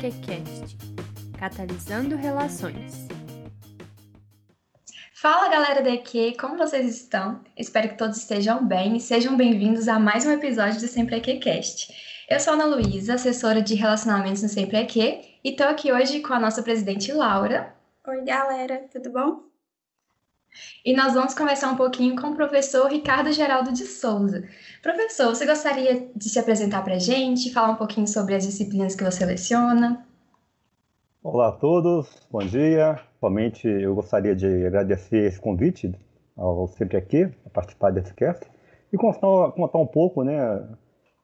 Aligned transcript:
EQCast 0.00 0.78
Catalisando 1.38 2.16
Relações. 2.16 3.06
Fala 5.14 5.50
galera 5.50 5.82
da 5.82 5.90
EQ, 5.90 6.38
como 6.40 6.56
vocês 6.56 6.96
estão? 6.96 7.42
Espero 7.54 7.90
que 7.90 7.98
todos 7.98 8.16
estejam 8.16 8.66
bem 8.66 8.96
e 8.96 9.00
sejam 9.00 9.36
bem-vindos 9.36 9.88
a 9.88 9.98
mais 9.98 10.24
um 10.24 10.32
episódio 10.32 10.80
do 10.80 10.88
Sempre 10.88 11.16
EQCast. 11.16 11.92
Eu 12.30 12.40
sou 12.40 12.54
a 12.54 12.56
Ana 12.56 12.64
Luísa, 12.64 13.14
assessora 13.14 13.60
de 13.60 13.74
relacionamentos 13.74 14.42
no 14.42 14.48
Sempre 14.48 14.78
EQ, 14.78 14.98
e 15.44 15.50
estou 15.50 15.66
aqui 15.66 15.92
hoje 15.92 16.20
com 16.20 16.32
a 16.32 16.40
nossa 16.40 16.62
presidente 16.62 17.12
Laura. 17.12 17.74
Oi 18.06 18.24
galera, 18.24 18.88
tudo 18.90 19.10
bom? 19.10 19.49
E 20.84 20.94
nós 20.96 21.14
vamos 21.14 21.34
conversar 21.34 21.70
um 21.70 21.76
pouquinho 21.76 22.20
com 22.20 22.28
o 22.28 22.36
professor 22.36 22.90
Ricardo 22.90 23.32
Geraldo 23.32 23.72
de 23.72 23.84
Souza. 23.84 24.44
Professor, 24.82 25.34
você 25.34 25.46
gostaria 25.46 26.08
de 26.14 26.28
se 26.28 26.38
apresentar 26.38 26.82
para 26.82 26.94
a 26.94 26.98
gente, 26.98 27.52
falar 27.52 27.70
um 27.70 27.76
pouquinho 27.76 28.06
sobre 28.06 28.34
as 28.34 28.44
disciplinas 28.44 28.94
que 28.94 29.04
você 29.04 29.24
leciona? 29.24 30.04
Olá 31.22 31.48
a 31.48 31.52
todos, 31.52 32.08
bom 32.30 32.40
dia. 32.40 32.98
Somente 33.20 33.68
eu 33.68 33.94
gostaria 33.94 34.34
de 34.34 34.66
agradecer 34.66 35.26
esse 35.26 35.38
convite 35.38 35.94
ao 36.36 36.66
Sempre 36.68 36.96
Aqui, 36.96 37.24
a 37.44 37.50
participar 37.50 37.90
desse 37.92 38.14
cast, 38.14 38.46
e 38.92 38.96
contar, 38.96 39.52
contar 39.52 39.78
um 39.78 39.86
pouco 39.86 40.24
né, 40.24 40.66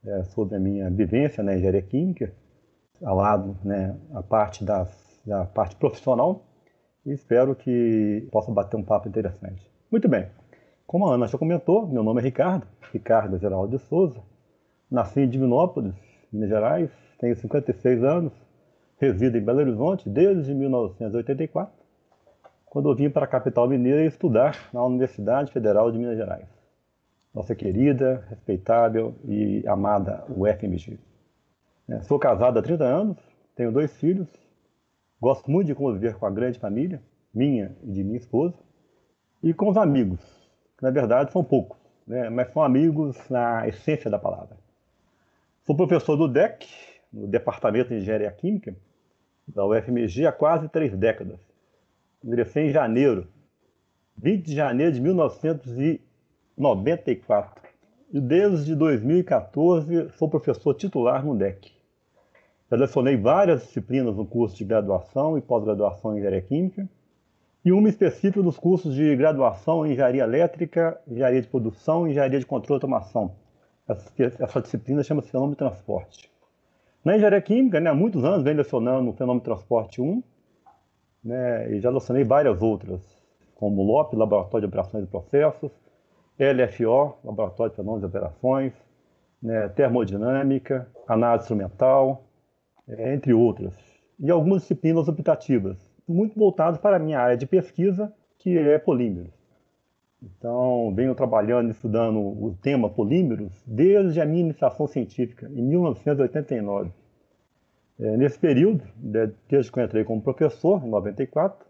é, 0.05 0.23
sobre 0.25 0.55
a 0.55 0.59
minha 0.59 0.89
vivência 0.89 1.43
na 1.43 1.55
engenharia 1.55 1.81
química, 1.81 2.31
ao 3.03 3.15
lado, 3.15 3.57
né, 3.63 3.97
a 4.13 4.21
parte 4.21 4.63
da 4.63 4.87
parte 5.53 5.75
profissional, 5.75 6.46
e 7.07 7.13
espero 7.13 7.55
que 7.55 8.27
possa 8.31 8.51
bater 8.51 8.75
um 8.75 8.83
papo 8.83 9.07
interessante. 9.07 9.65
Muito 9.89 10.09
bem, 10.09 10.27
como 10.85 11.07
a 11.07 11.15
Ana 11.15 11.25
já 11.27 11.37
comentou, 11.37 11.87
meu 11.87 12.03
nome 12.03 12.19
é 12.19 12.23
Ricardo, 12.23 12.67
Ricardo 12.91 13.39
Geraldo 13.39 13.77
de 13.77 13.83
Souza. 13.83 14.21
Nasci 14.91 15.21
em 15.21 15.29
Divinópolis, 15.29 15.95
Minas 16.31 16.49
Gerais, 16.49 16.91
tenho 17.17 17.35
56 17.35 18.03
anos, 18.03 18.33
resido 18.99 19.37
em 19.37 19.41
Belo 19.41 19.59
Horizonte 19.59 20.09
desde 20.09 20.53
1984, 20.53 21.73
quando 22.65 22.89
eu 22.89 22.95
vim 22.95 23.09
para 23.09 23.23
a 23.23 23.27
capital 23.27 23.69
mineira 23.69 24.05
estudar 24.05 24.69
na 24.73 24.83
Universidade 24.83 25.51
Federal 25.51 25.89
de 25.89 25.97
Minas 25.97 26.17
Gerais. 26.17 26.47
Nossa 27.33 27.55
querida, 27.55 28.25
respeitável 28.29 29.15
e 29.23 29.65
amada 29.65 30.25
UFMG. 30.29 30.99
É, 31.89 32.01
sou 32.01 32.19
casado 32.19 32.59
há 32.59 32.61
30 32.61 32.83
anos, 32.83 33.17
tenho 33.55 33.71
dois 33.71 33.95
filhos, 33.95 34.27
gosto 35.19 35.49
muito 35.49 35.67
de 35.67 35.75
conviver 35.75 36.15
com 36.15 36.25
a 36.25 36.31
grande 36.31 36.59
família, 36.59 37.01
minha 37.33 37.75
e 37.83 37.91
de 37.91 38.03
minha 38.03 38.17
esposa, 38.17 38.55
e 39.41 39.53
com 39.53 39.69
os 39.69 39.77
amigos, 39.77 40.19
que 40.77 40.83
na 40.83 40.91
verdade 40.91 41.31
são 41.31 41.43
poucos, 41.43 41.79
né? 42.05 42.29
mas 42.29 42.51
são 42.51 42.61
amigos 42.63 43.17
na 43.29 43.67
essência 43.67 44.09
da 44.09 44.19
palavra. 44.19 44.57
Sou 45.65 45.75
professor 45.75 46.15
do 46.15 46.27
DEC, 46.27 46.65
no 47.11 47.27
Departamento 47.27 47.89
de 47.89 47.95
Engenharia 47.95 48.31
Química, 48.31 48.75
da 49.47 49.65
UFMG 49.65 50.25
há 50.25 50.31
quase 50.31 50.69
três 50.69 50.95
décadas. 50.95 51.39
Ingressei 52.23 52.67
em 52.67 52.71
janeiro, 52.71 53.27
20 54.17 54.45
de 54.45 54.55
janeiro 54.55 54.93
de 54.93 55.01
1994. 55.01 57.67
E 58.11 58.21
desde 58.21 58.75
2014 58.75 60.09
sou 60.17 60.29
professor 60.29 60.73
titular 60.73 61.25
no 61.25 61.35
DEC. 61.35 61.76
Já 62.69 62.75
lecionei 62.75 63.15
várias 63.15 63.61
disciplinas 63.61 64.15
no 64.15 64.25
curso 64.25 64.57
de 64.57 64.65
graduação 64.65 65.37
e 65.37 65.41
pós-graduação 65.41 66.13
em 66.13 66.17
Engenharia 66.17 66.41
Química 66.41 66.89
e 67.63 67.71
uma 67.71 67.87
específica 67.87 68.43
dos 68.43 68.57
cursos 68.57 68.93
de 68.93 69.15
graduação 69.15 69.85
em 69.85 69.91
engenharia 69.91 70.23
elétrica, 70.23 70.99
engenharia 71.07 71.41
de 71.41 71.47
produção 71.47 72.05
e 72.05 72.11
engenharia 72.11 72.39
de 72.39 72.45
controle 72.45 72.75
e 72.75 72.79
automação. 72.79 73.35
Essa, 73.87 74.11
essa 74.39 74.61
disciplina 74.61 75.01
chama-se 75.01 75.29
fenômeno 75.29 75.53
de 75.53 75.59
transporte. 75.59 76.29
Na 77.05 77.15
engenharia 77.15 77.41
química, 77.41 77.79
né, 77.79 77.89
há 77.89 77.93
muitos 77.95 78.25
anos 78.25 78.43
venho 78.43 78.57
lecionando 78.57 79.09
o 79.09 79.13
fenômeno 79.13 79.39
de 79.39 79.45
transporte 79.45 80.01
1, 80.01 80.21
né, 81.23 81.71
e 81.71 81.79
já 81.79 81.89
lecionei 81.89 82.25
várias 82.25 82.61
outras, 82.61 83.01
como 83.55 83.81
LOP, 83.81 84.13
Laboratório 84.13 84.67
de 84.67 84.73
Operações 84.73 85.05
e 85.05 85.07
Processos, 85.07 85.71
LFO, 86.37 87.15
Laboratório 87.23 87.69
de 87.71 87.77
Fenômenos 87.77 88.01
de 88.01 88.07
Operações, 88.07 88.73
né, 89.41 89.69
Termodinâmica, 89.69 90.87
Análise 91.07 91.43
Instrumental, 91.43 92.26
entre 92.87 93.33
outras. 93.33 93.73
E 94.19 94.31
algumas 94.31 94.61
disciplinas 94.61 95.07
optativas, 95.07 95.77
muito 96.07 96.37
voltados 96.37 96.79
para 96.79 96.95
a 96.95 96.99
minha 96.99 97.19
área 97.19 97.37
de 97.37 97.45
pesquisa, 97.45 98.13
que 98.39 98.57
é 98.57 98.79
polímeros. 98.79 99.37
Então, 100.21 100.93
venho 100.95 101.13
trabalhando, 101.13 101.69
estudando 101.69 102.19
o 102.19 102.55
tema 102.61 102.89
polímeros 102.89 103.51
desde 103.67 104.19
a 104.19 104.25
minha 104.25 104.41
iniciação 104.41 104.87
científica, 104.87 105.47
em 105.47 105.61
1989. 105.61 106.91
É, 107.99 108.17
nesse 108.17 108.37
período, 108.37 108.83
desde 108.95 109.71
que 109.71 109.79
eu 109.79 109.83
entrei 109.83 110.03
como 110.03 110.21
professor, 110.21 110.83
em 110.83 110.89
94, 110.89 111.65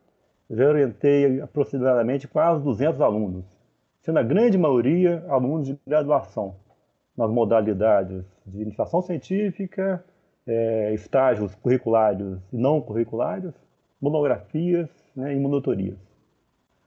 já 0.50 0.67
orientei 0.67 1.41
aproximadamente 1.41 2.27
quase 2.27 2.63
200 2.63 3.01
alunos, 3.01 3.45
sendo 4.01 4.19
a 4.19 4.23
grande 4.23 4.57
maioria 4.57 5.25
alunos 5.27 5.67
de 5.67 5.79
graduação, 5.85 6.56
nas 7.17 7.29
modalidades 7.29 8.23
de 8.45 8.61
iniciação 8.61 9.01
científica, 9.01 10.03
é, 10.47 10.93
estágios 10.93 11.53
curriculares 11.55 12.39
e 12.53 12.57
não 12.57 12.79
curriculares, 12.79 13.53
monografias 14.01 14.89
né, 15.15 15.35
e 15.35 15.39
monotorias. 15.39 15.97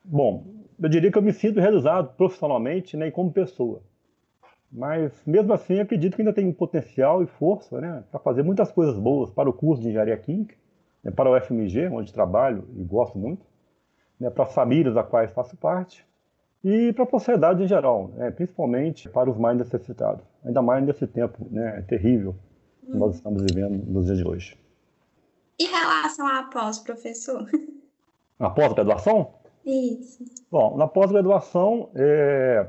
Bom, 0.02 0.44
eu 0.80 0.88
diria 0.88 1.12
que 1.12 1.18
eu 1.18 1.22
me 1.22 1.32
sinto 1.32 1.60
realizado 1.60 2.14
profissionalmente 2.16 2.96
né, 2.96 3.08
e 3.08 3.10
como 3.10 3.30
pessoa. 3.30 3.82
Mas, 4.72 5.12
mesmo 5.26 5.52
assim, 5.52 5.80
acredito 5.80 6.14
que 6.14 6.22
ainda 6.22 6.32
tenho 6.32 6.52
potencial 6.54 7.22
e 7.22 7.26
força 7.26 7.80
né, 7.80 8.04
para 8.10 8.20
fazer 8.20 8.42
muitas 8.42 8.72
coisas 8.72 8.96
boas 8.96 9.30
para 9.30 9.50
o 9.50 9.52
curso 9.52 9.82
de 9.82 9.88
Engenharia 9.88 10.16
Química, 10.16 10.54
né, 11.02 11.10
para 11.10 11.30
o 11.30 11.38
FMG, 11.38 11.88
onde 11.88 12.12
trabalho 12.12 12.66
e 12.76 12.82
gosto 12.82 13.18
muito, 13.18 13.44
né, 14.18 14.30
para 14.30 14.44
as 14.44 14.54
famílias 14.54 14.94
da 14.94 15.02
quais 15.02 15.30
faço 15.32 15.56
parte 15.56 16.06
e 16.62 16.92
para 16.92 17.04
a 17.04 17.08
sociedade 17.08 17.64
em 17.64 17.66
geral, 17.66 18.08
né, 18.14 18.30
principalmente 18.30 19.08
para 19.08 19.28
os 19.28 19.36
mais 19.36 19.58
necessitados, 19.58 20.24
ainda 20.44 20.62
mais 20.62 20.84
nesse 20.84 21.06
tempo 21.06 21.46
né, 21.50 21.82
terrível 21.88 22.34
que 22.90 22.96
nós 22.96 23.16
estamos 23.16 23.42
vivendo 23.42 23.84
nos 23.86 24.06
dias 24.06 24.18
de 24.18 24.26
hoje. 24.26 24.58
E 25.58 25.66
relação 25.66 26.26
à 26.26 26.44
pós, 26.44 26.78
professor? 26.78 27.46
Na 28.38 28.48
pós-graduação? 28.48 29.34
Isso. 29.64 30.24
Bom, 30.50 30.76
na 30.76 30.88
pós-graduação, 30.88 31.90
é, 31.94 32.66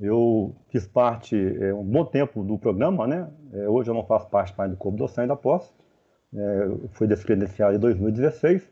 eu 0.00 0.54
fiz 0.68 0.86
parte 0.86 1.36
é, 1.36 1.72
um 1.72 1.84
bom 1.84 2.04
tempo 2.04 2.42
do 2.42 2.58
programa, 2.58 3.06
né? 3.06 3.30
É, 3.52 3.68
hoje 3.68 3.90
eu 3.90 3.94
não 3.94 4.04
faço 4.04 4.28
parte 4.28 4.52
mais 4.58 4.70
do 4.70 4.76
corpo 4.76 4.98
docente 4.98 5.28
da 5.28 5.36
pós. 5.36 5.72
É, 6.34 6.68
fui 6.92 7.06
descredenciado 7.06 7.76
em 7.76 7.78
2016, 7.78 8.68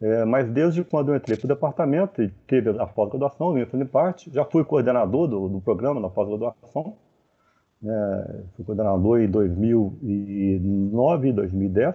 é, 0.00 0.24
mas 0.24 0.48
desde 0.48 0.84
quando 0.84 1.10
eu 1.10 1.16
entrei 1.16 1.36
para 1.36 1.44
o 1.44 1.48
departamento 1.48 2.22
e 2.22 2.28
teve 2.46 2.70
a 2.70 2.86
pós-graduação, 2.86 3.50
eu 3.50 3.64
vim 3.64 3.70
fazendo 3.70 3.88
parte, 3.88 4.30
já 4.32 4.44
fui 4.44 4.64
coordenador 4.64 5.28
do, 5.28 5.48
do 5.48 5.60
programa 5.60 6.00
na 6.00 6.08
pós-graduação, 6.08 6.96
né? 7.84 8.40
fui 8.56 8.64
coordenador 8.64 9.20
em 9.20 9.28
2009 9.28 11.28
e 11.28 11.32
2010, 11.32 11.94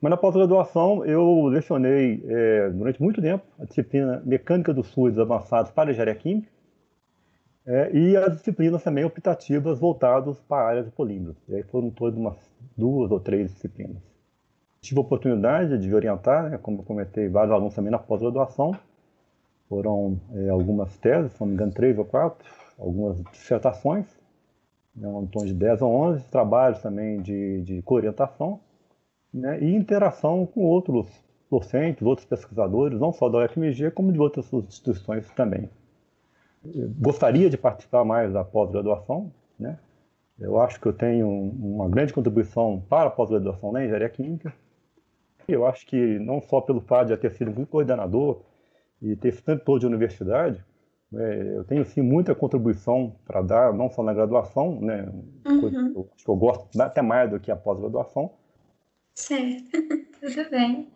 mas 0.00 0.10
na 0.10 0.16
pós-graduação 0.16 1.04
eu 1.04 1.46
lecionei 1.46 2.22
é, 2.28 2.70
durante 2.70 3.02
muito 3.02 3.22
tempo 3.22 3.44
a 3.58 3.64
disciplina 3.64 4.22
Mecânica 4.24 4.74
dos 4.74 4.92
Fluidos 4.92 5.18
Avançados 5.18 5.70
para 5.70 5.90
Engenharia 5.90 6.14
Química 6.14 6.48
é, 7.66 7.90
e 7.92 8.16
as 8.16 8.36
disciplinas 8.36 8.82
também 8.82 9.04
optativas 9.04 9.80
voltadas 9.80 10.38
para 10.42 10.62
a 10.62 10.68
área 10.68 10.82
de 10.84 10.90
polímeros. 10.90 11.36
E 11.48 11.56
aí 11.56 11.62
foram 11.64 11.90
todas 11.90 12.16
umas 12.16 12.36
duas 12.76 13.10
ou 13.10 13.18
três 13.18 13.52
disciplinas. 13.52 13.96
Tive 14.80 15.00
a 15.00 15.02
oportunidade 15.02 15.78
de 15.78 15.94
orientar, 15.94 16.50
né, 16.50 16.58
como 16.58 16.80
eu 16.80 16.84
comentei, 16.84 17.28
vários 17.28 17.52
alunos 17.52 17.74
também 17.74 17.90
na 17.90 17.98
pós-graduação. 17.98 18.76
Foram 19.68 20.20
é, 20.34 20.50
algumas 20.50 20.96
teses, 20.98 21.32
se 21.32 21.40
não 21.40 21.48
me 21.48 21.54
engano, 21.54 21.72
três 21.72 21.98
ou 21.98 22.04
quatro, 22.04 22.46
algumas 22.78 23.20
dissertações, 23.32 24.06
né, 24.96 25.06
um 25.06 25.26
tom 25.26 25.44
de 25.44 25.52
10 25.52 25.82
ou 25.82 25.92
11, 25.92 26.24
trabalhos 26.30 26.80
também 26.80 27.20
de, 27.20 27.62
de 27.62 27.82
co-orientação 27.82 28.60
né, 29.32 29.60
e 29.60 29.74
interação 29.74 30.46
com 30.46 30.62
outros 30.62 31.06
docentes, 31.50 32.02
outros 32.02 32.26
pesquisadores, 32.26 32.98
não 32.98 33.12
só 33.12 33.28
da 33.28 33.44
UFMG, 33.44 33.90
como 33.90 34.12
de 34.12 34.18
outras 34.18 34.52
instituições 34.52 35.30
também. 35.32 35.68
Eu 36.74 36.88
gostaria 36.98 37.48
de 37.48 37.56
participar 37.56 38.04
mais 38.04 38.32
da 38.32 38.42
pós-graduação, 38.42 39.30
né? 39.58 39.78
Eu 40.38 40.60
acho 40.60 40.80
que 40.80 40.86
eu 40.86 40.92
tenho 40.92 41.28
uma 41.28 41.88
grande 41.88 42.12
contribuição 42.12 42.82
para 42.88 43.08
a 43.08 43.10
pós-graduação 43.10 43.72
na 43.72 43.82
engenharia 43.82 44.08
química. 44.08 44.52
Eu 45.48 45.64
acho 45.66 45.86
que 45.86 46.18
não 46.18 46.42
só 46.42 46.60
pelo 46.60 46.80
fato 46.80 47.06
de 47.06 47.12
eu 47.12 47.18
ter 47.18 47.30
sido 47.30 47.52
muito 47.52 47.68
coordenador 47.68 48.42
e 49.00 49.16
ter 49.16 49.28
esse 49.28 49.42
tempo 49.42 49.64
todo 49.64 49.80
de 49.80 49.86
universidade, 49.86 50.62
é, 51.18 51.56
eu 51.56 51.64
tenho 51.64 51.84
sim 51.84 52.02
muita 52.02 52.34
contribuição 52.34 53.14
para 53.26 53.42
dar, 53.42 53.72
não 53.72 53.90
só 53.90 54.02
na 54.02 54.14
graduação, 54.14 54.80
né? 54.80 55.08
Uhum. 55.46 55.60
Coisa 55.60 55.90
que 55.90 55.96
eu, 55.96 56.08
eu 56.28 56.36
gosto 56.36 56.80
até 56.80 57.02
mais 57.02 57.30
do 57.30 57.40
que 57.40 57.50
a 57.50 57.56
pós-graduação, 57.56 58.30
Certo. 59.16 59.70
Tudo 60.20 60.50
bem. 60.50 60.88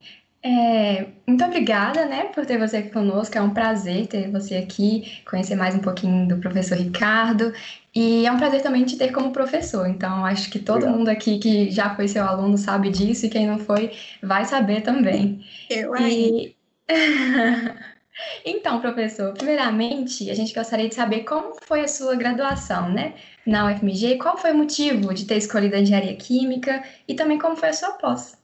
É, 0.43 1.07
muito 1.27 1.45
obrigada, 1.45 2.07
né, 2.07 2.25
por 2.25 2.47
ter 2.47 2.59
você 2.59 2.79
aqui 2.79 2.91
conosco. 2.91 3.37
É 3.37 3.43
um 3.43 3.53
prazer 3.53 4.07
ter 4.07 4.31
você 4.31 4.57
aqui, 4.57 5.21
conhecer 5.29 5.55
mais 5.55 5.75
um 5.75 5.81
pouquinho 5.81 6.29
do 6.29 6.39
professor 6.39 6.79
Ricardo. 6.79 7.53
E 7.95 8.27
é 8.27 8.33
um 8.33 8.39
prazer 8.39 8.63
também 8.63 8.85
te 8.85 8.97
ter 8.97 9.11
como 9.11 9.33
professor. 9.33 9.87
Então, 9.89 10.25
acho 10.25 10.51
que 10.51 10.59
todo 10.59 10.77
Obrigado. 10.77 10.99
mundo 10.99 11.09
aqui 11.09 11.39
que 11.39 11.71
já 11.71 11.95
foi 11.95 12.09
seu 12.09 12.25
aluno 12.25 12.57
sabe 12.57 12.91
disso 12.91 13.27
e 13.27 13.31
quem 13.31 13.47
não 13.47 13.59
foi 13.59 13.93
vai 14.23 14.45
saber 14.45 14.83
também. 14.83 15.45
Eu 15.69 15.95
aí. 15.95 16.55
E... 16.89 16.93
então, 18.45 18.81
professor, 18.81 19.33
primeiramente, 19.33 20.31
a 20.31 20.35
gente 20.35 20.55
gostaria 20.55 20.89
de 20.89 20.95
saber 20.95 21.25
como 21.25 21.55
foi 21.63 21.83
a 21.83 21.89
sua 21.89 22.15
graduação, 22.15 22.91
né, 22.91 23.15
na 23.47 23.71
UFMG, 23.71 24.19
qual 24.19 24.37
foi 24.37 24.53
o 24.53 24.57
motivo 24.57 25.13
de 25.13 25.27
ter 25.27 25.37
escolhido 25.37 25.77
a 25.77 25.81
engenharia 25.81 26.17
química 26.17 26.83
e 27.07 27.15
também 27.15 27.39
como 27.39 27.57
foi 27.57 27.71
a 27.71 27.73
sua 27.73 27.93
pós. 27.93 28.41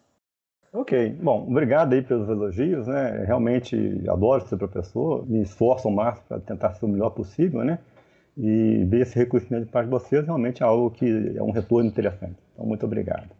Ok, 0.72 1.16
bom, 1.22 1.46
obrigado 1.48 1.94
aí 1.94 2.02
pelos 2.02 2.28
elogios, 2.28 2.86
né? 2.86 3.24
Realmente 3.26 4.02
adoro 4.08 4.46
ser 4.46 4.58
professor, 4.58 5.26
me 5.26 5.40
esforço 5.40 5.88
ao 5.88 5.94
máximo 5.94 6.26
para 6.28 6.40
tentar 6.40 6.74
ser 6.74 6.84
o 6.84 6.88
melhor 6.88 7.10
possível, 7.10 7.64
né? 7.64 7.78
E 8.36 8.84
ver 8.84 9.00
esse 9.00 9.16
reconhecimento 9.16 9.70
de 9.72 9.88
vocês 9.88 10.26
realmente 10.26 10.62
é 10.62 10.66
algo 10.66 10.90
que 10.90 11.32
é 11.34 11.42
um 11.42 11.50
retorno 11.50 11.88
interessante. 11.88 12.36
Então, 12.52 12.66
muito 12.66 12.84
obrigado. 12.84 13.30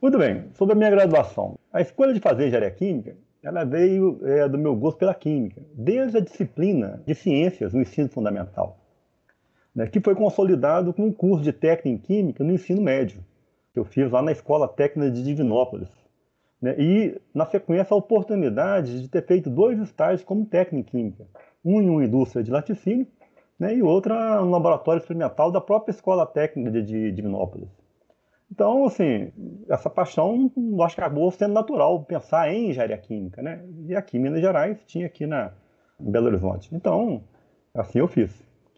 Muito 0.00 0.16
bem, 0.16 0.44
sobre 0.54 0.74
a 0.74 0.76
minha 0.76 0.90
graduação. 0.90 1.56
A 1.72 1.80
escolha 1.80 2.14
de 2.14 2.20
fazer 2.20 2.46
engenharia 2.46 2.70
química, 2.70 3.16
ela 3.42 3.64
veio 3.64 4.20
é, 4.24 4.48
do 4.48 4.58
meu 4.58 4.74
gosto 4.76 4.98
pela 4.98 5.14
química, 5.14 5.62
desde 5.74 6.18
a 6.18 6.20
disciplina 6.20 7.02
de 7.06 7.14
ciências 7.14 7.72
no 7.72 7.80
ensino 7.80 8.08
fundamental, 8.08 8.78
né, 9.74 9.86
que 9.86 10.00
foi 10.00 10.14
consolidado 10.14 10.92
com 10.92 11.06
um 11.06 11.12
curso 11.12 11.42
de 11.42 11.52
técnica 11.52 11.88
em 11.88 11.98
química 11.98 12.44
no 12.44 12.52
ensino 12.52 12.80
médio, 12.80 13.24
que 13.72 13.78
eu 13.78 13.84
fiz 13.84 14.10
lá 14.10 14.22
na 14.22 14.32
Escola 14.32 14.68
Técnica 14.68 15.10
de 15.10 15.22
Divinópolis, 15.22 15.88
né? 16.62 16.76
E, 16.78 17.20
na 17.34 17.44
sequência, 17.44 17.92
a 17.92 17.96
oportunidade 17.96 19.02
de 19.02 19.08
ter 19.08 19.26
feito 19.26 19.50
dois 19.50 19.80
estágios 19.80 20.22
como 20.22 20.46
técnico 20.46 20.96
em 20.96 21.02
química. 21.02 21.26
Um 21.64 21.82
em 21.82 21.90
uma 21.90 22.04
indústria 22.04 22.44
de 22.44 22.52
laticínio 22.52 23.06
né? 23.58 23.74
e 23.74 23.82
outra 23.82 24.40
um 24.42 24.50
laboratório 24.50 25.00
experimental 25.00 25.50
da 25.50 25.60
própria 25.60 25.92
Escola 25.92 26.24
Técnica 26.24 26.70
de, 26.70 27.10
de, 27.10 27.22
Minópolis. 27.22 27.68
Então, 28.52 28.84
assim, 28.84 29.32
essa 29.66 29.88
paixão, 29.88 30.52
acho 30.84 30.94
que 30.94 31.00
acabou 31.00 31.30
sendo 31.30 31.54
natural 31.54 32.04
pensar 32.04 32.52
em 32.52 32.68
engenharia 32.68 32.98
química, 32.98 33.40
né? 33.40 33.64
E 33.88 33.96
aqui 33.96 34.18
em 34.18 34.20
Minas 34.20 34.42
Gerais 34.42 34.78
tinha 34.84 35.06
aqui 35.06 35.26
na, 35.26 35.52
em 35.98 36.10
Belo 36.10 36.26
Horizonte. 36.26 36.68
Então, 36.70 37.24
assim 37.72 38.00
eu 38.00 38.06
fiz. 38.06 38.30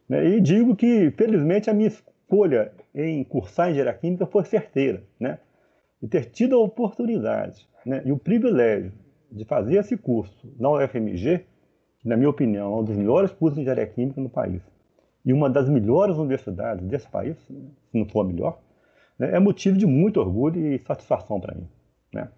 Né? 0.09 0.29
E 0.29 0.41
digo 0.41 0.77
que, 0.77 1.11
felizmente, 1.11 1.69
a 1.69 1.75
minha 1.75 1.89
escolha 1.89 2.71
em 2.95 3.25
cursar 3.25 3.71
engenharia 3.71 3.95
química 3.95 4.27
foi 4.27 4.45
certeira, 4.45 5.03
né? 5.19 5.41
E 6.01 6.07
ter 6.07 6.27
tido 6.27 6.55
a 6.55 6.61
oportunidade 6.61 7.69
né, 7.85 8.01
e 8.05 8.13
o 8.13 8.17
privilégio 8.17 8.93
de 9.33 9.45
fazer 9.45 9.79
esse 9.79 9.97
curso 9.97 10.55
na 10.57 10.71
UFMG, 10.71 11.45
que, 11.99 12.09
na 12.09 12.17
minha 12.17 12.31
opinião, 12.31 12.77
é 12.77 12.81
um 12.81 12.85
dos 12.85 12.97
melhores 12.97 13.33
cursos 13.33 13.57
de 13.57 13.63
engenharia 13.63 13.89
química 13.89 14.21
no 14.21 14.29
país, 14.29 14.63
e 15.25 15.33
uma 15.33 15.51
das 15.51 15.69
melhores 15.69 16.17
universidades 16.17 16.87
desse 16.87 17.09
país, 17.09 17.37
se 17.47 17.99
não 17.99 18.07
for 18.07 18.21
a 18.21 18.25
melhor, 18.25 18.59
é 19.19 19.39
motivo 19.39 19.77
de 19.77 19.87
muito 19.87 20.21
orgulho 20.21 20.59
e 20.59 20.79
satisfação 20.81 21.41
para 21.41 21.55
mim. 21.55 21.69
Né? 22.13 22.29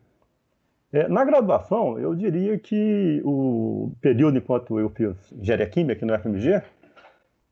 É, 0.93 1.09
na 1.09 1.25
graduação, 1.25 1.99
eu 1.99 2.15
diria 2.15 2.59
que 2.59 3.21
o 3.25 3.93
período 4.01 4.39
enquanto 4.39 4.79
eu 4.79 4.91
fiz 4.91 5.17
engenharia 5.33 5.69
química 5.69 5.93
aqui 5.93 6.05
no 6.05 6.15
UFMG, 6.15 6.63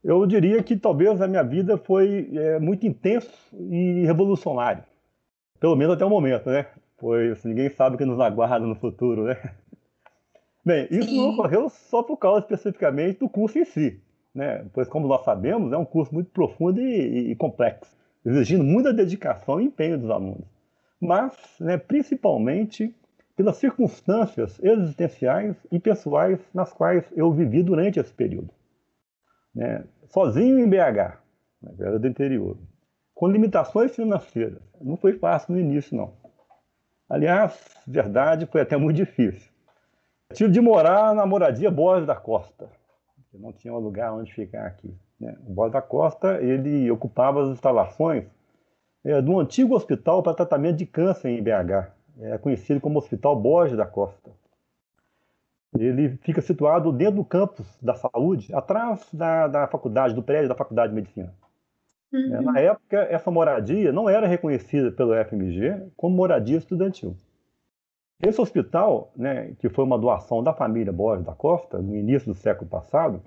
eu 0.02 0.26
diria 0.26 0.62
que 0.62 0.76
talvez 0.76 1.20
a 1.20 1.26
minha 1.26 1.42
vida 1.42 1.78
foi 1.78 2.30
é, 2.34 2.58
muito 2.58 2.86
intenso 2.86 3.32
e 3.52 4.04
revolucionário. 4.04 4.84
Pelo 5.58 5.76
menos 5.76 5.94
até 5.94 6.04
o 6.04 6.10
momento, 6.10 6.50
né? 6.50 6.66
pois 7.04 7.44
ninguém 7.44 7.68
sabe 7.68 7.96
o 7.96 7.98
que 7.98 8.04
nos 8.06 8.18
aguarda 8.18 8.66
no 8.66 8.74
futuro, 8.74 9.24
né? 9.24 9.36
Bem, 10.64 10.88
isso 10.90 11.08
Sim. 11.08 11.18
não 11.18 11.34
ocorreu 11.34 11.68
só 11.68 12.02
por 12.02 12.16
causa 12.16 12.40
especificamente 12.40 13.18
do 13.18 13.28
curso 13.28 13.58
em 13.58 13.64
si, 13.66 14.00
né? 14.34 14.64
Pois, 14.72 14.88
como 14.88 15.06
nós 15.06 15.22
sabemos, 15.22 15.70
é 15.72 15.76
um 15.76 15.84
curso 15.84 16.14
muito 16.14 16.30
profundo 16.30 16.80
e, 16.80 17.32
e 17.32 17.36
complexo, 17.36 17.94
exigindo 18.24 18.64
muita 18.64 18.92
dedicação 18.92 19.60
e 19.60 19.64
empenho 19.64 19.98
dos 19.98 20.10
alunos. 20.10 20.46
Mas, 21.00 21.36
né, 21.60 21.76
principalmente 21.76 22.94
pelas 23.36 23.56
circunstâncias 23.56 24.58
existenciais 24.62 25.56
e 25.70 25.78
pessoais 25.78 26.38
nas 26.54 26.72
quais 26.72 27.04
eu 27.16 27.32
vivi 27.32 27.62
durante 27.62 27.98
esse 27.98 28.12
período. 28.12 28.50
Né? 29.54 29.84
Sozinho 30.06 30.58
em 30.58 30.68
BH, 30.68 31.18
na 31.60 31.72
né, 31.72 31.98
do 31.98 32.06
interior, 32.06 32.56
com 33.14 33.28
limitações 33.28 33.94
financeiras. 33.94 34.62
Não 34.80 34.96
foi 34.96 35.14
fácil 35.14 35.54
no 35.54 35.60
início, 35.60 35.96
não. 35.96 36.12
Aliás, 37.08 37.76
verdade, 37.86 38.46
foi 38.46 38.60
até 38.60 38.76
muito 38.76 38.96
difícil. 38.96 39.52
Tive 40.32 40.50
de 40.50 40.60
morar 40.60 41.14
na 41.14 41.26
moradia 41.26 41.70
Borges 41.70 42.06
da 42.06 42.16
Costa, 42.16 42.68
que 43.30 43.38
não 43.38 43.52
tinha 43.52 43.72
um 43.72 43.78
lugar 43.78 44.12
onde 44.12 44.32
ficar 44.32 44.66
aqui. 44.66 44.92
Né? 45.24 45.34
O 45.46 45.54
Borges 45.54 45.72
da 45.72 45.80
Costa 45.80 46.40
ele 46.42 46.90
ocupava 46.90 47.42
as 47.42 47.48
instalações 47.48 48.26
é, 49.02 49.20
do 49.22 49.40
antigo 49.40 49.74
hospital 49.74 50.22
para 50.22 50.34
tratamento 50.34 50.76
de 50.76 50.86
câncer 50.86 51.30
em 51.30 51.42
BH, 51.42 51.90
é 52.20 52.38
conhecido 52.38 52.80
como 52.80 52.98
Hospital 52.98 53.34
Borges 53.34 53.76
da 53.76 53.86
Costa. 53.86 54.30
Ele 55.76 56.16
fica 56.18 56.40
situado 56.40 56.92
dentro 56.92 57.16
do 57.16 57.24
campus 57.24 57.66
da 57.82 57.94
saúde, 57.94 58.54
atrás 58.54 59.08
da, 59.12 59.48
da 59.48 59.66
faculdade, 59.66 60.14
do 60.14 60.22
prédio 60.22 60.48
da 60.48 60.54
Faculdade 60.54 60.90
de 60.90 60.94
Medicina. 60.94 61.34
Uhum. 62.12 62.42
Na 62.42 62.60
época, 62.60 62.98
essa 63.10 63.28
moradia 63.28 63.90
não 63.90 64.08
era 64.08 64.28
reconhecida 64.28 64.92
pelo 64.92 65.12
FMG 65.24 65.90
como 65.96 66.14
moradia 66.14 66.58
estudantil. 66.58 67.16
Esse 68.22 68.40
hospital, 68.40 69.10
né, 69.16 69.52
que 69.58 69.68
foi 69.68 69.84
uma 69.84 69.98
doação 69.98 70.42
da 70.44 70.52
família 70.52 70.92
Borges 70.92 71.26
da 71.26 71.34
Costa, 71.34 71.78
no 71.78 71.96
início 71.96 72.32
do 72.32 72.38
século 72.38 72.70
passado, 72.70 73.20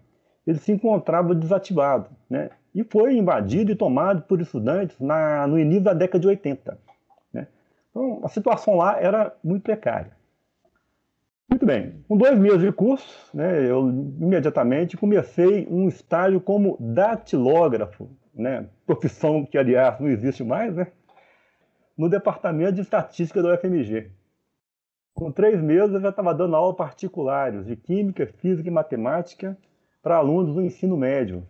ele 0.47 0.59
se 0.59 0.71
encontrava 0.71 1.35
desativado 1.35 2.09
né, 2.29 2.49
e 2.73 2.83
foi 2.83 3.17
invadido 3.17 3.71
e 3.71 3.75
tomado 3.75 4.21
por 4.21 4.39
estudantes 4.39 4.97
na, 4.97 5.45
no 5.45 5.59
início 5.59 5.83
da 5.83 5.93
década 5.93 6.21
de 6.21 6.27
80. 6.27 6.79
Né. 7.33 7.47
Então, 7.91 8.21
a 8.23 8.29
situação 8.29 8.77
lá 8.77 8.99
era 8.99 9.35
muito 9.43 9.63
precária. 9.63 10.15
Muito 11.49 11.65
bem, 11.65 12.03
com 12.07 12.17
dois 12.17 12.37
meses 12.39 12.61
de 12.61 12.71
curso, 12.71 13.29
né, 13.33 13.69
eu 13.69 13.89
imediatamente 13.89 14.95
comecei 14.95 15.67
um 15.69 15.87
estágio 15.87 16.39
como 16.39 16.77
datilógrafo 16.79 18.09
né, 18.33 18.67
profissão 18.85 19.45
que, 19.45 19.57
aliás, 19.57 19.99
não 19.99 20.07
existe 20.07 20.43
mais, 20.43 20.73
né, 20.75 20.87
no 21.97 22.07
departamento 22.07 22.73
de 22.73 22.81
estatística 22.81 23.41
da 23.41 23.53
UFMG. 23.53 24.11
Com 25.13 25.31
três 25.31 25.59
meses, 25.61 25.95
eu 25.95 26.01
já 26.01 26.09
estava 26.09 26.33
dando 26.33 26.55
aula 26.55 26.75
particulares 26.75 27.65
de 27.65 27.75
química, 27.75 28.27
física 28.27 28.69
e 28.69 28.71
matemática 28.71 29.57
para 30.07 30.15
alunos 30.15 30.55
do 30.55 30.61
ensino 30.61 30.95
médio. 30.95 31.43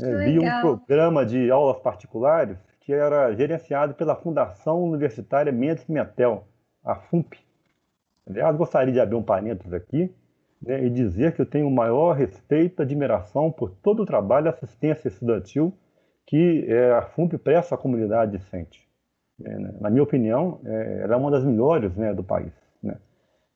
É, 0.00 0.24
vi 0.24 0.38
um 0.38 0.60
programa 0.62 1.26
de 1.26 1.50
aulas 1.50 1.78
particulares 1.78 2.56
que 2.80 2.90
era 2.90 3.34
gerenciado 3.34 3.92
pela 3.92 4.16
Fundação 4.16 4.82
Universitária 4.82 5.52
Mendes 5.52 5.84
Pimentel, 5.84 6.44
a 6.82 6.94
FUMP. 6.94 7.38
Aliás, 8.26 8.56
gostaria 8.56 8.94
de 8.94 8.98
abrir 8.98 9.16
um 9.16 9.22
parênteses 9.22 9.74
aqui 9.74 10.10
né, 10.62 10.82
e 10.82 10.88
dizer 10.88 11.34
que 11.34 11.42
eu 11.42 11.46
tenho 11.46 11.68
o 11.68 11.70
maior 11.70 12.14
respeito 12.14 12.80
e 12.80 12.82
admiração 12.82 13.52
por 13.52 13.70
todo 13.70 14.04
o 14.04 14.06
trabalho 14.06 14.44
de 14.44 14.48
assistência 14.48 15.08
estudantil 15.08 15.74
que 16.26 16.64
é, 16.66 16.92
a 16.92 17.02
FUMP 17.02 17.36
presta 17.36 17.74
à 17.74 17.78
comunidade 17.78 18.38
discente. 18.38 18.88
É, 19.44 19.58
né? 19.58 19.74
Na 19.82 19.90
minha 19.90 20.02
opinião, 20.02 20.62
é, 20.64 21.00
ela 21.02 21.12
é 21.12 21.16
uma 21.18 21.30
das 21.30 21.44
melhores 21.44 21.94
né, 21.94 22.14
do 22.14 22.24
país. 22.24 22.54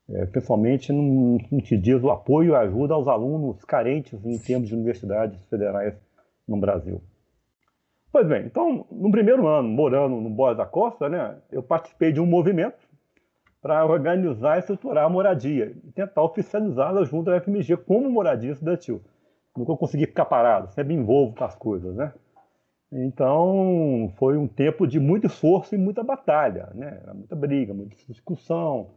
É, 0.09 0.25
principalmente 0.27 0.93
no, 0.93 1.39
no 1.51 1.63
que 1.63 1.77
diz 1.77 2.03
o 2.03 2.11
apoio 2.11 2.53
e 2.53 2.55
ajuda 2.55 2.95
aos 2.95 3.09
alunos 3.09 3.65
carentes 3.65 4.25
em 4.25 4.39
termos 4.39 4.69
de 4.69 4.75
universidades 4.75 5.45
federais 5.47 5.95
no 6.47 6.57
Brasil. 6.57 7.03
Pois 8.13 8.27
bem, 8.27 8.47
então, 8.47 8.87
no 8.91 9.11
primeiro 9.11 9.49
ano, 9.49 9.69
morando 9.69 10.17
no 10.21 10.31
Borges 10.31 10.59
da 10.59 10.65
Costa, 10.65 11.09
né, 11.09 11.37
eu 11.51 11.63
participei 11.63 12.13
de 12.13 12.21
um 12.21 12.27
movimento 12.27 12.89
para 13.61 13.85
organizar 13.85 14.57
e 14.57 14.61
estruturar 14.61 15.05
a 15.05 15.09
moradia 15.09 15.75
e 15.85 15.91
tentar 15.91 16.23
oficializá-la 16.23 17.05
junto 17.05 17.31
à 17.31 17.41
FMG 17.41 17.77
como 17.79 18.09
moradia 18.09 18.53
estudantil. 18.53 19.03
Nunca 19.57 19.77
consegui 19.77 20.07
ficar 20.07 20.27
parado, 20.27 20.73
sempre 20.73 20.95
envolvo 20.95 21.35
com 21.35 21.45
as 21.45 21.57
coisas, 21.57 21.97
né? 21.97 22.13
Então, 22.93 24.13
foi 24.17 24.37
um 24.37 24.47
tempo 24.47 24.87
de 24.87 25.01
muito 25.01 25.27
esforço 25.27 25.75
e 25.75 25.79
muita 25.79 26.05
batalha, 26.05 26.71
né? 26.75 27.01
muita 27.13 27.35
briga, 27.35 27.75
muita 27.75 27.97
discussão, 28.09 28.91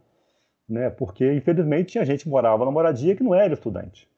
né? 0.70 0.88
porque, 0.88 1.32
infelizmente, 1.32 1.92
tinha 1.92 2.04
gente 2.04 2.24
que 2.24 2.30
morava 2.30 2.64
na 2.64 2.70
moradia 2.70 3.16
que 3.16 3.22
não 3.22 3.34
era 3.34 3.52
estudante. 3.52 4.08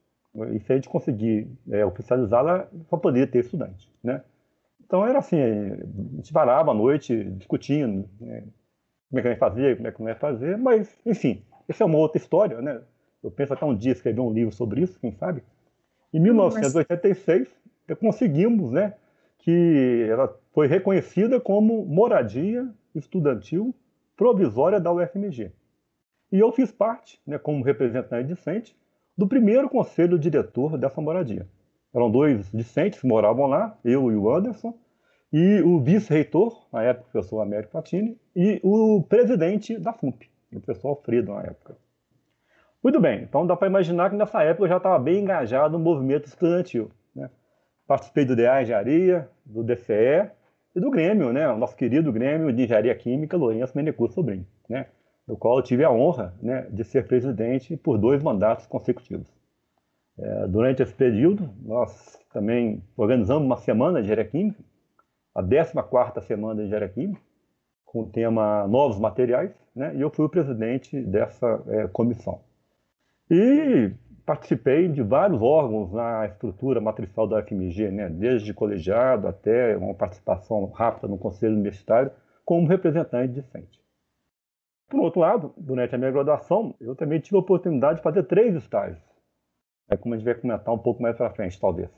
E 0.53 0.61
se 0.61 0.73
a 0.73 0.77
gente 0.77 0.89
conseguir 0.89 1.49
é, 1.71 1.85
oficializá-la, 1.85 2.69
só 2.89 2.97
poderia 2.97 3.27
ter 3.27 3.41
estudante. 3.41 3.91
Né? 4.03 4.23
Então, 4.85 5.07
era 5.07 5.19
assim, 5.19 5.41
a 5.41 6.17
gente 6.17 6.33
parava 6.33 6.71
à 6.71 6.75
noite 6.75 7.25
discutindo 7.33 8.09
né? 8.21 8.45
como 9.09 9.19
é 9.19 9.23
que 9.23 9.29
a 9.29 9.31
gente 9.31 9.41
fazia, 9.41 9.77
como 9.77 9.89
é 9.89 9.93
que 9.93 10.01
não 10.01 10.09
ia 10.09 10.17
fazer, 10.17 10.57
mas, 10.57 10.95
enfim, 11.05 11.43
essa 11.69 11.83
é 11.83 11.87
uma 11.87 11.99
outra 11.99 12.19
história. 12.19 12.61
Né? 12.61 12.81
Eu 13.23 13.31
penso 13.31 13.53
até 13.53 13.65
um 13.65 13.77
dia 13.77 13.93
escrever 13.93 14.21
um 14.21 14.33
livro 14.33 14.55
sobre 14.55 14.83
isso, 14.83 14.99
quem 15.01 15.13
sabe. 15.13 15.43
Em 16.13 16.21
1986, 16.21 17.49
mas... 17.89 17.99
conseguimos 17.99 18.71
né, 18.71 18.95
que 19.39 20.07
ela 20.09 20.35
foi 20.53 20.67
reconhecida 20.67 21.41
como 21.41 21.85
moradia 21.85 22.69
estudantil 22.95 23.75
provisória 24.17 24.79
da 24.79 24.93
UFMG. 24.93 25.51
E 26.33 26.41
eu 26.41 26.51
fiz 26.51 26.73
parte, 26.73 27.21
né, 27.27 27.39
como 27.39 27.63
representante 27.63 28.29
discente, 28.29 28.75
do 29.17 29.29
primeiro 29.29 29.69
conselho 29.69 30.19
diretor 30.19 30.79
dessa 30.79 30.99
moradia. 30.99 31.47
Eram 31.95 32.11
dois 32.11 32.51
discentes 32.51 33.01
que 33.01 33.07
moravam 33.07 33.47
lá, 33.47 33.79
eu 33.85 34.11
e 34.11 34.17
o 34.17 34.35
Anderson, 34.35 34.75
e 35.31 35.61
o 35.61 35.79
vice-reitor, 35.79 36.67
na 36.73 36.83
época 36.83 37.09
o 37.09 37.13
professor 37.13 37.41
Américo 37.43 37.73
Patini, 37.73 38.19
e 38.35 38.59
o 38.63 39.03
presidente 39.03 39.79
da 39.79 39.93
FUMP, 39.93 40.31
o 40.55 40.61
professor 40.61 40.89
Alfredo, 40.89 41.35
na 41.35 41.43
época. 41.43 41.77
Muito 42.83 42.99
bem, 42.99 43.23
então 43.23 43.47
dá 43.47 43.55
para 43.55 43.69
imaginar 43.69 44.09
que 44.09 44.17
nessa 44.17 44.43
época 44.43 44.65
eu 44.65 44.69
já 44.69 44.79
estava 44.79 44.99
bem 44.99 45.21
engajado 45.21 45.79
no 45.79 45.85
movimento 45.85 46.27
estudantil. 46.27 46.91
Né? 47.15 47.29
Participei 47.87 48.25
do 48.25 48.35
DA 48.35 48.63
Engenharia, 48.63 49.29
do 49.45 49.63
DCE 49.63 50.31
e 50.75 50.81
do 50.81 50.91
Grêmio, 50.91 51.31
né? 51.31 51.47
o 51.51 51.59
nosso 51.59 51.77
querido 51.77 52.11
Grêmio 52.11 52.51
de 52.51 52.63
Engenharia 52.65 52.95
Química, 52.95 53.37
Lourenço 53.37 53.77
Menecur 53.77 54.11
Sobrinho, 54.11 54.47
né? 54.69 54.87
Do 55.27 55.37
qual 55.37 55.59
eu 55.59 55.63
tive 55.63 55.85
a 55.85 55.91
honra 55.91 56.35
né, 56.43 56.67
de 56.71 56.85
ser 56.85 57.07
presidente 57.07 57.77
por 57.77 57.99
dois 57.99 58.23
mandatos 58.23 58.67
consecutivos. 58.67 59.29
É, 60.19 60.47
durante 60.47 60.83
esse 60.83 60.93
período, 60.93 61.49
nós 61.63 62.19
também 62.33 62.83
organizamos 62.97 63.45
uma 63.45 63.57
semana 63.57 64.01
de 64.01 64.07
engenharia 64.07 64.31
química, 64.31 64.63
a 65.35 65.43
14ª 65.43 66.21
semana 66.23 66.61
de 66.61 66.67
engenharia 66.67 66.89
química, 66.89 67.21
com 67.85 68.03
o 68.03 68.07
tema 68.07 68.67
Novos 68.67 68.99
Materiais, 68.99 69.53
né, 69.75 69.95
e 69.95 70.01
eu 70.01 70.11
fui 70.11 70.25
o 70.25 70.29
presidente 70.29 71.01
dessa 71.01 71.63
é, 71.69 71.87
comissão. 71.89 72.41
E 73.31 73.93
participei 74.25 74.89
de 74.89 75.03
vários 75.03 75.41
órgãos 75.41 75.93
na 75.93 76.27
estrutura 76.27 76.81
matricial 76.81 77.27
da 77.27 77.39
UFMG, 77.39 77.91
né, 77.91 78.09
desde 78.09 78.53
colegiado 78.53 79.27
até 79.27 79.77
uma 79.77 79.95
participação 79.95 80.67
rápida 80.67 81.09
no 81.09 81.19
conselho 81.19 81.55
universitário, 81.55 82.11
como 82.45 82.69
representante 82.69 83.35
discente. 83.35 83.82
Por 84.89 85.01
outro 85.01 85.21
lado, 85.21 85.55
durante 85.57 85.95
a 85.95 85.99
minha 85.99 86.11
graduação, 86.11 86.75
eu 86.81 86.95
também 86.95 87.21
tive 87.21 87.37
a 87.37 87.41
oportunidade 87.41 87.97
de 87.97 88.03
fazer 88.03 88.23
três 88.25 88.55
estágios. 88.55 89.03
É 89.89 89.97
como 89.97 90.15
a 90.15 90.19
gente 90.19 90.25
vai 90.25 90.35
comentar 90.35 90.75
um 90.75 90.79
pouco 90.79 91.03
mais 91.03 91.17
para 91.17 91.31
frente, 91.31 91.59
talvez. 91.61 91.91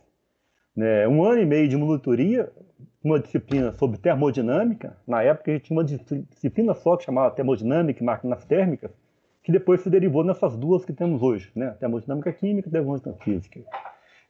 Né, 0.77 1.07
um 1.07 1.25
ano 1.25 1.41
e 1.41 1.47
meio 1.47 1.69
de 1.69 1.77
monitoria, 1.77 2.53
uma 3.03 3.21
disciplina 3.21 3.73
sobre 3.73 3.99
termodinâmica. 3.99 4.97
Na 5.07 5.23
época, 5.23 5.51
a 5.51 5.55
gente 5.55 5.65
tinha 5.65 5.79
uma 5.79 5.85
disciplina 5.85 6.75
só 6.75 6.97
que 6.97 7.05
chamava 7.05 7.35
termodinâmica 7.35 8.03
e 8.03 8.07
máquinas 8.07 8.45
térmicas, 8.45 8.91
que 9.43 9.53
depois 9.53 9.83
se 9.83 9.91
derivou 9.91 10.25
nessas 10.25 10.57
duas 10.57 10.85
que 10.85 10.93
temos 10.93 11.23
hoje, 11.23 11.53
né? 11.55 11.77
termodinâmica 11.79 12.33
química 12.33 12.69
e 12.69 12.73
termodinâmica 12.73 13.23
física. 13.23 13.61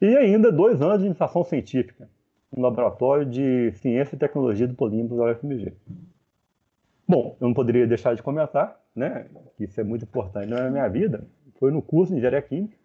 E 0.00 0.16
ainda 0.16 0.50
dois 0.50 0.82
anos 0.82 0.98
de 0.98 1.06
iniciação 1.06 1.44
científica, 1.44 2.08
no 2.54 2.62
Laboratório 2.62 3.24
de 3.24 3.72
Ciência 3.76 4.16
e 4.16 4.18
Tecnologia 4.18 4.66
do 4.66 4.74
Polímero 4.74 5.16
da 5.16 5.32
UFMG. 5.32 5.72
Bom, 7.06 7.36
eu 7.40 7.48
não 7.48 7.54
poderia 7.54 7.86
deixar 7.86 8.14
de 8.14 8.22
comentar, 8.22 8.80
né, 8.94 9.26
isso 9.60 9.80
é 9.80 9.84
muito 9.84 10.04
importante 10.04 10.48
na 10.48 10.70
minha 10.70 10.88
vida, 10.88 11.26
foi 11.58 11.70
no 11.70 11.82
curso 11.82 12.12
de 12.12 12.18
Engenharia 12.18 12.42
Química 12.42 12.76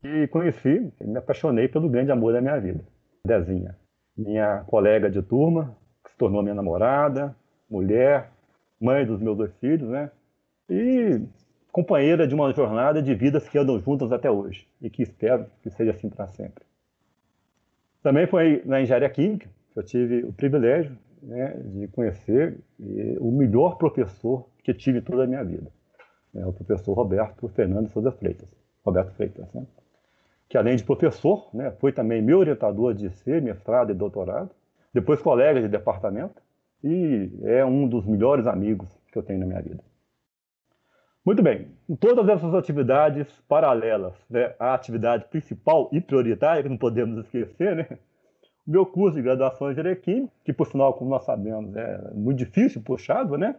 que 0.00 0.28
conheci, 0.28 0.92
me 1.00 1.16
apaixonei 1.16 1.66
pelo 1.66 1.88
grande 1.88 2.12
amor 2.12 2.34
da 2.34 2.40
minha 2.40 2.58
vida, 2.60 2.84
Dezinha. 3.26 3.74
Minha 4.16 4.62
colega 4.66 5.10
de 5.10 5.22
turma, 5.22 5.76
que 6.04 6.10
se 6.10 6.16
tornou 6.16 6.42
minha 6.42 6.54
namorada, 6.54 7.34
mulher, 7.70 8.30
mãe 8.78 9.06
dos 9.06 9.20
meus 9.20 9.36
dois 9.36 9.52
filhos, 9.56 9.88
né? 9.88 10.10
E 10.68 11.22
companheira 11.72 12.28
de 12.28 12.34
uma 12.34 12.52
jornada 12.52 13.02
de 13.02 13.14
vidas 13.14 13.48
que 13.48 13.58
andam 13.58 13.80
juntas 13.80 14.12
até 14.12 14.30
hoje 14.30 14.68
e 14.80 14.90
que 14.90 15.02
espero 15.02 15.46
que 15.62 15.70
seja 15.70 15.90
assim 15.90 16.10
para 16.10 16.26
sempre. 16.28 16.64
Também 18.02 18.26
foi 18.26 18.62
na 18.66 18.82
engenharia 18.82 19.08
química 19.08 19.48
que 19.72 19.78
eu 19.78 19.82
tive 19.82 20.22
o 20.22 20.32
privilégio 20.32 20.96
né, 21.24 21.56
de 21.64 21.88
conhecer 21.88 22.58
o 23.20 23.30
melhor 23.30 23.76
professor 23.76 24.46
que 24.62 24.72
tive 24.74 25.00
toda 25.00 25.24
a 25.24 25.26
minha 25.26 25.42
vida, 25.42 25.70
né, 26.32 26.44
o 26.46 26.52
professor 26.52 26.92
Roberto 26.94 27.48
Fernando 27.48 27.88
Souza 27.88 28.12
Freitas, 28.12 28.48
Roberto 28.84 29.12
Freitas, 29.14 29.52
né, 29.52 29.66
que 30.48 30.58
além 30.58 30.76
de 30.76 30.84
professor, 30.84 31.48
né, 31.52 31.70
foi 31.80 31.92
também 31.92 32.22
meu 32.22 32.38
orientador 32.38 32.94
de 32.94 33.10
ser 33.10 33.42
mestrado 33.42 33.90
e 33.90 33.94
doutorado, 33.94 34.50
depois 34.92 35.20
colega 35.20 35.60
de 35.60 35.68
departamento 35.68 36.40
e 36.82 37.30
é 37.42 37.64
um 37.64 37.88
dos 37.88 38.06
melhores 38.06 38.46
amigos 38.46 38.88
que 39.10 39.18
eu 39.18 39.22
tenho 39.22 39.40
na 39.40 39.46
minha 39.46 39.62
vida. 39.62 39.82
Muito 41.24 41.42
bem, 41.42 41.68
em 41.88 41.96
todas 41.96 42.28
essas 42.28 42.54
atividades 42.54 43.26
paralelas 43.48 44.12
né, 44.28 44.54
à 44.58 44.74
atividade 44.74 45.24
principal 45.24 45.88
e 45.90 45.98
prioritária, 46.00 46.62
que 46.62 46.68
não 46.68 46.76
podemos 46.76 47.24
esquecer, 47.24 47.74
né, 47.74 47.98
meu 48.66 48.86
curso 48.86 49.16
de 49.16 49.22
graduação 49.22 49.68
em 49.68 49.72
engenharia 49.72 49.96
química, 49.96 50.32
que 50.44 50.52
por 50.52 50.66
sinal, 50.66 50.94
como 50.94 51.10
nós 51.10 51.24
sabemos, 51.24 51.74
é 51.76 52.12
muito 52.14 52.38
difícil, 52.38 52.82
puxado, 52.82 53.36
né? 53.36 53.56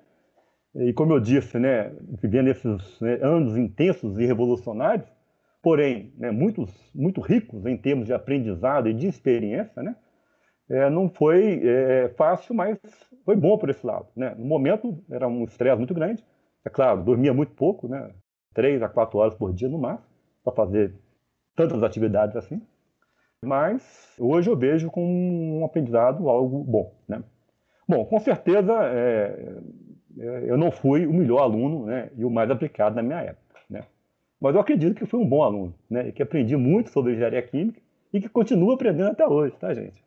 E 0.75 0.91
como 0.91 1.13
eu 1.13 1.19
disse, 1.19 1.57
né, 1.57 1.91
vivendo 2.21 2.49
esses 2.49 2.99
né, 2.99 3.17
anos 3.21 3.55
intensos 3.55 4.19
e 4.19 4.25
revolucionários, 4.25 5.07
porém, 5.61 6.13
né, 6.17 6.31
muitos, 6.31 6.69
muito 6.93 7.21
ricos 7.21 7.65
em 7.65 7.77
termos 7.77 8.07
de 8.07 8.13
aprendizado 8.13 8.89
e 8.89 8.93
de 8.93 9.07
experiência, 9.07 9.81
né? 9.81 9.95
É, 10.67 10.89
não 10.89 11.09
foi 11.09 11.61
é, 11.63 12.09
fácil, 12.17 12.55
mas 12.55 12.79
foi 13.23 13.35
bom 13.35 13.57
por 13.57 13.69
esse 13.69 13.85
lado. 13.85 14.07
Né? 14.15 14.33
No 14.35 14.45
momento, 14.45 14.99
era 15.11 15.27
um 15.27 15.43
estresse 15.43 15.77
muito 15.77 15.93
grande, 15.93 16.23
é 16.65 16.69
claro, 16.69 17.03
dormia 17.03 17.33
muito 17.33 17.53
pouco, 17.53 17.87
né? 17.87 18.11
Três 18.53 18.81
a 18.81 18.89
quatro 18.89 19.19
horas 19.19 19.35
por 19.35 19.53
dia 19.53 19.69
no 19.69 19.77
máximo, 19.77 20.09
para 20.43 20.53
fazer 20.53 20.95
tantas 21.55 21.83
atividades 21.83 22.35
assim. 22.35 22.61
Mas 23.43 24.15
hoje 24.19 24.49
eu 24.49 24.55
vejo 24.55 24.89
com 24.89 25.05
um 25.59 25.65
aprendizado 25.65 26.29
algo 26.29 26.63
bom, 26.63 26.93
né? 27.07 27.23
Bom, 27.87 28.03
com 28.05 28.19
certeza 28.19 28.73
é, 28.73 29.55
é, 30.17 30.43
eu 30.47 30.57
não 30.57 30.71
fui 30.71 31.05
o 31.05 31.13
melhor 31.13 31.39
aluno 31.39 31.85
né, 31.85 32.09
e 32.17 32.25
o 32.25 32.29
mais 32.29 32.49
aplicado 32.49 32.95
na 32.95 33.03
minha 33.03 33.19
época, 33.19 33.59
né? 33.69 33.83
Mas 34.41 34.55
eu 34.55 34.61
acredito 34.61 34.95
que 34.95 35.05
fui 35.05 35.19
um 35.19 35.27
bom 35.27 35.43
aluno, 35.43 35.73
né? 35.89 36.07
E 36.07 36.11
que 36.11 36.23
aprendi 36.23 36.55
muito 36.57 36.89
sobre 36.89 37.13
engenharia 37.13 37.41
química 37.41 37.79
e 38.11 38.19
que 38.19 38.29
continuo 38.29 38.71
aprendendo 38.71 39.11
até 39.11 39.27
hoje, 39.27 39.55
tá, 39.57 39.73
gente? 39.73 40.03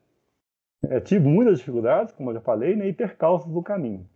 É, 0.83 1.01
tive 1.01 1.29
muitas 1.29 1.59
dificuldades, 1.59 2.13
como 2.15 2.31
eu 2.31 2.35
já 2.35 2.41
falei, 2.41 2.77
né, 2.77 2.89
e 2.89 2.93
percalços 2.93 3.51
do 3.53 3.63
caminho. 3.63 4.07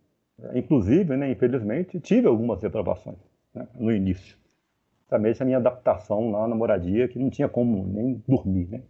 Inclusive, 0.54 1.16
né, 1.16 1.30
infelizmente, 1.30 2.00
tive 2.00 2.26
algumas 2.26 2.62
reprovações 2.62 3.18
né, 3.54 3.66
no 3.74 3.92
início. 3.92 4.36
Também 5.08 5.34
a 5.38 5.44
minha 5.44 5.58
adaptação 5.58 6.30
lá 6.30 6.48
na 6.48 6.54
moradia, 6.54 7.06
que 7.06 7.18
não 7.18 7.30
tinha 7.30 7.48
como 7.48 7.86
nem 7.86 8.22
dormir. 8.26 8.68
Né? 8.70 8.82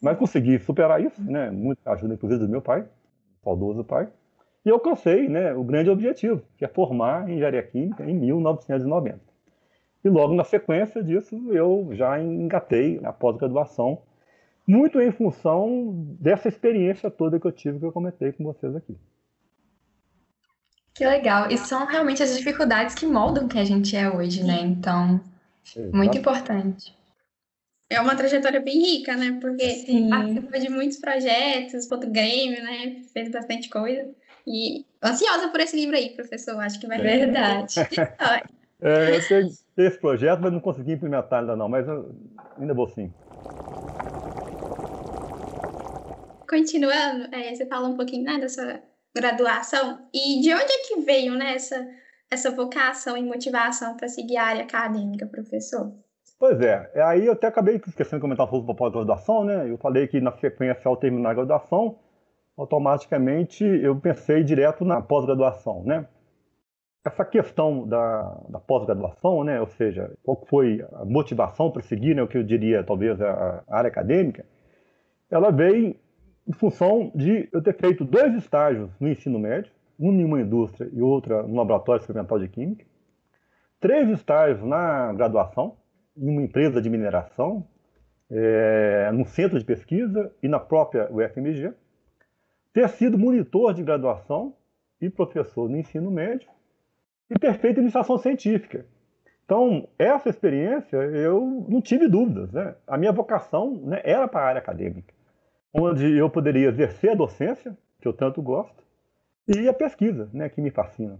Mas 0.00 0.18
consegui 0.18 0.58
superar 0.58 1.02
isso, 1.02 1.22
né, 1.22 1.50
muita 1.50 1.92
ajuda, 1.92 2.14
inclusive, 2.14 2.44
do 2.44 2.48
meu 2.48 2.60
pai, 2.60 2.86
saudoso 3.42 3.82
pai, 3.84 4.08
e 4.64 4.70
alcancei 4.70 5.28
né, 5.28 5.54
o 5.54 5.62
grande 5.62 5.90
objetivo, 5.90 6.42
que 6.58 6.64
é 6.64 6.68
formar 6.68 7.28
em 7.28 7.34
engenharia 7.34 7.62
química 7.62 8.04
em 8.04 8.14
1990. 8.14 9.20
E 10.04 10.08
logo 10.08 10.34
na 10.34 10.44
sequência 10.44 11.02
disso, 11.02 11.36
eu 11.52 11.88
já 11.92 12.20
engatei 12.20 13.00
a 13.02 13.12
pós-graduação, 13.12 14.02
muito 14.66 15.00
em 15.00 15.10
função 15.12 15.92
dessa 16.20 16.48
experiência 16.48 17.10
toda 17.10 17.38
que 17.38 17.46
eu 17.46 17.52
tive, 17.52 17.78
que 17.78 17.84
eu 17.84 17.92
comentei 17.92 18.32
com 18.32 18.44
vocês 18.44 18.74
aqui. 18.74 18.96
Que 20.92 21.04
legal. 21.04 21.50
E 21.50 21.58
são 21.58 21.86
realmente 21.86 22.22
as 22.22 22.36
dificuldades 22.36 22.94
que 22.94 23.06
moldam 23.06 23.46
quem 23.46 23.60
a 23.60 23.64
gente 23.64 23.94
é 23.94 24.10
hoje, 24.10 24.42
né? 24.42 24.60
Então, 24.60 25.20
Exato. 25.76 25.96
muito 25.96 26.16
importante. 26.18 26.96
É 27.88 28.00
uma 28.00 28.16
trajetória 28.16 28.60
bem 28.60 28.80
rica, 28.80 29.16
né? 29.16 29.38
Porque 29.40 29.68
Sim. 29.70 30.10
participou 30.10 30.60
de 30.60 30.68
muitos 30.68 30.98
projetos, 30.98 31.86
do 31.86 32.10
Grêmio, 32.10 32.62
né? 32.62 33.02
Fez 33.12 33.30
bastante 33.30 33.68
coisa. 33.68 34.10
E 34.46 34.84
ansiosa 35.02 35.48
por 35.48 35.60
esse 35.60 35.76
livro 35.76 35.96
aí, 35.96 36.10
professor. 36.10 36.58
Acho 36.60 36.80
que 36.80 36.86
vai 36.86 36.98
ser 36.98 37.26
verdade. 37.26 37.74
é, 38.82 39.16
eu 39.16 39.28
tenho 39.28 39.48
esse 39.88 40.00
projeto, 40.00 40.40
mas 40.40 40.52
não 40.52 40.60
consegui 40.60 40.92
implementar 40.92 41.40
ainda 41.40 41.54
não, 41.54 41.68
mas 41.68 41.86
ainda 42.58 42.74
vou 42.74 42.88
sim. 42.88 43.12
Continuando, 46.48 47.34
é, 47.34 47.54
você 47.54 47.66
fala 47.66 47.88
um 47.88 47.96
pouquinho 47.96 48.24
né, 48.24 48.38
dessa 48.38 48.82
graduação. 49.14 50.08
E 50.12 50.40
de 50.40 50.52
onde 50.52 50.72
é 50.72 50.88
que 50.88 51.00
veio 51.00 51.34
né, 51.34 51.54
essa, 51.54 51.88
essa 52.30 52.50
vocação 52.50 53.16
e 53.16 53.22
motivação 53.22 53.96
para 53.96 54.08
seguir 54.08 54.36
a 54.36 54.44
área 54.44 54.62
acadêmica, 54.62 55.26
professor? 55.26 55.92
Pois 56.38 56.60
é, 56.60 56.90
aí 57.02 57.26
eu 57.26 57.32
até 57.32 57.46
acabei 57.46 57.76
esquecendo 57.76 58.16
de 58.16 58.20
comentar 58.20 58.46
sobre 58.48 58.74
pós-graduação, 58.74 59.42
né? 59.44 59.70
Eu 59.70 59.78
falei 59.78 60.06
que 60.06 60.20
na 60.20 60.32
sequência, 60.32 60.86
ao 60.86 60.96
terminar 60.96 61.30
a 61.30 61.34
graduação, 61.34 61.98
automaticamente 62.56 63.64
eu 63.64 63.96
pensei 63.96 64.44
direto 64.44 64.84
na 64.84 65.00
pós-graduação, 65.00 65.82
né? 65.84 66.06
Essa 67.04 67.24
questão 67.24 67.86
da, 67.88 68.38
da 68.50 68.60
pós-graduação, 68.60 69.44
né? 69.44 69.58
Ou 69.60 69.66
seja, 69.66 70.12
qual 70.22 70.44
foi 70.46 70.84
a 70.92 71.06
motivação 71.06 71.70
para 71.70 71.82
seguir, 71.82 72.14
né? 72.14 72.22
O 72.22 72.28
que 72.28 72.36
eu 72.36 72.42
diria, 72.42 72.84
talvez, 72.84 73.18
a, 73.20 73.64
a 73.66 73.78
área 73.78 73.88
acadêmica, 73.88 74.44
ela 75.30 75.50
veio 75.50 75.96
em 76.46 76.52
função 76.52 77.10
de 77.14 77.48
eu 77.50 77.62
ter 77.62 77.74
feito 77.76 78.04
dois 78.04 78.34
estágios 78.34 78.90
no 79.00 79.08
ensino 79.08 79.38
médio, 79.38 79.72
um 79.98 80.12
em 80.12 80.24
uma 80.24 80.40
indústria 80.40 80.90
e 80.92 81.00
outra 81.00 81.42
no 81.42 81.56
laboratório 81.56 82.00
experimental 82.00 82.38
de 82.38 82.48
química, 82.48 82.84
três 83.80 84.08
estágios 84.10 84.62
na 84.62 85.14
graduação, 85.14 85.76
em 86.16 86.28
uma 86.28 86.42
empresa 86.42 86.80
de 86.80 86.88
mineração, 86.88 87.66
é, 88.30 89.10
no 89.12 89.24
centro 89.26 89.58
de 89.58 89.64
pesquisa 89.64 90.32
e 90.42 90.48
na 90.48 90.58
própria 90.58 91.08
UFMG, 91.12 91.72
ter 92.72 92.88
sido 92.88 93.18
monitor 93.18 93.72
de 93.72 93.82
graduação 93.82 94.54
e 95.00 95.08
professor 95.08 95.68
no 95.68 95.76
ensino 95.76 96.10
médio, 96.10 96.48
e 97.30 97.38
ter 97.38 97.54
feito 97.54 97.80
iniciação 97.80 98.18
científica. 98.18 98.86
Então, 99.44 99.88
essa 99.98 100.28
experiência, 100.28 100.96
eu 100.96 101.66
não 101.68 101.80
tive 101.80 102.08
dúvidas. 102.08 102.52
Né? 102.52 102.74
A 102.86 102.96
minha 102.96 103.12
vocação 103.12 103.80
né, 103.84 104.00
era 104.04 104.26
para 104.26 104.40
a 104.40 104.48
área 104.48 104.58
acadêmica, 104.60 105.14
onde 105.72 106.16
eu 106.16 106.28
poderia 106.30 106.68
exercer 106.68 107.10
a 107.10 107.14
docência, 107.14 107.76
que 108.00 108.08
eu 108.08 108.12
tanto 108.12 108.42
gosto, 108.42 108.84
e 109.46 109.68
a 109.68 109.72
pesquisa, 109.72 110.28
né, 110.32 110.48
que 110.48 110.60
me 110.60 110.70
fascina. 110.70 111.18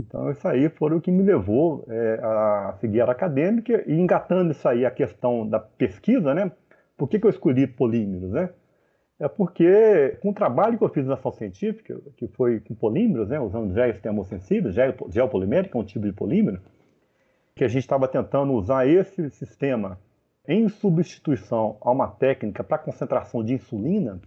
Então, 0.00 0.30
isso 0.30 0.46
aí 0.48 0.68
foi 0.68 0.94
o 0.94 1.00
que 1.00 1.10
me 1.10 1.22
levou 1.22 1.84
é, 1.88 2.20
a 2.22 2.74
seguir 2.80 3.00
a 3.00 3.04
área 3.04 3.12
acadêmica 3.12 3.84
e 3.86 3.92
engatando 4.00 4.52
isso 4.52 4.66
aí, 4.66 4.84
a 4.84 4.90
questão 4.90 5.46
da 5.46 5.60
pesquisa, 5.60 6.34
né? 6.34 6.50
Por 6.96 7.08
que, 7.08 7.18
que 7.18 7.26
eu 7.26 7.30
escolhi 7.30 7.66
polímeros, 7.66 8.30
né? 8.30 8.50
É 9.18 9.28
porque 9.28 10.18
com 10.20 10.30
o 10.30 10.34
trabalho 10.34 10.76
que 10.76 10.82
eu 10.82 10.88
fiz 10.88 11.06
na 11.06 11.14
ação 11.14 11.30
científica, 11.30 12.00
que 12.16 12.26
foi 12.26 12.58
com 12.58 12.74
polímeros, 12.74 13.28
né, 13.28 13.38
usando 13.38 13.72
géis 13.72 14.00
termossensíveis, 14.00 14.74
gel, 14.74 14.94
gel 15.10 15.28
polimérico, 15.28 15.78
um 15.78 15.84
tipo 15.84 16.04
de 16.04 16.12
polímero, 16.12 16.60
que 17.54 17.62
a 17.62 17.68
gente 17.68 17.82
estava 17.82 18.08
tentando 18.08 18.52
usar 18.52 18.86
esse 18.88 19.30
sistema 19.30 19.98
em 20.48 20.68
substituição 20.68 21.76
a 21.80 21.90
uma 21.92 22.08
técnica 22.08 22.64
para 22.64 22.78
concentração 22.78 23.44
de 23.44 23.54
insulina. 23.54 24.20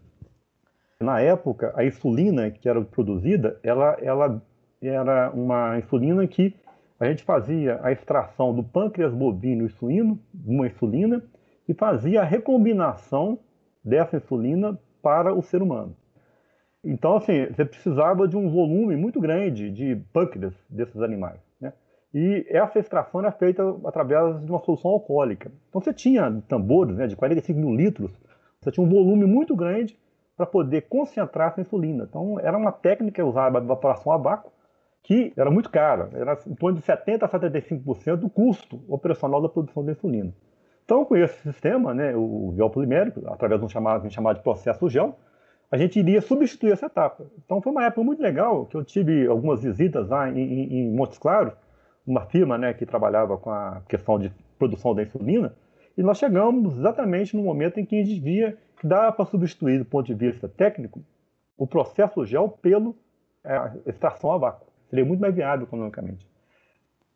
Na 0.99 1.19
época, 1.19 1.73
a 1.75 1.83
insulina 1.83 2.49
que 2.49 2.69
era 2.69 2.81
produzida, 2.81 3.59
ela, 3.63 3.97
ela 4.01 4.41
era 4.87 5.31
uma 5.31 5.77
insulina 5.77 6.25
que 6.27 6.55
a 6.99 7.05
gente 7.05 7.23
fazia 7.23 7.79
a 7.83 7.91
extração 7.91 8.53
do 8.53 8.63
pâncreas 8.63 9.13
bovino 9.13 9.65
e 9.65 9.69
suíno, 9.69 10.19
uma 10.45 10.67
insulina, 10.67 11.21
e 11.67 11.73
fazia 11.73 12.21
a 12.21 12.25
recombinação 12.25 13.39
dessa 13.83 14.17
insulina 14.17 14.79
para 15.01 15.33
o 15.33 15.41
ser 15.41 15.61
humano. 15.61 15.95
Então, 16.83 17.17
assim, 17.17 17.47
você 17.47 17.65
precisava 17.65 18.27
de 18.27 18.37
um 18.37 18.49
volume 18.49 18.95
muito 18.95 19.19
grande 19.19 19.71
de 19.71 19.95
pâncreas 20.13 20.53
desses 20.69 21.01
animais. 21.01 21.39
Né? 21.59 21.73
E 22.13 22.45
essa 22.49 22.79
extração 22.79 23.21
era 23.21 23.31
feita 23.31 23.63
através 23.85 24.39
de 24.45 24.51
uma 24.51 24.59
solução 24.59 24.91
alcoólica. 24.91 25.51
Então, 25.69 25.81
você 25.81 25.91
tinha 25.91 26.41
tambores 26.47 26.95
né, 26.95 27.07
de 27.07 27.15
45 27.15 27.59
mil 27.59 27.75
litros, 27.75 28.11
você 28.61 28.71
tinha 28.71 28.85
um 28.85 28.89
volume 28.89 29.25
muito 29.25 29.55
grande 29.55 29.97
para 30.37 30.45
poder 30.45 30.81
concentrar 30.83 31.49
essa 31.51 31.61
insulina. 31.61 32.05
Então, 32.07 32.39
era 32.39 32.57
uma 32.57 32.71
técnica 32.71 33.25
usada 33.25 33.59
de 33.59 33.65
evaporação 33.65 34.11
a 34.11 34.17
vácuo, 34.17 34.51
que 35.05 35.31
era 35.37 35.51
muito 35.51 35.69
cara, 35.69 36.09
era 36.13 36.37
em 36.47 36.55
torno 36.55 36.79
de 36.79 36.83
70% 36.83 37.21
a 37.21 37.29
75% 37.29 38.15
do 38.15 38.27
custo 38.27 38.81
operacional 38.87 39.39
da 39.39 39.47
produção 39.47 39.85
da 39.85 39.91
insulina. 39.91 40.33
Então, 40.83 41.05
com 41.05 41.15
esse 41.15 41.39
sistema, 41.43 41.93
né, 41.93 42.15
o 42.15 42.53
gel 42.55 42.71
polimérico, 42.71 43.21
através 43.27 43.61
de 43.61 43.65
um 43.65 43.69
chamado, 43.69 44.11
chamado 44.11 44.37
de 44.37 44.43
processo 44.43 44.89
gel, 44.89 45.15
a 45.71 45.77
gente 45.77 45.99
iria 45.99 46.21
substituir 46.21 46.71
essa 46.71 46.87
etapa. 46.87 47.23
Então, 47.43 47.61
foi 47.61 47.71
uma 47.71 47.85
época 47.85 48.03
muito 48.03 48.21
legal, 48.21 48.65
que 48.65 48.75
eu 48.75 48.83
tive 48.83 49.27
algumas 49.27 49.61
visitas 49.61 50.09
lá 50.09 50.27
em, 50.27 50.39
em, 50.39 50.73
em 50.73 50.95
Montes 50.95 51.19
Claros, 51.19 51.53
uma 52.05 52.21
firma 52.21 52.57
né, 52.57 52.73
que 52.73 52.85
trabalhava 52.85 53.37
com 53.37 53.51
a 53.51 53.83
questão 53.87 54.17
de 54.17 54.31
produção 54.57 54.95
da 54.95 55.03
insulina, 55.03 55.55
e 55.95 56.01
nós 56.01 56.17
chegamos 56.17 56.77
exatamente 56.77 57.35
no 57.35 57.43
momento 57.43 57.79
em 57.79 57.85
que 57.85 57.99
a 57.99 58.03
gente 58.03 58.19
via 58.19 58.57
que 58.79 58.87
dava 58.87 59.11
para 59.11 59.25
substituir, 59.25 59.77
do 59.77 59.85
ponto 59.85 60.07
de 60.07 60.15
vista 60.15 60.49
técnico, 60.49 60.99
o 61.55 61.67
processo 61.67 62.25
gel 62.25 62.49
pelo 62.49 62.95
é, 63.43 63.71
extração 63.85 64.31
a 64.31 64.37
vácuo 64.39 64.74
seria 64.95 65.05
muito 65.05 65.19
mais 65.19 65.35
viável 65.35 65.65
economicamente. 65.65 66.25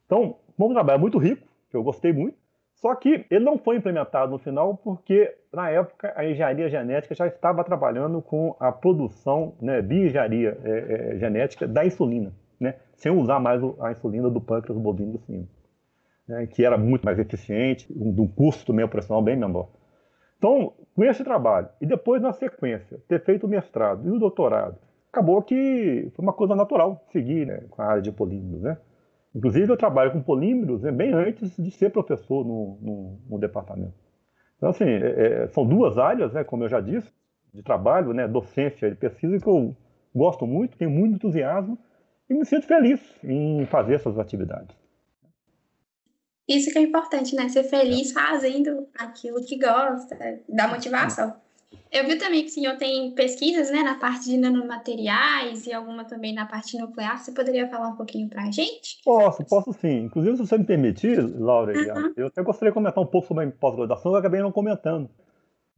Então, 0.05 0.35
foi 0.57 0.67
um 0.67 0.73
trabalho 0.73 0.99
muito 0.99 1.17
rico, 1.17 1.47
que 1.71 1.77
eu 1.77 1.83
gostei 1.83 2.11
muito, 2.11 2.37
só 2.75 2.93
que 2.95 3.25
ele 3.29 3.43
não 3.43 3.57
foi 3.57 3.77
implementado 3.77 4.31
no 4.31 4.37
final 4.37 4.75
porque, 4.77 5.33
na 5.53 5.69
época, 5.69 6.13
a 6.15 6.25
engenharia 6.25 6.69
genética 6.69 7.15
já 7.15 7.27
estava 7.27 7.63
trabalhando 7.63 8.21
com 8.21 8.55
a 8.59 8.71
produção, 8.71 9.53
né, 9.61 9.81
bioengenharia 9.81 10.57
é, 10.63 11.13
é, 11.13 11.17
genética 11.17 11.67
da 11.67 11.85
insulina, 11.85 12.31
né, 12.59 12.75
sem 12.95 13.11
usar 13.11 13.39
mais 13.39 13.61
a 13.79 13.91
insulina 13.91 14.29
do 14.29 14.41
pâncreas 14.41 14.77
bovino 14.77 15.13
do 15.13 15.19
suíno, 15.19 15.47
né, 16.27 16.47
que 16.47 16.63
era 16.63 16.77
muito 16.77 17.03
mais 17.03 17.19
eficiente, 17.19 17.85
de 17.89 18.21
um 18.21 18.27
custo 18.27 18.65
também 18.65 18.85
operacional 18.85 19.21
bem 19.21 19.35
menor. 19.35 19.69
Então, 20.37 20.73
com 20.95 21.03
esse 21.03 21.23
trabalho, 21.23 21.67
e 21.81 21.85
depois, 21.85 22.21
na 22.21 22.31
sequência, 22.31 22.99
ter 23.07 23.23
feito 23.23 23.45
o 23.45 23.49
mestrado 23.49 24.07
e 24.07 24.11
o 24.11 24.17
doutorado, 24.17 24.77
acabou 25.11 25.41
que 25.41 26.11
foi 26.15 26.23
uma 26.23 26.33
coisa 26.33 26.55
natural 26.55 27.03
seguir 27.11 27.45
né, 27.45 27.63
com 27.69 27.81
a 27.81 27.85
área 27.85 28.01
de 28.01 28.11
polímeros. 28.11 28.61
Né? 28.61 28.77
Inclusive, 29.35 29.71
eu 29.71 29.77
trabalho 29.77 30.11
com 30.11 30.21
polímeros 30.21 30.81
né, 30.81 30.91
bem 30.91 31.13
antes 31.13 31.55
de 31.57 31.71
ser 31.71 31.91
professor 31.91 32.45
no, 32.45 32.77
no, 32.81 33.19
no 33.29 33.39
departamento. 33.39 33.93
Então, 34.57 34.69
assim, 34.69 34.85
é, 34.85 35.43
é, 35.43 35.47
são 35.47 35.65
duas 35.65 35.97
áreas, 35.97 36.33
né, 36.33 36.43
como 36.43 36.63
eu 36.63 36.69
já 36.69 36.79
disse, 36.79 37.09
de 37.53 37.63
trabalho, 37.63 38.13
né, 38.13 38.27
docência 38.27 38.87
e 38.87 38.95
pesquisa, 38.95 39.39
que 39.39 39.47
eu 39.47 39.75
gosto 40.13 40.45
muito, 40.45 40.77
tenho 40.77 40.91
muito 40.91 41.15
entusiasmo 41.15 41.77
e 42.29 42.33
me 42.33 42.45
sinto 42.45 42.67
feliz 42.67 43.01
em 43.23 43.65
fazer 43.65 43.95
essas 43.95 44.19
atividades. 44.19 44.75
Isso 46.47 46.71
que 46.71 46.79
é 46.79 46.81
importante, 46.81 47.35
né? 47.35 47.47
Ser 47.47 47.63
feliz 47.63 48.11
fazendo 48.11 48.87
aquilo 48.97 49.43
que 49.45 49.57
gosta, 49.57 50.17
dá 50.49 50.67
motivação. 50.67 51.35
Eu 51.91 52.05
vi 52.07 52.17
também 52.17 52.43
que 52.43 52.49
o 52.49 52.53
senhor 52.53 52.77
tem 52.77 53.11
pesquisas 53.15 53.71
né, 53.71 53.81
na 53.81 53.95
parte 53.95 54.25
de 54.25 54.37
nanomateriais 54.37 55.65
e 55.65 55.73
alguma 55.73 56.05
também 56.05 56.33
na 56.33 56.45
parte 56.45 56.77
nuclear. 56.77 57.17
Você 57.17 57.31
poderia 57.31 57.67
falar 57.67 57.89
um 57.89 57.95
pouquinho 57.95 58.29
para 58.29 58.43
a 58.43 58.51
gente? 58.51 59.01
Posso, 59.03 59.43
posso 59.45 59.73
sim. 59.73 60.03
Inclusive, 60.03 60.37
se 60.37 60.45
você 60.45 60.57
me 60.57 60.65
permitir, 60.65 61.19
Laura, 61.19 61.73
uhum. 61.73 62.13
eu 62.15 62.27
até 62.27 62.43
gostaria 62.43 62.71
de 62.71 62.75
comentar 62.75 63.03
um 63.03 63.07
pouco 63.07 63.27
sobre 63.27 63.45
a 63.45 63.51
pós-graduação, 63.51 64.11
eu 64.11 64.17
acabei 64.17 64.39
não 64.39 64.51
comentando. 64.51 65.09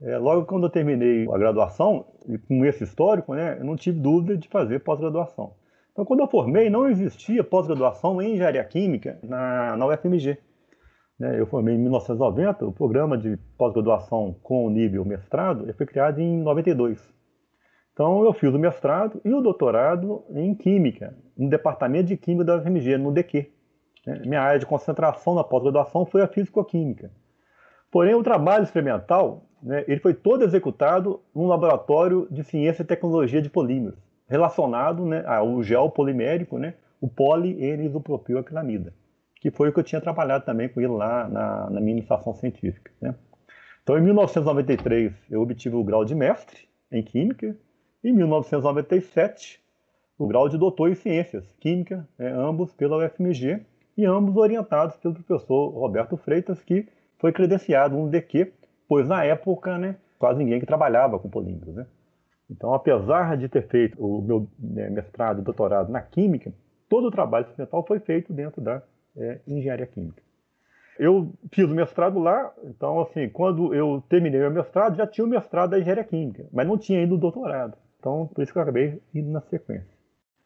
É, 0.01 0.17
logo 0.17 0.45
quando 0.45 0.65
eu 0.65 0.69
terminei 0.69 1.27
a 1.31 1.37
graduação, 1.37 2.05
e 2.27 2.37
com 2.37 2.65
esse 2.65 2.83
histórico, 2.83 3.33
né, 3.33 3.57
eu 3.59 3.65
não 3.65 3.75
tive 3.75 3.99
dúvida 3.99 4.35
de 4.35 4.47
fazer 4.47 4.79
pós-graduação. 4.79 5.53
Então, 5.91 6.05
quando 6.05 6.21
eu 6.21 6.27
formei, 6.27 6.69
não 6.69 6.89
existia 6.89 7.43
pós-graduação 7.43 8.21
em 8.21 8.33
engenharia 8.33 8.63
química 8.63 9.19
na, 9.23 9.77
na 9.77 9.85
UFMG. 9.87 10.37
Né? 11.21 11.39
Eu 11.39 11.45
formei 11.45 11.75
em 11.75 11.77
1990, 11.77 12.65
o 12.65 12.71
programa 12.71 13.15
de 13.15 13.37
pós-graduação 13.55 14.35
com 14.41 14.67
nível 14.71 15.05
mestrado 15.05 15.71
foi 15.75 15.85
criado 15.85 16.19
em 16.19 16.41
92. 16.41 16.99
Então 17.93 18.25
eu 18.25 18.33
fiz 18.33 18.51
o 18.51 18.57
mestrado 18.57 19.21
e 19.23 19.31
o 19.31 19.39
doutorado 19.39 20.23
em 20.31 20.55
Química, 20.55 21.15
no 21.37 21.47
Departamento 21.47 22.05
de 22.05 22.17
Química 22.17 22.45
da 22.45 22.57
UFMG, 22.57 22.97
no 22.97 23.11
DQ. 23.11 23.51
Né? 24.07 24.21
Minha 24.25 24.41
área 24.41 24.59
de 24.59 24.65
concentração 24.65 25.35
na 25.35 25.43
pós-graduação 25.43 26.07
foi 26.07 26.23
a 26.23 26.27
Físico-Química. 26.27 27.11
Porém, 27.91 28.15
o 28.15 28.23
trabalho 28.23 28.63
experimental 28.63 29.43
né, 29.61 29.85
ele 29.87 29.99
foi 29.99 30.15
todo 30.15 30.43
executado 30.43 31.21
num 31.35 31.45
laboratório 31.45 32.27
de 32.31 32.43
ciência 32.43 32.81
e 32.81 32.85
tecnologia 32.85 33.43
de 33.43 33.49
polímeros, 33.49 33.99
relacionado 34.27 35.05
né, 35.05 35.23
ao 35.27 35.61
gel 35.61 35.87
polimérico, 35.91 36.57
né, 36.57 36.73
o 36.99 37.07
poli-N-isopropilacrinamida 37.07 38.91
que 39.41 39.49
foi 39.49 39.69
o 39.69 39.73
que 39.73 39.79
eu 39.79 39.83
tinha 39.83 39.99
trabalhado 39.99 40.45
também 40.45 40.69
com 40.69 40.79
ele 40.79 40.93
lá 40.93 41.27
na, 41.27 41.69
na 41.71 41.81
minha 41.81 41.97
iniciação 41.97 42.33
científica. 42.35 42.91
Né? 43.01 43.15
Então, 43.81 43.97
em 43.97 44.01
1993, 44.01 45.11
eu 45.31 45.41
obtive 45.41 45.75
o 45.75 45.83
grau 45.83 46.05
de 46.05 46.13
mestre 46.13 46.69
em 46.91 47.01
Química, 47.01 47.57
e 48.03 48.09
em 48.09 48.13
1997, 48.13 49.59
o 50.17 50.27
grau 50.27 50.47
de 50.47 50.59
doutor 50.59 50.91
em 50.91 50.95
Ciências, 50.95 51.43
Química, 51.59 52.07
né, 52.19 52.31
ambos 52.31 52.71
pela 52.73 53.03
UFMG, 53.03 53.65
e 53.97 54.05
ambos 54.05 54.37
orientados 54.37 54.95
pelo 54.97 55.15
professor 55.15 55.69
Roberto 55.69 56.15
Freitas, 56.17 56.61
que 56.61 56.87
foi 57.17 57.31
credenciado 57.31 57.97
no 57.97 58.09
DQ, 58.09 58.53
pois 58.87 59.07
na 59.07 59.23
época, 59.23 59.75
né, 59.79 59.95
quase 60.19 60.37
ninguém 60.37 60.59
que 60.59 60.67
trabalhava 60.67 61.17
com 61.17 61.27
polímeros. 61.27 61.73
Né? 61.73 61.87
Então, 62.47 62.75
apesar 62.75 63.35
de 63.37 63.49
ter 63.49 63.67
feito 63.67 63.99
o 63.99 64.21
meu 64.21 64.47
né, 64.59 64.87
mestrado 64.89 65.41
e 65.41 65.43
doutorado 65.43 65.91
na 65.91 66.01
Química, 66.01 66.53
todo 66.87 67.07
o 67.07 67.11
trabalho 67.11 67.45
experimental 67.45 67.83
foi 67.87 67.99
feito 67.99 68.31
dentro 68.31 68.61
da 68.61 68.83
é, 69.17 69.39
engenharia 69.47 69.85
química. 69.85 70.21
Eu 70.99 71.33
fiz 71.51 71.65
o 71.65 71.73
mestrado 71.73 72.19
lá, 72.19 72.53
então, 72.63 73.01
assim, 73.01 73.27
quando 73.29 73.73
eu 73.73 74.03
terminei 74.07 74.39
meu 74.39 74.51
mestrado, 74.51 74.95
já 74.95 75.07
tinha 75.07 75.25
o 75.25 75.27
mestrado 75.27 75.71
da 75.71 75.79
engenharia 75.79 76.03
química, 76.03 76.45
mas 76.51 76.67
não 76.67 76.77
tinha 76.77 76.99
ainda 76.99 77.15
o 77.15 77.17
doutorado. 77.17 77.77
Então, 77.99 78.29
por 78.33 78.41
isso 78.41 78.51
que 78.51 78.57
eu 78.57 78.61
acabei 78.61 79.01
indo 79.13 79.31
na 79.31 79.41
sequência. 79.41 80.01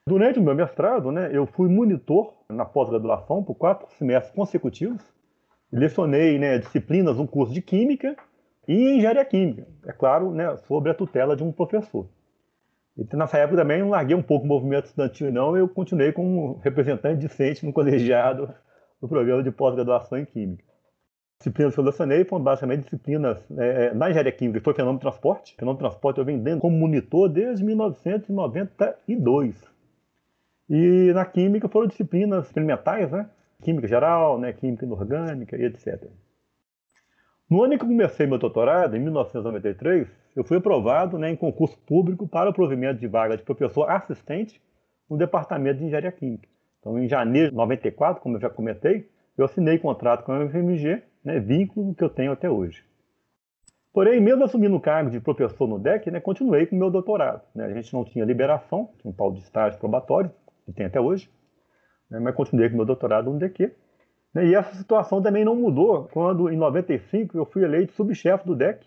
Durante 0.08 0.40
o 0.40 0.44
meu 0.44 0.54
mestrado, 0.54 1.12
né, 1.12 1.30
eu 1.34 1.48
fui 1.48 1.68
monitor 1.68 2.34
na 2.50 2.64
pós-graduação 2.64 3.44
por 3.44 3.56
quatro 3.56 3.88
semestres 3.98 4.36
consecutivos. 4.36 5.02
Lecionei 5.72 6.38
né, 6.38 6.60
disciplinas, 6.60 7.18
um 7.18 7.26
curso 7.26 7.54
de 7.54 7.62
Química 7.62 8.16
e 8.68 8.92
Engenharia 8.92 9.26
Química, 9.26 9.68
é 9.86 9.92
claro, 9.92 10.32
né, 10.32 10.56
sob 10.68 10.90
a 10.90 10.94
tutela 10.94 11.36
de 11.36 11.44
um 11.44 11.52
professor. 11.52 12.08
E 12.98 13.16
nessa 13.16 13.38
época 13.38 13.58
também 13.58 13.80
não 13.80 13.90
larguei 13.90 14.16
um 14.16 14.22
pouco 14.22 14.46
o 14.46 14.48
movimento 14.48 14.86
estudantil, 14.86 15.32
não. 15.32 15.58
Eu 15.58 15.68
continuei 15.68 16.12
como 16.14 16.60
representante 16.60 17.20
discente 17.20 17.66
no 17.66 17.74
colegiado 17.74 18.54
do 19.02 19.08
programa 19.08 19.44
de 19.44 19.52
pós-graduação 19.52 20.18
em 20.18 20.26
Química. 20.26 20.64
Disciplinas 21.38 21.74
que 21.74 21.80
eu 21.80 21.84
lecionei 21.84 22.24
foram 22.24 22.44
basicamente 22.44 22.84
disciplinas 22.84 23.38
é, 23.58 23.94
na 23.94 24.10
engenharia 24.10 24.32
química, 24.32 24.62
foi 24.62 24.74
fenômeno 24.74 25.00
de 25.00 25.02
transporte. 25.02 25.54
Fenômeno 25.56 25.78
de 25.78 25.90
transporte 25.90 26.18
eu 26.20 26.26
venho 26.26 26.60
como 26.60 26.78
monitor 26.78 27.28
desde 27.28 27.64
1992. 27.64 29.62
E 30.70 31.12
na 31.14 31.26
química 31.26 31.68
foram 31.68 31.88
disciplinas 31.88 32.46
experimentais, 32.46 33.12
né? 33.12 33.30
Química 33.62 33.88
geral, 33.88 34.40
né? 34.40 34.54
química 34.54 34.86
inorgânica 34.86 35.58
e 35.58 35.66
etc. 35.66 36.10
No 37.50 37.64
ano 37.64 37.76
em 37.76 37.78
que 37.78 37.86
comecei 37.86 38.26
meu 38.26 38.40
doutorado, 38.40 38.96
em 38.96 39.00
1993, 39.00 40.08
eu 40.36 40.44
fui 40.44 40.58
aprovado 40.58 41.18
né, 41.20 41.30
em 41.30 41.36
concurso 41.36 41.78
público 41.86 42.28
para 42.28 42.50
o 42.50 42.54
provimento 42.54 43.00
de 43.00 43.08
vaga 43.08 43.38
de 43.38 43.44
professor 43.44 43.90
assistente 43.90 44.60
no 45.08 45.16
departamento 45.16 45.78
de 45.78 45.86
engenharia 45.86 46.12
química. 46.12 46.48
Então, 46.80 46.98
em 46.98 47.08
janeiro 47.08 47.52
de 47.52 47.56
94, 47.56 48.22
como 48.22 48.38
eu 48.38 48.42
já 48.42 48.50
comentei, 48.50 49.10
eu 49.38 49.46
assinei 49.46 49.78
contrato 49.78 50.24
com 50.24 50.32
a 50.32 50.44
UFMG, 50.44 51.04
né, 51.24 51.40
vínculo 51.40 51.94
que 51.94 52.04
eu 52.04 52.10
tenho 52.10 52.32
até 52.32 52.50
hoje. 52.50 52.84
Porém, 53.94 54.20
mesmo 54.20 54.44
assumindo 54.44 54.76
o 54.76 54.82
cargo 54.82 55.10
de 55.10 55.20
professor 55.20 55.68
no 55.68 55.80
DEC, 55.80 56.10
né, 56.12 56.20
continuei 56.20 56.66
com 56.66 56.76
o 56.76 56.80
meu 56.80 56.90
doutorado. 56.90 57.44
Né? 57.54 57.66
A 57.66 57.74
gente 57.74 57.94
não 57.94 58.04
tinha 58.04 58.26
liberação, 58.26 58.90
tinha 59.00 59.10
um 59.10 59.16
pau 59.16 59.32
de 59.32 59.40
estágio 59.40 59.80
probatório, 59.80 60.32
que 60.66 60.74
tem 60.74 60.86
até 60.88 61.00
hoje, 61.00 61.30
né, 62.10 62.20
mas 62.20 62.36
continuei 62.36 62.70
com 62.70 62.74
o 62.74 62.78
meu 62.78 62.86
doutorado 62.86 63.32
no 63.32 63.38
DQ. 63.38 63.72
Né, 64.36 64.48
e 64.48 64.54
essa 64.54 64.76
situação 64.76 65.22
também 65.22 65.46
não 65.46 65.56
mudou 65.56 66.10
quando, 66.12 66.50
em 66.52 66.58
95, 66.58 67.38
eu 67.38 67.46
fui 67.46 67.64
eleito 67.64 67.94
subchefe 67.94 68.46
do 68.46 68.54
DEC 68.54 68.86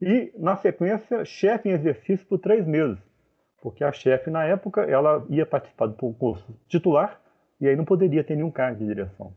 e, 0.00 0.32
na 0.38 0.56
sequência, 0.56 1.22
chefe 1.26 1.68
em 1.68 1.72
exercício 1.72 2.26
por 2.26 2.38
três 2.38 2.66
meses, 2.66 2.98
porque 3.60 3.84
a 3.84 3.92
chefe, 3.92 4.30
na 4.30 4.44
época, 4.44 4.80
ela 4.82 5.22
ia 5.28 5.44
participar 5.44 5.86
do 5.88 5.94
concurso 5.94 6.46
titular 6.66 7.20
e 7.60 7.68
aí 7.68 7.76
não 7.76 7.84
poderia 7.84 8.24
ter 8.24 8.36
nenhum 8.36 8.50
cargo 8.50 8.78
de 8.78 8.86
direção. 8.86 9.34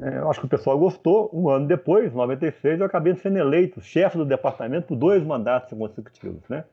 É, 0.00 0.18
eu 0.18 0.30
acho 0.30 0.40
que 0.40 0.46
o 0.46 0.48
pessoal 0.48 0.78
gostou. 0.78 1.30
Um 1.32 1.48
ano 1.48 1.66
depois, 1.66 2.12
em 2.12 2.16
96, 2.16 2.80
eu 2.80 2.86
acabei 2.86 3.14
sendo 3.16 3.38
eleito 3.38 3.80
chefe 3.80 4.16
do 4.18 4.24
departamento 4.24 4.88
por 4.88 4.96
dois 4.96 5.22
mandatos 5.24 5.76
consecutivos, 5.76 6.48
né? 6.48 6.64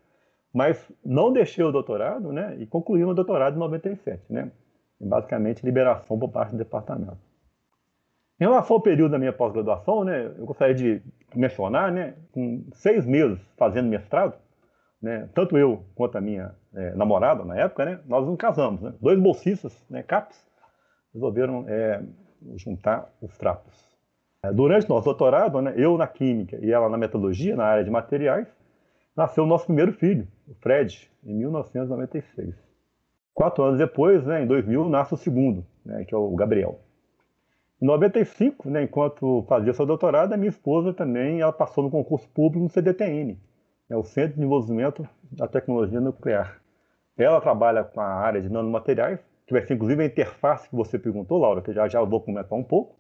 Mas 0.52 0.84
não 1.06 1.32
deixei 1.32 1.64
o 1.64 1.72
doutorado, 1.72 2.32
né? 2.32 2.56
E 2.60 2.66
concluí 2.66 3.04
o 3.04 3.14
doutorado 3.14 3.56
em 3.56 3.60
97, 3.60 4.22
né? 4.30 4.52
basicamente, 5.00 5.66
liberação 5.66 6.18
por 6.18 6.30
parte 6.30 6.52
do 6.52 6.58
departamento. 6.58 7.31
Em 8.42 8.46
relação 8.46 8.78
ao 8.78 8.82
período 8.82 9.12
da 9.12 9.20
minha 9.20 9.32
pós-graduação, 9.32 10.04
né? 10.04 10.34
Eu 10.36 10.48
gostaria 10.48 10.74
de 10.74 11.00
mencionar, 11.36 11.92
né? 11.92 12.16
Com 12.32 12.66
seis 12.74 13.06
meses 13.06 13.40
fazendo 13.56 13.88
mestrado, 13.88 14.34
né? 15.00 15.30
Tanto 15.36 15.56
eu 15.60 15.86
quanto 15.94 16.18
a 16.18 16.22
minha 16.22 16.56
é, 16.74 16.96
namorada 16.96 17.46
na 17.46 17.56
época, 17.56 17.86
né? 17.86 18.00
Nós 18.08 18.26
nos 18.26 18.36
casamos, 18.38 18.82
né? 18.82 18.96
Dois 19.00 19.20
bolsistas, 19.20 19.86
né? 19.88 20.02
CAPES, 20.02 20.44
resolveram 21.14 21.66
é, 21.68 22.02
juntar 22.56 23.14
os 23.22 23.38
trapos. 23.38 23.72
É, 24.44 24.52
durante 24.52 24.90
nosso 24.90 25.06
doutorado, 25.06 25.62
né, 25.62 25.76
eu 25.78 25.96
na 25.96 26.08
química 26.08 26.58
e 26.64 26.72
ela 26.72 26.90
na 26.90 26.98
metodologia, 26.98 27.56
na 27.56 27.66
área 27.66 27.84
de 27.84 27.92
materiais, 27.92 28.48
nasceu 29.16 29.44
o 29.44 29.48
nosso 29.48 29.66
primeiro 29.66 29.94
filho, 29.94 30.28
o 30.48 30.56
Fred, 30.56 31.12
em 31.24 31.36
1996. 31.36 32.56
Quatro 33.36 33.64
anos 33.64 33.78
depois, 33.78 34.26
né, 34.26 34.42
em 34.42 34.48
2000, 34.48 34.90
nasce 34.90 35.14
o 35.14 35.18
segundo, 35.18 35.64
né, 35.86 36.06
que 36.06 36.16
é 36.16 36.18
o 36.18 36.36
Gabriel. 36.36 36.80
Em 37.82 37.86
95, 37.86 38.70
né, 38.70 38.84
enquanto 38.84 39.44
fazia 39.48 39.74
seu 39.74 39.86
doutorado, 39.86 40.34
a 40.34 40.38
minha 40.38 40.50
esposa 40.50 40.94
também 40.94 41.42
ela 41.42 41.52
passou 41.52 41.84
no 41.84 41.90
concurso 41.90 42.30
público 42.30 42.64
no 42.64 42.70
CDTN, 42.70 43.40
né, 43.90 43.98
o 43.98 44.04
Centro 44.04 44.34
de 44.34 44.36
Desenvolvimento 44.36 45.08
da 45.32 45.48
Tecnologia 45.48 46.00
Nuclear. 46.00 46.62
Ela 47.18 47.42
trabalha 47.42 47.84
com 47.84 48.00
a 48.00 48.06
área 48.06 48.40
de 48.40 48.50
nanomateriais 48.50 49.20
que 49.48 49.54
vai 49.54 49.66
ser 49.66 49.74
inclusive 49.74 50.02
a 50.02 50.06
interface 50.06 50.70
que 50.70 50.76
você 50.76 51.00
perguntou, 51.00 51.40
Laura, 51.40 51.62
que 51.62 51.74
já 51.74 51.88
já 51.88 52.02
vou 52.04 52.22
comentar 52.22 52.58
um 52.58 52.64
pouco, 52.64 52.96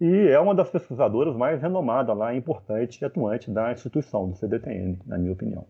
e 0.00 0.28
é 0.28 0.38
uma 0.38 0.54
das 0.54 0.68
pesquisadoras 0.68 1.36
mais 1.36 1.62
renomadas 1.62 2.16
lá, 2.16 2.34
importante 2.34 3.00
e 3.00 3.04
atuante 3.04 3.50
da 3.50 3.72
instituição, 3.72 4.28
do 4.28 4.36
CDTN, 4.36 4.98
na 5.06 5.16
minha 5.16 5.32
opinião. 5.32 5.64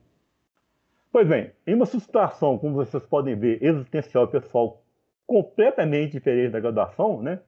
Pois 1.13 1.27
bem, 1.29 1.53
em 1.67 1.75
uma 1.75 1.87
situação, 1.87 2.59
como 2.59 2.75
vocês 2.75 3.05
podem 3.07 3.37
ver, 3.37 3.63
existencial 3.63 4.25
e 4.25 4.29
pessoal 4.29 4.83
completamente 5.27 6.13
diferente 6.13 6.53
da 6.53 6.61
graduação, 6.61 7.23
né? 7.23 7.41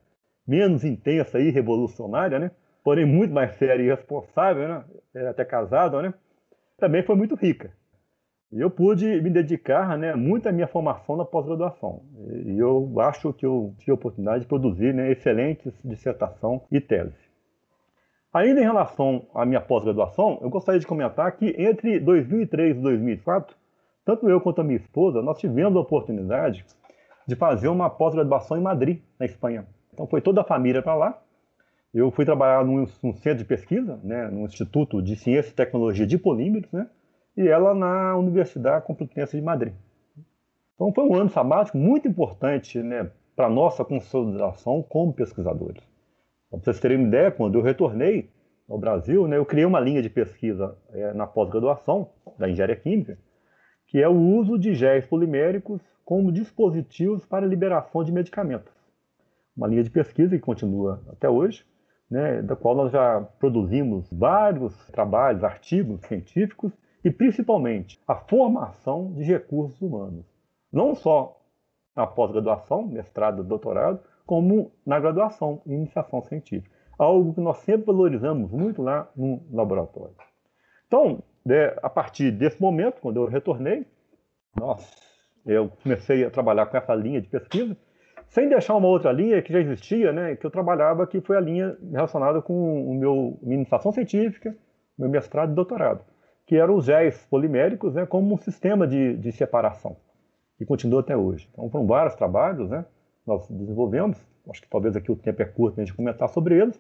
Menos 0.51 0.85
intensa 0.85 1.39
e 1.39 1.51
revolucionária, 1.51 2.41
né? 2.41 2.51
porém 2.83 3.07
muito 3.07 3.33
mais 3.33 3.55
séria 3.55 3.81
e 3.81 3.87
responsável, 3.87 4.67
né? 4.67 4.85
Era 5.15 5.31
até 5.31 5.45
casado, 5.45 6.03
né? 6.03 6.13
também 6.77 7.05
foi 7.05 7.15
muito 7.15 7.37
rica. 7.37 7.71
E 8.51 8.61
eu 8.61 8.69
pude 8.69 9.07
me 9.23 9.31
dedicar 9.31 9.97
né, 9.97 10.17
muito 10.17 10.49
à 10.49 10.53
minha 10.53 10.67
formação 10.67 11.17
na 11.17 11.25
pós-graduação. 11.25 12.03
E 12.47 12.59
eu 12.59 12.93
acho 12.99 13.33
que 13.33 13.47
eu 13.47 13.73
tive 13.79 13.93
a 13.93 13.95
oportunidade 13.95 14.41
de 14.41 14.49
produzir 14.49 14.93
né, 14.93 15.13
excelentes 15.13 15.73
dissertação 15.85 16.63
e 16.73 16.81
tese. 16.81 17.15
Ainda 18.33 18.61
em 18.61 18.65
relação 18.65 19.27
à 19.33 19.47
minha 19.47 19.61
pós-graduação, 19.61 20.41
eu 20.43 20.51
gostaria 20.51 20.81
de 20.81 20.87
comentar 20.87 21.31
que 21.37 21.55
entre 21.59 22.01
2003 22.01 22.77
e 22.77 22.81
2004, 22.81 23.55
tanto 24.05 24.29
eu 24.29 24.41
quanto 24.41 24.63
a 24.63 24.65
minha 24.65 24.79
esposa, 24.79 25.23
nós 25.23 25.39
tivemos 25.39 25.77
a 25.77 25.81
oportunidade 25.81 26.65
de 27.29 27.37
fazer 27.37 27.69
uma 27.69 27.89
pós-graduação 27.89 28.57
em 28.57 28.63
Madrid, 28.63 29.01
na 29.17 29.27
Espanha. 29.27 29.65
Então 29.93 30.07
foi 30.07 30.21
toda 30.21 30.41
a 30.41 30.45
família 30.45 30.83
para 30.83 30.95
lá. 30.95 31.23
Eu 31.93 32.11
fui 32.11 32.25
trabalhar 32.25 32.65
num, 32.65 32.87
num, 33.03 33.13
centro 33.15 33.39
de 33.39 33.45
pesquisa, 33.45 33.99
né, 34.05 34.29
no 34.29 34.45
Instituto 34.45 35.03
de 35.03 35.17
Ciência 35.17 35.51
e 35.51 35.55
Tecnologia 35.55 36.07
de 36.07 36.17
Polímeros, 36.17 36.71
né, 36.71 36.89
e 37.37 37.49
ela 37.49 37.75
na 37.75 38.17
Universidade 38.17 38.87
Complutense 38.87 39.37
de 39.37 39.43
Madrid. 39.43 39.75
Então 40.75 40.93
foi 40.95 41.05
um 41.05 41.15
ano 41.15 41.31
sabático 41.31 41.77
muito 41.77 42.07
importante 42.07 42.81
né, 42.81 43.11
para 43.35 43.47
a 43.47 43.51
nossa 43.51 43.85
consolidação 43.85 44.83
como 44.83 45.13
pesquisadores. 45.13 45.83
Para 46.49 46.61
vocês 46.61 46.81
terem 46.81 46.99
uma 46.99 47.09
ideia, 47.09 47.31
quando 47.31 47.59
eu 47.59 47.63
retornei 47.63 48.31
ao 48.69 48.79
Brasil, 48.79 49.27
né, 49.27 49.37
eu 49.37 49.45
criei 49.45 49.65
uma 49.65 49.81
linha 49.81 50.01
de 50.01 50.09
pesquisa 50.09 50.77
é, 50.93 51.13
na 51.13 51.27
pós-graduação 51.27 52.09
da 52.39 52.49
engenharia 52.49 52.77
química, 52.77 53.19
que 53.89 54.01
é 54.01 54.09
o 54.09 54.17
uso 54.17 54.57
de 54.57 54.75
géis 54.75 55.05
poliméricos 55.05 55.83
como 56.05 56.31
dispositivos 56.31 57.27
para 57.27 57.45
liberação 57.45 58.05
de 58.05 58.13
medicamentos. 58.13 58.80
Uma 59.61 59.69
linha 59.69 59.85
de 59.85 59.91
pesquisa 59.91 60.35
que 60.35 60.43
continua 60.43 61.03
até 61.13 61.29
hoje, 61.29 61.67
né, 62.11 62.41
da 62.41 62.57
qual 62.57 62.75
nós 62.75 62.91
já 62.91 63.21
produzimos 63.39 64.09
vários 64.11 64.75
trabalhos, 64.87 65.45
artigos 65.45 66.01
científicos 66.07 66.73
e 67.05 67.11
principalmente 67.11 68.01
a 68.09 68.15
formação 68.15 69.13
de 69.13 69.23
recursos 69.23 69.79
humanos. 69.83 70.25
Não 70.73 70.95
só 70.95 71.39
na 71.95 72.07
pós-graduação, 72.07 72.87
mestrado, 72.87 73.45
doutorado, 73.45 74.01
como 74.25 74.73
na 74.87 74.99
graduação 74.99 75.61
e 75.67 75.75
iniciação 75.75 76.23
científica. 76.23 76.75
Algo 76.99 77.35
que 77.35 77.41
nós 77.43 77.59
sempre 77.59 77.85
valorizamos 77.85 78.51
muito 78.51 78.81
lá 78.81 79.11
no 79.15 79.43
laboratório. 79.53 80.15
Então, 80.87 81.23
né, 81.45 81.77
a 81.83 81.91
partir 81.91 82.31
desse 82.31 82.59
momento, 82.63 83.03
quando 83.03 83.19
eu 83.19 83.27
retornei, 83.27 83.87
nossa, 84.59 84.91
eu 85.45 85.69
comecei 85.83 86.25
a 86.25 86.31
trabalhar 86.31 86.65
com 86.65 86.79
essa 86.79 86.95
linha 86.95 87.21
de 87.21 87.29
pesquisa, 87.29 87.77
sem 88.31 88.49
deixar 88.49 88.75
uma 88.75 88.89
outra 88.89 89.13
linha 89.13 89.43
que 89.43 89.53
já 89.53 89.61
existia, 89.61 90.13
né, 90.13 90.35
que 90.37 90.47
eu 90.47 90.51
trabalhava, 90.51 91.07
que 91.07 91.21
foi 91.21 91.37
a 91.37 91.41
linha 91.41 91.77
relacionada 91.93 92.41
com 92.41 92.91
o 92.91 92.95
meu 92.95 93.39
iniciação 93.43 93.93
científica, 93.93 94.57
meu 94.99 95.11
mestrado 95.11 95.53
e 95.53 95.55
doutorado 95.55 96.03
que 96.51 96.57
eram 96.57 96.75
os 96.75 96.85
géis 96.85 97.25
poliméricos 97.31 97.95
né, 97.95 98.05
como 98.05 98.35
um 98.35 98.37
sistema 98.37 98.85
de, 98.85 99.17
de 99.17 99.31
separação, 99.31 99.97
e 100.59 100.67
continua 100.67 100.99
até 100.99 101.17
hoje. 101.17 101.49
Então 101.53 101.71
foram 101.71 101.87
vários 101.87 102.17
trabalhos, 102.17 102.69
né, 102.69 102.85
nós 103.25 103.47
desenvolvemos, 103.49 104.19
acho 104.51 104.61
que 104.61 104.69
talvez 104.69 104.97
aqui 104.97 105.13
o 105.13 105.17
tempo 105.17 105.41
é 105.41 105.45
curto 105.45 105.75
para 105.75 105.85
a 105.85 105.87
gente 105.87 105.95
comentar 105.95 106.29
sobre 106.29 106.61
eles, 106.61 106.77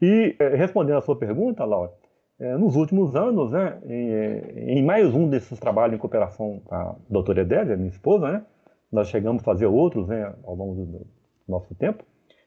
e 0.00 0.36
é, 0.38 0.50
respondendo 0.50 0.98
a 0.98 1.00
sua 1.00 1.16
pergunta, 1.16 1.64
Laura, 1.64 1.90
é, 2.38 2.56
nos 2.56 2.76
últimos 2.76 3.16
anos, 3.16 3.50
né, 3.50 3.80
em, 3.86 4.78
em, 4.78 4.84
mais 4.84 5.12
um 5.12 5.28
desses 5.28 5.58
trabalhos 5.58 5.96
em 5.96 5.98
cooperação 5.98 6.62
com 6.64 6.72
a 6.72 6.94
doutora 7.10 7.40
Edélia, 7.40 7.76
minha 7.76 7.88
esposa, 7.88 8.30
né, 8.30 8.44
nós 8.90 9.08
chegamos 9.08 9.42
a 9.42 9.44
fazer 9.44 9.66
outros 9.66 10.08
né, 10.08 10.34
ao 10.44 10.54
longo 10.54 10.74
do, 10.74 11.06
nosso 11.46 11.74
tempo, 11.74 12.04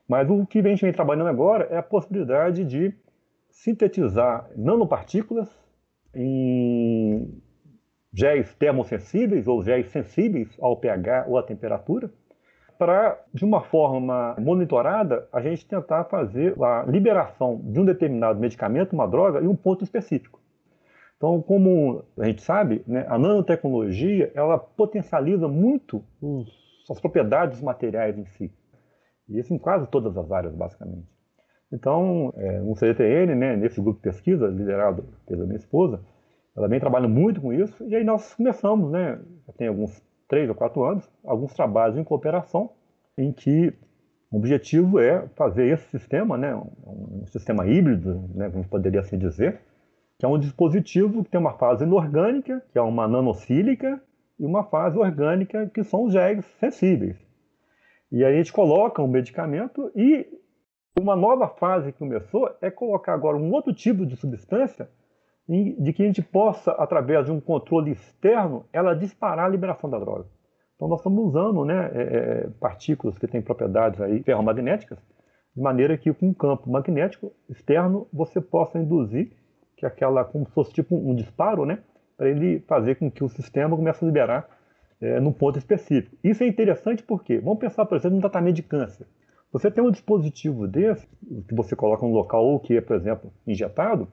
mas 0.08 0.30
o 0.30 0.46
que 0.46 0.60
a 0.60 0.64
gente 0.64 0.84
vem 0.84 0.94
trabalhando 0.94 1.28
agora 1.28 1.68
é 1.72 1.78
a 1.78 1.84
possibilidade 1.84 2.64
de 2.64 2.94
sintetizar 3.50 4.50
nanopartículas 4.56 5.50
em 6.14 7.42
géis 8.14 8.54
termosensíveis 8.56 9.48
ou 9.48 9.64
géis 9.64 9.90
sensíveis 9.90 10.50
ao 10.60 10.78
pH 10.78 11.26
ou 11.28 11.38
à 11.38 11.44
temperatura, 11.44 12.12
para, 12.78 13.20
de 13.34 13.46
uma 13.46 13.62
forma 13.62 14.36
monitorada, 14.40 15.28
a 15.32 15.40
gente 15.40 15.66
tentar 15.68 16.06
fazer 16.06 16.56
a 16.62 16.84
liberação 16.88 17.62
de 17.64 17.80
um 17.80 17.86
determinado 17.86 18.40
medicamento, 18.40 18.94
uma 18.94 19.08
droga, 19.08 19.40
em 19.40 19.48
um 19.48 19.56
ponto 19.56 19.84
específico. 19.84 20.40
Então, 21.22 21.40
como 21.40 22.04
a 22.18 22.26
gente 22.26 22.42
sabe, 22.42 22.84
né, 22.88 23.06
a 23.08 23.16
nanotecnologia 23.16 24.32
ela 24.34 24.58
potencializa 24.58 25.48
muito 25.48 26.04
os, 26.20 26.50
as 26.90 27.00
propriedades 27.00 27.58
dos 27.58 27.64
materiais 27.64 28.18
em 28.18 28.26
si. 28.26 28.52
E 29.30 29.38
isso 29.38 29.54
em 29.54 29.60
quase 29.60 29.86
todas 29.86 30.18
as 30.18 30.32
áreas, 30.32 30.56
basicamente. 30.56 31.08
Então, 31.72 32.34
é, 32.36 32.60
no 32.62 32.76
CDTN, 32.76 33.36
né, 33.36 33.56
nesse 33.56 33.80
grupo 33.80 33.98
de 33.98 34.02
pesquisa, 34.02 34.48
liderado 34.48 35.06
pela 35.28 35.46
minha 35.46 35.60
esposa, 35.60 36.02
ela 36.58 36.68
vem 36.68 36.80
trabalhando 36.80 37.14
muito 37.14 37.40
com 37.40 37.54
isso, 37.54 37.88
e 37.88 37.96
aí 37.96 38.04
nós 38.04 38.34
começamos, 38.34 38.90
né, 38.90 39.22
já 39.46 39.54
tem 39.54 39.68
alguns 39.68 40.02
três 40.28 40.50
ou 40.50 40.56
quatro 40.56 40.84
anos, 40.84 41.08
alguns 41.24 41.54
trabalhos 41.54 42.00
em 42.00 42.04
cooperação, 42.04 42.72
em 43.16 43.32
que 43.32 43.72
o 44.32 44.38
objetivo 44.38 45.00
é 45.00 45.28
fazer 45.36 45.68
esse 45.68 45.88
sistema, 45.92 46.36
né, 46.36 46.56
um 46.56 47.28
sistema 47.28 47.68
híbrido, 47.68 48.28
né, 48.34 48.50
como 48.50 48.68
poderia 48.68 49.02
assim 49.02 49.20
dizer, 49.20 49.62
que 50.22 50.26
é 50.26 50.30
um 50.30 50.38
dispositivo 50.38 51.24
que 51.24 51.32
tem 51.32 51.40
uma 51.40 51.58
fase 51.58 51.84
inorgânica, 51.84 52.64
que 52.72 52.78
é 52.78 52.82
uma 52.82 53.08
nanocílica, 53.08 54.00
e 54.40 54.46
uma 54.46 54.64
fase 54.64 54.96
orgânica, 54.96 55.66
que 55.74 55.84
são 55.84 56.04
os 56.04 56.14
géis 56.14 56.46
sensíveis. 56.60 57.18
E 58.12 58.24
aí 58.24 58.32
a 58.32 58.38
gente 58.38 58.54
coloca 58.54 59.02
um 59.02 59.08
medicamento 59.08 59.92
e 59.96 60.28
uma 61.00 61.16
nova 61.16 61.48
fase 61.48 61.92
que 61.92 61.98
começou 61.98 62.56
é 62.62 62.70
colocar 62.70 63.16
agora 63.16 63.36
um 63.36 63.52
outro 63.52 63.74
tipo 63.74 64.06
de 64.06 64.16
substância 64.16 64.88
de 65.50 65.92
que 65.92 66.04
a 66.04 66.06
gente 66.06 66.22
possa, 66.22 66.70
através 66.74 67.26
de 67.26 67.32
um 67.32 67.42
controle 67.42 67.90
externo, 67.90 68.68
ela 68.72 68.94
disparar 68.94 69.46
a 69.46 69.50
liberação 69.50 69.90
da 69.90 69.98
droga. 69.98 70.28
Então 70.76 70.88
nós 70.88 71.00
estamos 71.00 71.30
usando 71.30 71.66
né, 71.66 71.90
é, 71.96 72.02
é, 72.02 72.50
partículas 72.60 73.18
que 73.18 73.28
têm 73.28 73.42
propriedades 73.42 74.00
aí 74.00 74.22
ferromagnéticas, 74.22 75.00
de 75.56 75.62
maneira 75.64 75.98
que 75.98 76.14
com 76.14 76.28
um 76.28 76.34
campo 76.34 76.70
magnético 76.70 77.34
externo 77.50 78.08
você 78.14 78.40
possa 78.40 78.78
induzir 78.78 79.41
que 79.82 79.86
aquela, 79.86 80.24
como 80.24 80.46
se 80.46 80.52
fosse 80.54 80.72
tipo 80.72 80.96
um 80.96 81.16
disparo, 81.16 81.66
né, 81.66 81.80
para 82.16 82.30
ele 82.30 82.60
fazer 82.68 82.96
com 82.96 83.10
que 83.10 83.24
o 83.24 83.30
sistema 83.30 83.76
comece 83.76 84.06
a 84.06 84.08
liberar 84.08 84.48
é, 85.02 85.20
num 85.20 85.34
ponto 85.34 85.58
específico. 85.58 86.16
Isso 86.24 86.44
é 86.44 86.48
interessante 86.48 87.02
porque, 87.02 87.40
vamos 87.40 87.60
pensar, 87.60 87.86
por 87.86 87.98
exemplo, 87.98 88.16
no 88.16 88.22
tratamento 88.22 88.56
de 88.56 88.64
câncer. 88.64 89.08
Você 89.52 89.72
tem 89.72 89.84
um 89.84 89.90
dispositivo 89.90 90.68
desse, 90.68 91.08
que 91.48 91.56
você 91.56 91.76
coloca 91.76 92.06
no 92.06 92.14
local 92.14 92.46
ou 92.46 92.60
que 92.60 92.78
é, 92.78 92.82
por 92.82 92.96
exemplo, 92.96 93.34
injetado, 93.46 94.08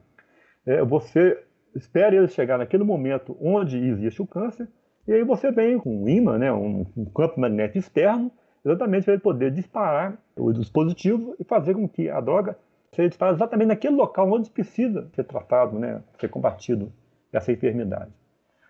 é, 0.65 0.83
você 0.83 1.39
espera 1.75 2.15
ele 2.15 2.27
chegar 2.27 2.57
naquele 2.57 2.83
momento 2.83 3.37
onde 3.39 3.77
existe 3.77 4.23
o 4.23 4.27
câncer, 4.27 4.67
e 5.07 5.13
aí 5.13 5.23
você 5.23 5.51
vem 5.51 5.77
com 5.77 6.03
um 6.03 6.09
imã, 6.09 6.39
né, 6.39 6.51
um, 6.51 6.83
um 6.97 7.05
campo 7.05 7.39
magnético 7.39 7.77
externo, 7.77 8.31
exatamente 8.65 9.03
para 9.05 9.13
ele 9.13 9.21
poder 9.21 9.51
disparar 9.51 10.17
o 10.35 10.51
dispositivo 10.51 11.35
e 11.39 11.43
fazer 11.43 11.75
com 11.75 11.87
que 11.87 12.09
a 12.09 12.19
droga 12.19 12.57
seja 12.99 13.09
disparada 13.09 13.37
exatamente 13.37 13.67
naquele 13.69 13.95
local 13.95 14.29
onde 14.29 14.49
precisa 14.49 15.07
ser 15.15 15.23
tratado, 15.23 15.79
né, 15.79 16.01
ser 16.19 16.27
combatido 16.27 16.91
essa 17.31 17.51
enfermidade. 17.51 18.11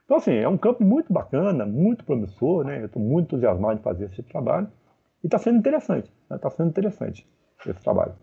Então, 0.06 0.18
assim, 0.18 0.34
é 0.34 0.48
um 0.48 0.58
campo 0.58 0.84
muito 0.84 1.12
bacana, 1.12 1.65
muito 1.65 2.04
promissor, 2.04 2.63
né? 2.65 2.82
Eu 2.82 2.88
estou 2.88 3.02
muito 3.02 3.28
entusiasmado 3.28 3.78
de 3.78 3.84
fazer 3.84 4.06
esse 4.06 4.24
trabalho. 4.24 4.68
E 5.24 5.28
está 5.28 5.38
sendo 5.38 5.60
interessante, 5.60 6.12
está 6.24 6.36
né? 6.36 6.42
Tá 6.42 6.50
sendo 6.50 6.70
interessante 6.70 7.28
esse 7.63 7.80
trabalho. 7.84 8.13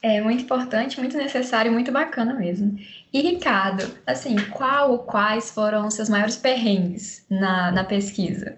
É 0.00 0.20
muito 0.20 0.44
importante, 0.44 1.00
muito 1.00 1.16
necessário 1.16 1.70
e 1.70 1.74
muito 1.74 1.90
bacana 1.90 2.34
mesmo. 2.34 2.78
E 3.12 3.20
Ricardo, 3.20 3.84
assim, 4.06 4.36
qual 4.52 4.92
ou 4.92 4.98
quais 5.00 5.50
foram 5.50 5.88
os 5.88 5.94
seus 5.94 6.08
maiores 6.08 6.36
perrengues 6.36 7.26
na, 7.28 7.72
na 7.72 7.82
pesquisa? 7.82 8.56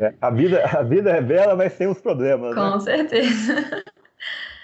É, 0.00 0.14
a, 0.20 0.30
vida, 0.30 0.64
a 0.64 0.82
vida 0.82 1.10
é 1.10 1.20
bela, 1.20 1.56
mas 1.56 1.76
tem 1.76 1.88
os 1.88 2.00
problemas. 2.00 2.54
Com 2.54 2.70
né? 2.70 2.80
certeza. 2.80 3.82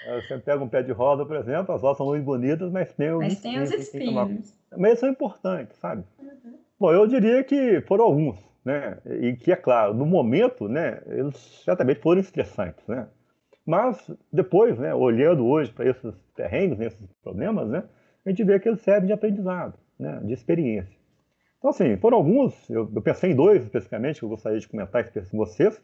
Você 0.05 0.37
pega 0.39 0.63
um 0.63 0.67
pé 0.67 0.83
de 0.83 0.91
roda, 0.91 1.25
por 1.25 1.35
exemplo, 1.35 1.73
as 1.73 1.81
rodas 1.81 1.97
são 1.97 2.07
muito 2.07 2.23
bonitas, 2.23 2.71
mas 2.71 2.93
tem 2.93 3.11
os, 3.11 3.19
mas 3.19 3.41
tem 3.41 3.61
os 3.61 3.71
espinhos. 3.71 4.53
Mas 4.71 4.89
eles 4.89 4.99
são 4.99 5.09
importantes, 5.09 5.77
sabe? 5.77 6.03
Uhum. 6.19 6.57
Bom, 6.79 6.91
eu 6.91 7.07
diria 7.07 7.43
que 7.43 7.81
foram 7.81 8.05
alguns, 8.05 8.37
né? 8.65 8.97
E 9.05 9.33
que, 9.33 9.51
é 9.51 9.55
claro, 9.55 9.93
no 9.93 10.05
momento, 10.05 10.67
né, 10.67 11.01
eles 11.07 11.37
certamente 11.63 12.01
foram 12.01 12.19
estressantes, 12.19 12.85
né? 12.87 13.07
Mas 13.65 14.11
depois, 14.31 14.77
né, 14.77 14.93
olhando 14.93 15.45
hoje 15.45 15.71
para 15.71 15.89
esses 15.89 16.13
terrenos, 16.35 16.77
né, 16.77 16.87
esses 16.87 17.07
problemas, 17.23 17.69
né, 17.69 17.83
a 18.25 18.29
gente 18.29 18.43
vê 18.43 18.59
que 18.59 18.67
eles 18.67 18.81
servem 18.81 19.07
de 19.07 19.13
aprendizado, 19.13 19.75
né, 19.97 20.19
de 20.23 20.33
experiência. 20.33 20.97
Então, 21.57 21.69
assim, 21.69 21.95
foram 21.95 22.17
alguns, 22.17 22.69
eu, 22.69 22.91
eu 22.93 23.01
pensei 23.01 23.31
em 23.31 23.35
dois 23.35 23.63
especificamente, 23.63 24.19
que 24.19 24.25
eu 24.25 24.29
gostaria 24.29 24.59
de 24.59 24.67
comentar 24.67 25.09
com 25.09 25.37
vocês. 25.37 25.81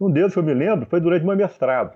Um 0.00 0.10
deles 0.10 0.32
que 0.32 0.38
eu 0.38 0.42
me 0.42 0.54
lembro 0.54 0.86
foi 0.86 1.00
durante 1.00 1.26
meu 1.26 1.36
mestrado. 1.36 1.94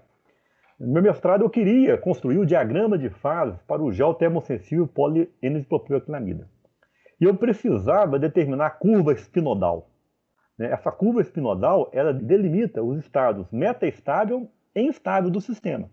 No 0.85 0.95
meu 0.95 1.03
mestrado 1.03 1.45
eu 1.45 1.49
queria 1.49 1.97
construir 1.97 2.39
o 2.39 2.45
diagrama 2.45 2.99
de 2.99 3.09
fases 3.09 3.63
para 3.69 3.81
o 3.81 3.93
gel 3.93 4.15
termosensível 4.15 4.89
polienidipropioaclinamida. 4.89 6.49
E 7.21 7.25
eu 7.25 7.37
precisava 7.37 8.19
determinar 8.19 8.67
a 8.67 8.71
curva 8.71 9.13
espinodal. 9.13 9.91
Né? 10.59 10.73
Essa 10.73 10.91
curva 10.91 11.21
espinodal, 11.21 11.89
ela 11.93 12.13
delimita 12.13 12.83
os 12.83 12.99
estados 12.99 13.49
metaestável 13.53 14.51
e 14.75 14.83
instável 14.83 15.31
do 15.31 15.41
sistema. 15.41 15.89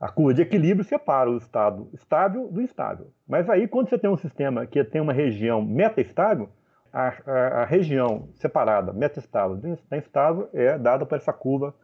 A 0.00 0.10
curva 0.10 0.32
de 0.32 0.40
equilíbrio 0.40 0.86
separa 0.86 1.30
o 1.30 1.36
estado 1.36 1.90
estável 1.92 2.50
do 2.50 2.62
instável. 2.62 3.12
Mas 3.28 3.46
aí, 3.50 3.68
quando 3.68 3.90
você 3.90 3.98
tem 3.98 4.08
um 4.08 4.16
sistema 4.16 4.64
que 4.66 4.82
tem 4.84 5.02
uma 5.02 5.12
região 5.12 5.60
metaestável, 5.60 6.48
a, 6.90 7.12
a, 7.26 7.62
a 7.62 7.64
região 7.66 8.30
separada, 8.36 8.90
metaestável 8.94 9.58
da 9.58 9.98
instável, 9.98 10.48
é 10.54 10.78
dada 10.78 11.04
por 11.04 11.18
essa 11.18 11.32
curva 11.32 11.74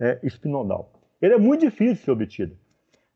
é, 0.00 0.18
espinodal. 0.22 0.97
Ele 1.20 1.34
é 1.34 1.38
muito 1.38 1.60
difícil 1.60 1.94
de 1.94 2.00
ser 2.00 2.10
obtido. 2.10 2.56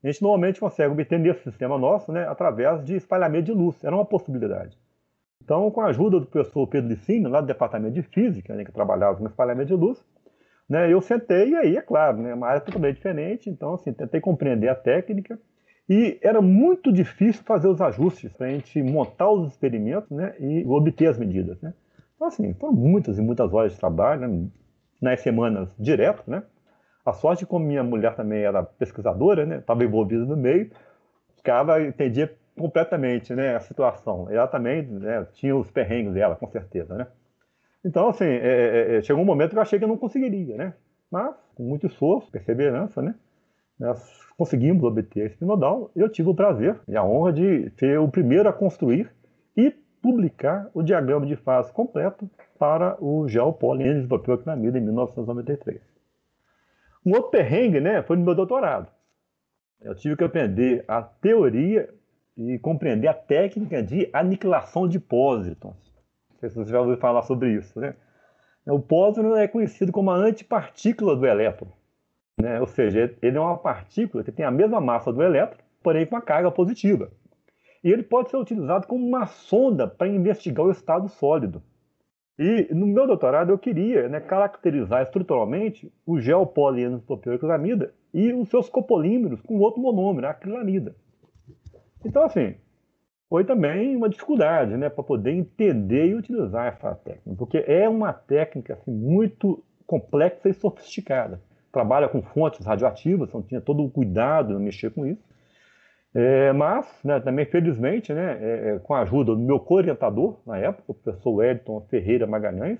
A 0.02 0.08
gente 0.08 0.22
normalmente 0.22 0.58
consegue 0.58 0.90
obter 0.90 1.18
nesse 1.18 1.44
sistema 1.44 1.78
nosso 1.78 2.10
né, 2.10 2.26
através 2.26 2.84
de 2.84 2.96
espalhamento 2.96 3.44
de 3.44 3.52
luz. 3.52 3.82
Era 3.84 3.94
uma 3.94 4.04
possibilidade. 4.04 4.76
Então, 5.44 5.70
com 5.70 5.80
a 5.80 5.86
ajuda 5.86 6.20
do 6.20 6.26
professor 6.26 6.66
Pedro 6.66 6.90
Licínio, 6.90 7.28
lá 7.28 7.40
do 7.40 7.46
departamento 7.46 7.94
de 7.94 8.02
física, 8.02 8.54
né, 8.54 8.64
que 8.64 8.72
trabalhava 8.72 9.20
no 9.20 9.26
espalhamento 9.26 9.68
de 9.68 9.74
luz, 9.74 10.04
né, 10.68 10.92
eu 10.92 11.00
sentei 11.00 11.50
e 11.50 11.56
aí, 11.56 11.76
é 11.76 11.82
claro, 11.82 12.18
né, 12.18 12.34
uma 12.34 12.48
área 12.48 12.60
totalmente 12.60 12.96
diferente, 12.96 13.50
então, 13.50 13.74
assim, 13.74 13.92
tentei 13.92 14.20
compreender 14.20 14.68
a 14.68 14.74
técnica 14.74 15.38
e 15.88 16.18
era 16.22 16.40
muito 16.40 16.92
difícil 16.92 17.42
fazer 17.44 17.68
os 17.68 17.80
ajustes 17.80 18.32
para 18.32 18.46
a 18.46 18.50
gente 18.50 18.82
montar 18.82 19.30
os 19.30 19.50
experimentos 19.50 20.10
né, 20.10 20.34
e 20.38 20.64
obter 20.66 21.08
as 21.08 21.18
medidas. 21.18 21.60
Né. 21.60 21.74
Então, 22.14 22.28
assim, 22.28 22.54
foram 22.54 22.72
muitas 22.72 23.18
e 23.18 23.22
muitas 23.22 23.52
horas 23.52 23.72
de 23.72 23.78
trabalho, 23.78 24.28
né, 24.28 24.48
nas 25.00 25.20
semanas 25.20 25.74
direto, 25.78 26.22
né, 26.28 26.42
a 27.04 27.12
sorte, 27.12 27.44
como 27.44 27.66
minha 27.66 27.82
mulher 27.82 28.14
também 28.14 28.42
era 28.42 28.62
pesquisadora, 28.62 29.44
né, 29.44 29.58
estava 29.58 29.84
envolvida 29.84 30.24
no 30.24 30.36
meio, 30.36 30.70
ficava, 31.36 31.82
entendia 31.82 32.32
completamente 32.56 33.34
né, 33.34 33.56
a 33.56 33.60
situação. 33.60 34.28
Ela 34.30 34.46
também 34.46 34.82
né, 34.82 35.26
tinha 35.32 35.56
os 35.56 35.70
perrengues 35.70 36.14
dela, 36.14 36.36
com 36.36 36.46
certeza. 36.46 36.94
Né? 36.94 37.06
Então, 37.84 38.08
assim, 38.08 38.24
é, 38.24 38.36
é, 38.36 38.96
é, 38.96 39.02
chegou 39.02 39.22
um 39.22 39.26
momento 39.26 39.50
que 39.50 39.58
eu 39.58 39.62
achei 39.62 39.78
que 39.78 39.84
eu 39.84 39.88
não 39.88 39.96
conseguiria, 39.96 40.56
né? 40.56 40.74
Mas, 41.10 41.34
com 41.54 41.64
muito 41.64 41.86
esforço, 41.86 42.30
perseverança, 42.30 43.02
né? 43.02 43.14
Nós 43.78 44.00
conseguimos 44.38 44.84
obter 44.84 45.26
esse 45.26 45.44
nodal 45.44 45.90
e 45.96 46.00
eu 46.00 46.08
tive 46.08 46.28
o 46.28 46.34
prazer 46.34 46.78
e 46.86 46.96
a 46.96 47.04
honra 47.04 47.32
de 47.32 47.70
ser 47.70 47.98
o 47.98 48.08
primeiro 48.08 48.48
a 48.48 48.52
construir 48.52 49.10
e 49.56 49.70
publicar 50.00 50.70
o 50.72 50.82
diagrama 50.82 51.26
de 51.26 51.36
fase 51.36 51.72
completo 51.72 52.30
para 52.58 52.96
o 53.02 53.26
gel 53.28 53.52
polienidipropioaclinamida 53.52 54.78
em 54.78 54.82
1993. 54.82 55.91
Um 57.04 57.12
outro 57.12 57.30
perrengue 57.30 57.80
né, 57.80 58.02
foi 58.02 58.16
no 58.16 58.24
meu 58.24 58.34
doutorado. 58.34 58.90
Eu 59.80 59.94
tive 59.94 60.16
que 60.16 60.22
aprender 60.22 60.84
a 60.86 61.02
teoria 61.02 61.92
e 62.36 62.58
compreender 62.58 63.08
a 63.08 63.14
técnica 63.14 63.82
de 63.82 64.08
aniquilação 64.12 64.88
de 64.88 65.00
pósitons. 65.00 65.92
Não 66.30 66.38
sei 66.38 66.48
se 66.48 66.56
você 66.56 66.70
já 66.70 66.80
ouviu 66.80 66.96
falar 66.96 67.22
sobre 67.22 67.52
isso. 67.52 67.78
Né? 67.78 67.94
O 68.66 68.78
pósitron 68.78 69.36
é 69.36 69.48
conhecido 69.48 69.90
como 69.90 70.10
a 70.10 70.16
antipartícula 70.16 71.16
do 71.16 71.26
elétron. 71.26 71.68
Né? 72.40 72.60
Ou 72.60 72.66
seja, 72.66 73.14
ele 73.20 73.36
é 73.36 73.40
uma 73.40 73.58
partícula 73.58 74.22
que 74.22 74.32
tem 74.32 74.46
a 74.46 74.50
mesma 74.50 74.80
massa 74.80 75.12
do 75.12 75.22
elétron, 75.22 75.58
porém 75.82 76.06
com 76.06 76.14
uma 76.14 76.22
carga 76.22 76.50
positiva. 76.50 77.10
E 77.82 77.90
ele 77.90 78.04
pode 78.04 78.30
ser 78.30 78.36
utilizado 78.36 78.86
como 78.86 79.04
uma 79.04 79.26
sonda 79.26 79.88
para 79.88 80.06
investigar 80.06 80.64
o 80.64 80.70
estado 80.70 81.08
sólido. 81.08 81.60
E 82.38 82.68
no 82.74 82.86
meu 82.86 83.06
doutorado 83.06 83.50
eu 83.50 83.58
queria 83.58 84.08
né, 84.08 84.20
caracterizar 84.20 85.02
estruturalmente 85.02 85.92
o 86.06 86.20
gel 86.20 86.46
polienopropioacrilamida 86.46 87.92
e 88.12 88.32
os 88.32 88.48
seus 88.48 88.68
copolímeros 88.68 89.40
com 89.42 89.58
outro 89.58 89.80
monômero, 89.80 90.26
a 90.26 90.30
acrilamida. 90.30 90.94
Então, 92.04 92.24
assim, 92.24 92.54
foi 93.28 93.44
também 93.44 93.96
uma 93.96 94.08
dificuldade 94.08 94.76
né, 94.76 94.88
para 94.90 95.04
poder 95.04 95.32
entender 95.32 96.08
e 96.08 96.14
utilizar 96.14 96.66
essa 96.66 96.94
técnica, 96.94 97.36
porque 97.38 97.64
é 97.66 97.88
uma 97.88 98.12
técnica 98.12 98.74
assim, 98.74 98.90
muito 98.90 99.62
complexa 99.86 100.48
e 100.48 100.54
sofisticada. 100.54 101.40
Trabalha 101.70 102.08
com 102.08 102.20
fontes 102.20 102.64
radioativas, 102.66 103.28
então 103.28 103.42
tinha 103.42 103.60
todo 103.60 103.82
o 103.82 103.90
cuidado 103.90 104.52
em 104.52 104.62
mexer 104.62 104.90
com 104.90 105.06
isso. 105.06 105.22
É, 106.14 106.52
mas, 106.52 106.86
né, 107.02 107.20
também, 107.20 107.46
felizmente, 107.46 108.12
né, 108.12 108.38
é, 108.40 108.68
é, 108.74 108.78
com 108.78 108.94
a 108.94 109.00
ajuda 109.00 109.34
do 109.34 109.40
meu 109.40 109.58
co-orientador, 109.58 110.38
na 110.46 110.58
época, 110.58 110.84
o 110.88 110.94
professor 110.94 111.30
Wellington 111.30 111.80
Ferreira 111.88 112.26
Magalhães, 112.26 112.78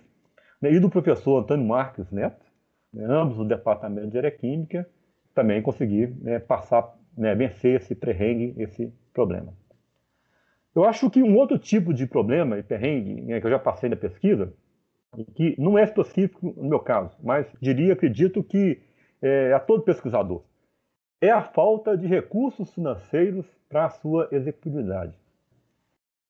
né, 0.60 0.70
e 0.70 0.78
do 0.78 0.90
professor 0.90 1.38
Antônio 1.38 1.66
Marques 1.66 2.10
Neto, 2.10 2.44
né, 2.92 3.06
ambos 3.08 3.38
do 3.38 3.44
departamento 3.46 4.08
de 4.08 4.18
aeroquímica, 4.18 4.86
também 5.34 5.62
consegui 5.62 6.08
né, 6.20 6.38
passar, 6.40 6.94
né, 7.16 7.34
vencer 7.34 7.80
esse 7.80 7.94
perrengue, 7.94 8.54
esse 8.58 8.92
problema. 9.14 9.54
Eu 10.74 10.84
acho 10.84 11.08
que 11.10 11.22
um 11.22 11.36
outro 11.36 11.58
tipo 11.58 11.92
de 11.94 12.06
problema 12.06 12.58
e 12.58 12.62
perrengue 12.62 13.40
que 13.40 13.46
eu 13.46 13.50
já 13.50 13.58
passei 13.58 13.88
na 13.88 13.96
pesquisa, 13.96 14.52
que 15.34 15.54
não 15.58 15.78
é 15.78 15.84
específico 15.84 16.54
no 16.56 16.68
meu 16.68 16.80
caso, 16.80 17.16
mas 17.22 17.46
diria, 17.60 17.92
acredito 17.92 18.42
que 18.42 18.80
é 19.20 19.52
a 19.52 19.60
todo 19.60 19.82
pesquisador, 19.82 20.42
é 21.22 21.30
a 21.30 21.40
falta 21.40 21.96
de 21.96 22.04
recursos 22.04 22.74
financeiros 22.74 23.46
para 23.68 23.84
a 23.84 23.90
sua 23.90 24.28
executividade. 24.32 25.14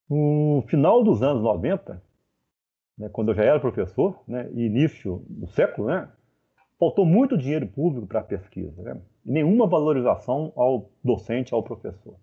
No 0.09 0.63
final 0.69 1.03
dos 1.03 1.23
anos 1.23 1.43
90, 1.43 2.03
né, 2.99 3.09
quando 3.09 3.31
eu 3.31 3.35
já 3.35 3.43
era 3.43 3.59
professor, 3.59 4.23
né, 4.29 4.51
início 4.53 5.25
do 5.27 5.47
século, 5.47 5.89
né, 5.89 6.11
faltou 6.79 7.07
muito 7.07 7.39
dinheiro 7.39 7.67
público 7.67 8.07
para 8.07 8.21
a 8.21 8.25
pesquisa, 8.25 8.83
né, 8.83 9.01
e 9.25 9.33
nenhuma 9.33 9.67
valorização 9.67 10.53
ao 10.55 10.91
docente, 11.03 11.55
ao 11.55 11.63
professor. 11.63 12.15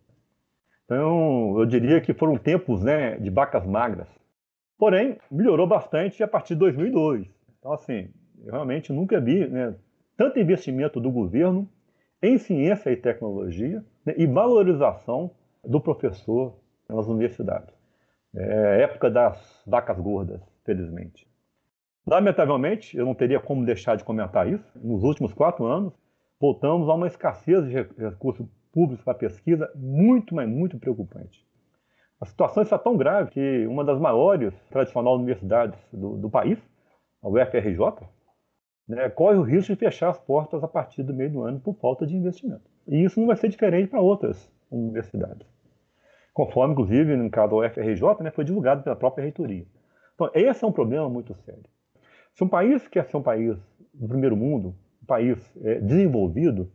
Então, 0.85 1.59
eu 1.59 1.65
diria 1.65 1.99
que 1.99 2.13
foram 2.13 2.37
tempos 2.37 2.83
né, 2.83 3.17
de 3.17 3.31
vacas 3.31 3.65
magras. 3.65 4.07
Porém, 4.77 5.17
melhorou 5.29 5.67
bastante 5.67 6.23
a 6.23 6.27
partir 6.27 6.53
de 6.53 6.59
2002. 6.59 7.27
Então, 7.59 7.73
assim, 7.73 8.09
eu 8.43 8.51
realmente 8.51 8.93
nunca 8.93 9.19
vi 9.19 9.47
né, 9.47 9.75
tanto 10.15 10.39
investimento 10.39 10.99
do 10.99 11.11
governo 11.11 11.69
em 12.21 12.37
ciência 12.37 12.89
e 12.91 12.97
tecnologia 12.97 13.83
né, 14.05 14.13
e 14.17 14.25
valorização 14.25 15.31
do 15.63 15.79
professor 15.79 16.55
nas 16.87 17.07
universidades. 17.07 17.73
É 18.35 18.81
época 18.81 19.09
das 19.09 19.61
vacas 19.65 19.99
gordas, 19.99 20.41
felizmente. 20.63 21.27
Lamentavelmente, 22.05 22.97
eu 22.97 23.05
não 23.05 23.13
teria 23.13 23.39
como 23.39 23.65
deixar 23.65 23.95
de 23.95 24.03
comentar 24.03 24.47
isso. 24.47 24.71
Nos 24.75 25.03
últimos 25.03 25.33
quatro 25.33 25.65
anos, 25.65 25.93
voltamos 26.39 26.89
a 26.89 26.93
uma 26.93 27.07
escassez 27.07 27.67
de 27.67 27.73
recursos 27.97 28.47
públicos 28.71 29.03
para 29.03 29.13
pesquisa 29.13 29.71
muito, 29.75 30.33
mas 30.33 30.47
muito 30.47 30.77
preocupante. 30.79 31.45
A 32.19 32.25
situação 32.25 32.63
está 32.63 32.77
tão 32.77 32.97
grave 32.97 33.31
que 33.31 33.65
uma 33.67 33.83
das 33.83 33.99
maiores 33.99 34.53
tradicionais 34.69 35.15
universidades 35.15 35.79
do, 35.91 36.17
do 36.17 36.29
país, 36.29 36.59
a 37.21 37.29
UFRJ, 37.29 37.79
né, 38.89 39.07
corre 39.07 39.37
o 39.37 39.43
risco 39.43 39.71
de 39.71 39.79
fechar 39.79 40.09
as 40.09 40.17
portas 40.17 40.63
a 40.63 40.67
partir 40.67 41.03
do 41.03 41.13
meio 41.13 41.29
do 41.29 41.43
ano 41.43 41.59
por 41.59 41.75
falta 41.75 42.07
de 42.07 42.17
investimento. 42.17 42.63
E 42.87 43.03
isso 43.03 43.19
não 43.19 43.27
vai 43.27 43.37
ser 43.37 43.47
diferente 43.47 43.87
para 43.87 44.01
outras 44.01 44.51
universidades. 44.71 45.47
Conforme, 46.33 46.73
inclusive, 46.73 47.15
no 47.15 47.29
caso 47.29 47.51
da 47.51 47.67
UFRJ, 47.67 48.23
né, 48.23 48.31
foi 48.31 48.43
divulgado 48.43 48.81
pela 48.81 48.95
própria 48.95 49.21
reitoria. 49.21 49.65
Então, 50.15 50.31
esse 50.33 50.63
é 50.63 50.67
um 50.67 50.71
problema 50.71 51.07
muito 51.07 51.35
sério. 51.45 51.63
Se 52.33 52.43
um 52.43 52.47
país 52.47 52.87
quer 52.87 53.05
ser 53.05 53.17
um 53.17 53.21
país 53.21 53.55
do 53.93 54.07
primeiro 54.07 54.35
mundo, 54.35 54.75
um 55.03 55.05
país 55.05 55.37
é, 55.63 55.79
desenvolvido, 55.79 56.71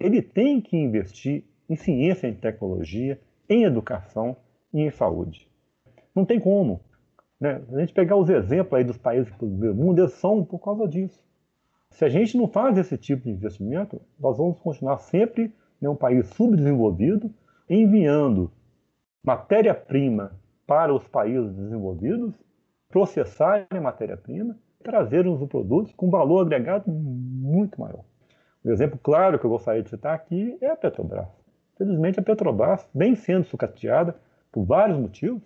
ele 0.00 0.20
tem 0.20 0.60
que 0.60 0.76
investir 0.76 1.44
em 1.68 1.76
ciência 1.76 2.26
e 2.26 2.34
tecnologia, 2.34 3.20
em 3.48 3.62
educação 3.62 4.36
e 4.74 4.80
em 4.80 4.90
saúde. 4.90 5.48
Não 6.14 6.24
tem 6.24 6.40
como. 6.40 6.80
Né? 7.40 7.62
A 7.72 7.80
gente 7.80 7.92
pegar 7.92 8.16
os 8.16 8.28
exemplos 8.28 8.74
aí 8.74 8.84
dos 8.84 8.98
países 8.98 9.30
do 9.32 9.38
primeiro 9.38 9.74
mundo, 9.76 10.00
eles 10.00 10.14
são 10.14 10.44
por 10.44 10.58
causa 10.58 10.88
disso. 10.88 11.25
Se 11.96 12.04
a 12.04 12.10
gente 12.10 12.36
não 12.36 12.46
faz 12.46 12.76
esse 12.76 12.98
tipo 12.98 13.22
de 13.22 13.30
investimento, 13.30 14.02
nós 14.20 14.36
vamos 14.36 14.60
continuar 14.60 14.98
sempre 14.98 15.50
né, 15.80 15.88
um 15.88 15.96
país 15.96 16.26
subdesenvolvido, 16.26 17.32
enviando 17.70 18.52
matéria-prima 19.24 20.38
para 20.66 20.92
os 20.92 21.08
países 21.08 21.50
desenvolvidos, 21.54 22.34
processarem 22.90 23.66
a 23.70 23.80
matéria-prima, 23.80 24.58
trazerem 24.84 25.32
os 25.32 25.48
produtos 25.48 25.90
com 25.94 26.10
valor 26.10 26.42
agregado 26.42 26.90
muito 26.90 27.80
maior. 27.80 28.04
Um 28.62 28.72
exemplo 28.72 29.00
claro 29.02 29.38
que 29.38 29.46
eu 29.46 29.50
gostaria 29.50 29.82
de 29.82 29.88
citar 29.88 30.14
aqui 30.14 30.58
é 30.60 30.66
a 30.66 30.76
Petrobras. 30.76 31.28
Felizmente, 31.78 32.20
a 32.20 32.22
Petrobras 32.22 32.86
vem 32.94 33.14
sendo 33.14 33.44
sucateada 33.44 34.14
por 34.52 34.64
vários 34.64 34.98
motivos 34.98 35.42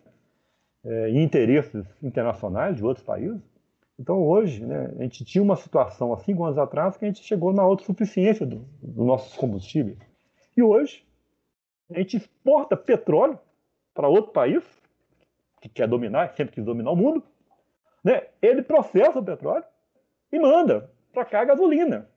é, 0.83 1.11
e 1.11 1.23
interesses 1.23 1.87
internacionais 2.03 2.77
de 2.77 2.85
outros 2.85 3.07
países. 3.07 3.41
Então, 4.01 4.27
hoje, 4.27 4.65
né, 4.65 4.91
a 4.99 5.03
gente 5.03 5.27
tinha 5.27 5.45
uma 5.45 5.57
situação 5.57 6.11
há 6.15 6.17
cinco 6.17 6.43
anos 6.43 6.57
atrás 6.57 6.97
que 6.97 7.05
a 7.05 7.09
gente 7.09 7.23
chegou 7.23 7.53
na 7.53 7.63
autossuficiência 7.63 8.47
dos 8.47 8.63
do 8.83 9.05
nossos 9.05 9.37
combustíveis. 9.37 9.99
E 10.57 10.63
hoje, 10.63 11.05
a 11.91 11.99
gente 11.99 12.17
exporta 12.17 12.79
petróleo 12.79 13.39
para 13.93 14.09
outro 14.09 14.33
país, 14.33 14.65
que 15.61 15.69
quer 15.69 15.87
dominar, 15.87 16.35
sempre 16.35 16.55
quis 16.55 16.65
dominar 16.65 16.93
o 16.93 16.97
mundo, 16.97 17.23
né? 18.03 18.23
ele 18.41 18.63
processa 18.63 19.19
o 19.19 19.23
petróleo 19.23 19.65
e 20.33 20.39
manda 20.39 20.91
para 21.13 21.27
cá 21.27 21.43
a 21.43 21.45
gasolina, 21.45 22.09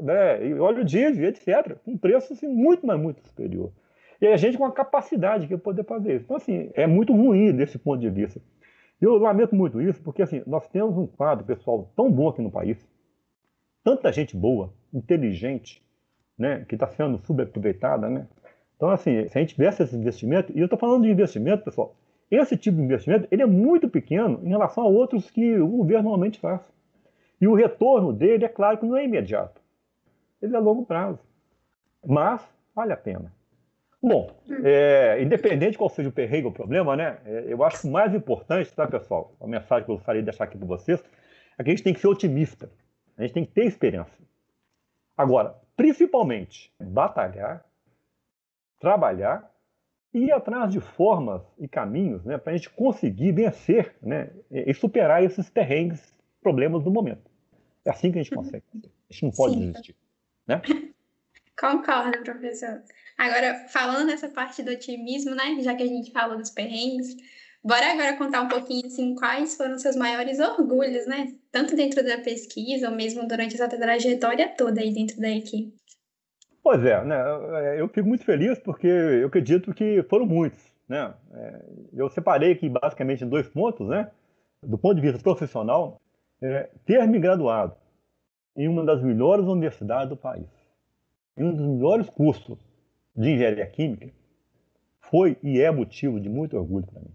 né? 0.00 0.46
e 0.46 0.54
óleo 0.54 0.84
diesel, 0.84 1.24
etc., 1.24 1.76
com 1.84 1.90
um 1.90 1.98
preço 1.98 2.34
assim, 2.34 2.46
muito, 2.46 2.86
mas 2.86 3.00
muito 3.00 3.20
superior. 3.26 3.72
E 4.20 4.28
a 4.28 4.36
gente 4.36 4.56
com 4.56 4.64
a 4.64 4.70
capacidade 4.70 5.48
de 5.48 5.56
poder 5.56 5.82
fazer 5.82 6.14
isso. 6.14 6.24
Então, 6.24 6.36
assim, 6.36 6.70
é 6.74 6.86
muito 6.86 7.12
ruim 7.12 7.52
desse 7.52 7.76
ponto 7.80 8.00
de 8.00 8.08
vista. 8.08 8.40
Eu 9.02 9.18
lamento 9.18 9.52
muito 9.52 9.82
isso, 9.82 10.00
porque 10.00 10.22
assim, 10.22 10.44
nós 10.46 10.68
temos 10.68 10.96
um 10.96 11.08
quadro 11.08 11.44
pessoal 11.44 11.90
tão 11.96 12.08
bom 12.08 12.28
aqui 12.28 12.40
no 12.40 12.52
país, 12.52 12.78
tanta 13.82 14.12
gente 14.12 14.36
boa, 14.36 14.72
inteligente, 14.94 15.82
né, 16.38 16.64
que 16.68 16.76
está 16.76 16.86
sendo 16.86 17.18
subaproveitada, 17.18 18.08
né? 18.08 18.28
Então, 18.76 18.90
assim, 18.90 19.28
se 19.28 19.36
a 19.36 19.40
gente 19.40 19.54
tivesse 19.54 19.82
esse 19.82 19.96
investimento, 19.96 20.52
e 20.56 20.60
eu 20.60 20.66
estou 20.66 20.78
falando 20.78 21.02
de 21.02 21.10
investimento, 21.10 21.64
pessoal, 21.64 21.96
esse 22.30 22.56
tipo 22.56 22.76
de 22.76 22.84
investimento 22.84 23.26
ele 23.30 23.42
é 23.42 23.46
muito 23.46 23.88
pequeno 23.88 24.40
em 24.44 24.48
relação 24.48 24.84
a 24.84 24.88
outros 24.88 25.28
que 25.30 25.58
o 25.58 25.66
governo 25.66 26.04
normalmente 26.04 26.38
faz. 26.38 26.60
E 27.40 27.48
o 27.48 27.54
retorno 27.54 28.12
dele, 28.12 28.44
é 28.44 28.48
claro 28.48 28.78
que 28.78 28.86
não 28.86 28.96
é 28.96 29.04
imediato. 29.04 29.60
Ele 30.40 30.54
é 30.54 30.58
a 30.58 30.60
longo 30.60 30.86
prazo. 30.86 31.18
Mas 32.06 32.40
vale 32.72 32.92
a 32.92 32.96
pena. 32.96 33.32
Bom, 34.02 34.36
é, 34.64 35.22
independente 35.22 35.78
qual 35.78 35.88
seja 35.88 36.08
o 36.08 36.12
perrengue 36.12 36.46
ou 36.46 36.50
o 36.50 36.54
problema, 36.54 36.96
né? 36.96 37.18
É, 37.24 37.44
eu 37.48 37.62
acho 37.62 37.82
que 37.82 37.86
o 37.86 37.90
mais 37.90 38.14
importante, 38.14 38.72
tá, 38.72 38.86
pessoal? 38.86 39.34
A 39.40 39.46
mensagem 39.46 39.84
que 39.84 39.90
eu 39.90 39.96
gostaria 39.96 40.20
de 40.20 40.26
deixar 40.26 40.44
aqui 40.44 40.58
para 40.58 40.66
vocês 40.66 41.02
é 41.56 41.62
que 41.62 41.70
a 41.70 41.72
gente 41.72 41.84
tem 41.84 41.94
que 41.94 42.00
ser 42.00 42.08
otimista. 42.08 42.70
A 43.16 43.22
gente 43.22 43.34
tem 43.34 43.44
que 43.44 43.52
ter 43.52 43.64
esperança. 43.64 44.10
Agora, 45.16 45.54
principalmente, 45.76 46.72
batalhar 46.80 47.64
trabalhar 48.82 49.48
e 50.12 50.24
ir 50.24 50.32
atrás 50.32 50.72
de 50.72 50.80
formas 50.80 51.40
e 51.56 51.68
caminhos 51.68 52.24
né, 52.24 52.36
para 52.36 52.52
a 52.52 52.56
gente 52.56 52.68
conseguir 52.68 53.30
vencer 53.30 53.94
né, 54.02 54.30
e 54.50 54.74
superar 54.74 55.22
esses 55.22 55.48
perrengues, 55.48 56.12
problemas 56.42 56.82
do 56.82 56.90
momento. 56.90 57.30
É 57.84 57.90
assim 57.90 58.10
que 58.10 58.18
a 58.18 58.22
gente 58.22 58.34
consegue. 58.34 58.64
A 58.74 59.12
gente 59.12 59.22
não 59.22 59.30
pode 59.30 59.54
Sim. 59.54 59.60
desistir. 59.60 59.96
Né? 60.46 60.60
Concordo, 61.62 62.18
professor. 62.24 62.82
Agora, 63.16 63.54
falando 63.68 64.08
nessa 64.08 64.28
parte 64.28 64.64
do 64.64 64.72
otimismo, 64.72 65.32
né, 65.32 65.60
já 65.60 65.76
que 65.76 65.84
a 65.84 65.86
gente 65.86 66.10
falou 66.10 66.36
dos 66.36 66.50
perrengues, 66.50 67.14
bora 67.62 67.92
agora 67.92 68.16
contar 68.16 68.42
um 68.42 68.48
pouquinho 68.48 68.84
assim, 68.84 69.14
quais 69.14 69.56
foram 69.56 69.78
seus 69.78 69.94
maiores 69.94 70.40
orgulhos, 70.40 71.06
né? 71.06 71.32
Tanto 71.52 71.76
dentro 71.76 72.02
da 72.04 72.18
pesquisa 72.18 72.90
ou 72.90 72.96
mesmo 72.96 73.28
durante 73.28 73.54
essa 73.54 73.68
trajetória 73.68 74.48
toda 74.58 74.80
aí 74.80 74.92
dentro 74.92 75.20
da 75.20 75.30
equipe. 75.30 75.72
Pois 76.64 76.84
é, 76.84 77.04
né? 77.04 77.80
eu 77.80 77.88
fico 77.88 78.08
muito 78.08 78.24
feliz 78.24 78.58
porque 78.58 78.88
eu 78.88 79.28
acredito 79.28 79.72
que 79.72 80.02
foram 80.10 80.26
muitos. 80.26 80.64
Né? 80.88 81.14
É, 81.32 81.60
eu 81.94 82.10
separei 82.10 82.52
aqui 82.52 82.68
basicamente 82.68 83.22
em 83.22 83.28
dois 83.28 83.48
pontos, 83.48 83.88
né? 83.88 84.10
do 84.64 84.76
ponto 84.76 84.96
de 84.96 85.00
vista 85.00 85.22
profissional, 85.22 86.00
é, 86.42 86.70
ter 86.84 87.06
me 87.06 87.20
graduado 87.20 87.76
em 88.56 88.66
uma 88.66 88.84
das 88.84 89.00
melhores 89.00 89.46
universidades 89.46 90.08
do 90.08 90.16
país, 90.16 90.46
um 91.36 91.54
dos 91.54 91.66
melhores 91.66 92.08
cursos 92.10 92.58
de 93.16 93.30
engenharia 93.30 93.66
química, 93.66 94.10
foi 95.00 95.36
e 95.42 95.60
é 95.60 95.70
motivo 95.70 96.18
de 96.20 96.28
muito 96.28 96.56
orgulho 96.56 96.86
para 96.86 97.00
mim. 97.00 97.10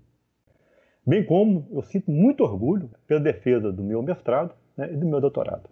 Bem 1.05 1.25
como 1.25 1.67
eu 1.71 1.81
sinto 1.81 2.11
muito 2.11 2.43
orgulho 2.43 2.89
pela 3.07 3.19
defesa 3.19 3.71
do 3.71 3.81
meu 3.81 4.03
mestrado 4.03 4.53
né, 4.75 4.91
e 4.91 4.95
do 4.95 5.05
meu 5.05 5.21
doutorado. 5.21 5.69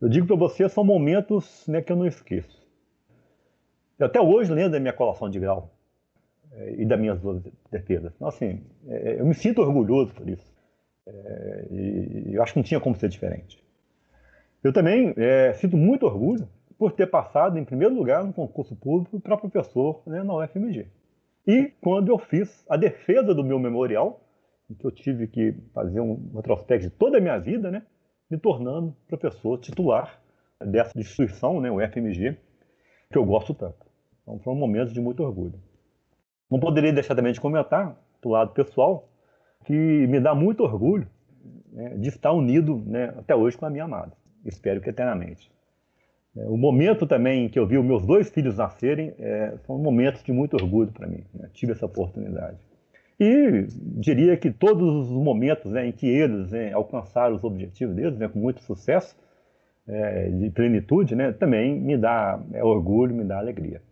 Eu 0.00 0.08
digo 0.08 0.26
para 0.26 0.36
você, 0.36 0.68
são 0.68 0.82
momentos 0.82 1.66
né, 1.68 1.80
que 1.80 1.92
eu 1.92 1.96
não 1.96 2.06
esqueço. 2.06 2.60
Eu 3.98 4.06
até 4.06 4.20
hoje 4.20 4.52
lembro 4.52 4.72
da 4.72 4.80
minha 4.80 4.92
colação 4.92 5.30
de 5.30 5.38
grau 5.38 5.70
é, 6.52 6.74
e 6.78 6.84
das 6.84 6.98
minhas 6.98 7.20
duas 7.20 7.42
defesas. 7.70 8.12
Então, 8.16 8.26
assim, 8.26 8.62
é, 8.88 9.20
eu 9.20 9.26
me 9.26 9.34
sinto 9.34 9.60
orgulhoso 9.60 10.12
por 10.14 10.28
isso. 10.28 10.52
É, 11.06 11.66
e 11.70 12.34
eu 12.34 12.42
acho 12.42 12.54
que 12.54 12.58
não 12.58 12.64
tinha 12.64 12.80
como 12.80 12.96
ser 12.96 13.08
diferente. 13.08 13.62
Eu 14.62 14.72
também 14.74 15.14
sinto 15.54 15.74
muito 15.74 16.04
orgulho 16.04 16.46
por 16.80 16.92
ter 16.92 17.08
passado 17.08 17.58
em 17.58 17.64
primeiro 17.64 17.94
lugar 17.94 18.24
no 18.24 18.32
concurso 18.32 18.74
público 18.74 19.20
para 19.20 19.36
professor 19.36 20.02
né, 20.06 20.22
na 20.22 20.34
UFMG. 20.34 20.86
E 21.46 21.74
quando 21.78 22.08
eu 22.08 22.18
fiz 22.18 22.64
a 22.70 22.76
defesa 22.78 23.34
do 23.34 23.44
meu 23.44 23.58
memorial, 23.58 24.24
em 24.70 24.72
que 24.72 24.86
eu 24.86 24.90
tive 24.90 25.26
que 25.26 25.52
fazer 25.74 26.00
um 26.00 26.30
retrospecto 26.34 26.88
de 26.88 26.90
toda 26.90 27.18
a 27.18 27.20
minha 27.20 27.38
vida, 27.38 27.70
né, 27.70 27.82
me 28.30 28.38
tornando 28.38 28.96
professor 29.06 29.58
titular 29.58 30.22
dessa 30.58 30.98
instituição, 30.98 31.60
né, 31.60 31.70
o 31.70 31.86
FMG, 31.86 32.38
que 33.12 33.18
eu 33.18 33.26
gosto 33.26 33.52
tanto. 33.52 33.86
Então 34.22 34.38
foram 34.38 34.56
momentos 34.56 34.94
de 34.94 35.02
muito 35.02 35.22
orgulho. 35.22 35.60
Não 36.50 36.58
poderia 36.58 36.94
deixar 36.94 37.14
também 37.14 37.34
de 37.34 37.40
comentar, 37.42 37.94
do 38.22 38.30
lado 38.30 38.54
pessoal, 38.54 39.06
que 39.66 39.74
me 39.74 40.18
dá 40.18 40.34
muito 40.34 40.62
orgulho 40.62 41.06
né, 41.70 41.90
de 41.98 42.08
estar 42.08 42.32
unido 42.32 42.82
né, 42.86 43.12
até 43.18 43.36
hoje 43.36 43.58
com 43.58 43.66
a 43.66 43.70
minha 43.70 43.84
amada. 43.84 44.16
Espero 44.46 44.80
que 44.80 44.88
eternamente. 44.88 45.52
É, 46.36 46.46
o 46.46 46.56
momento 46.56 47.06
também 47.06 47.48
que 47.48 47.58
eu 47.58 47.66
vi 47.66 47.76
os 47.76 47.84
meus 47.84 48.06
dois 48.06 48.30
filhos 48.30 48.56
nascerem 48.56 49.12
é, 49.18 49.54
são 49.66 49.78
momentos 49.78 50.22
de 50.22 50.32
muito 50.32 50.54
orgulho 50.54 50.92
para 50.92 51.06
mim. 51.06 51.24
Né? 51.34 51.48
Tive 51.52 51.72
essa 51.72 51.86
oportunidade. 51.86 52.56
E 53.18 53.66
diria 53.98 54.36
que 54.36 54.50
todos 54.50 55.10
os 55.10 55.10
momentos 55.10 55.72
né, 55.72 55.86
em 55.86 55.92
que 55.92 56.06
eles 56.06 56.52
né, 56.52 56.72
alcançaram 56.72 57.36
os 57.36 57.44
objetivos 57.44 57.94
deles, 57.94 58.18
né, 58.18 58.28
com 58.28 58.38
muito 58.38 58.62
sucesso, 58.62 59.14
é, 59.86 60.30
de 60.30 60.50
plenitude, 60.50 61.14
né, 61.14 61.32
também 61.32 61.78
me 61.78 61.98
dá 61.98 62.40
é, 62.52 62.64
orgulho, 62.64 63.14
me 63.14 63.24
dá 63.24 63.38
alegria. 63.38 63.82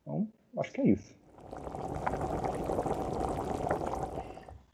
Então, 0.00 0.26
acho 0.56 0.72
que 0.72 0.80
é 0.80 0.88
isso. 0.88 1.14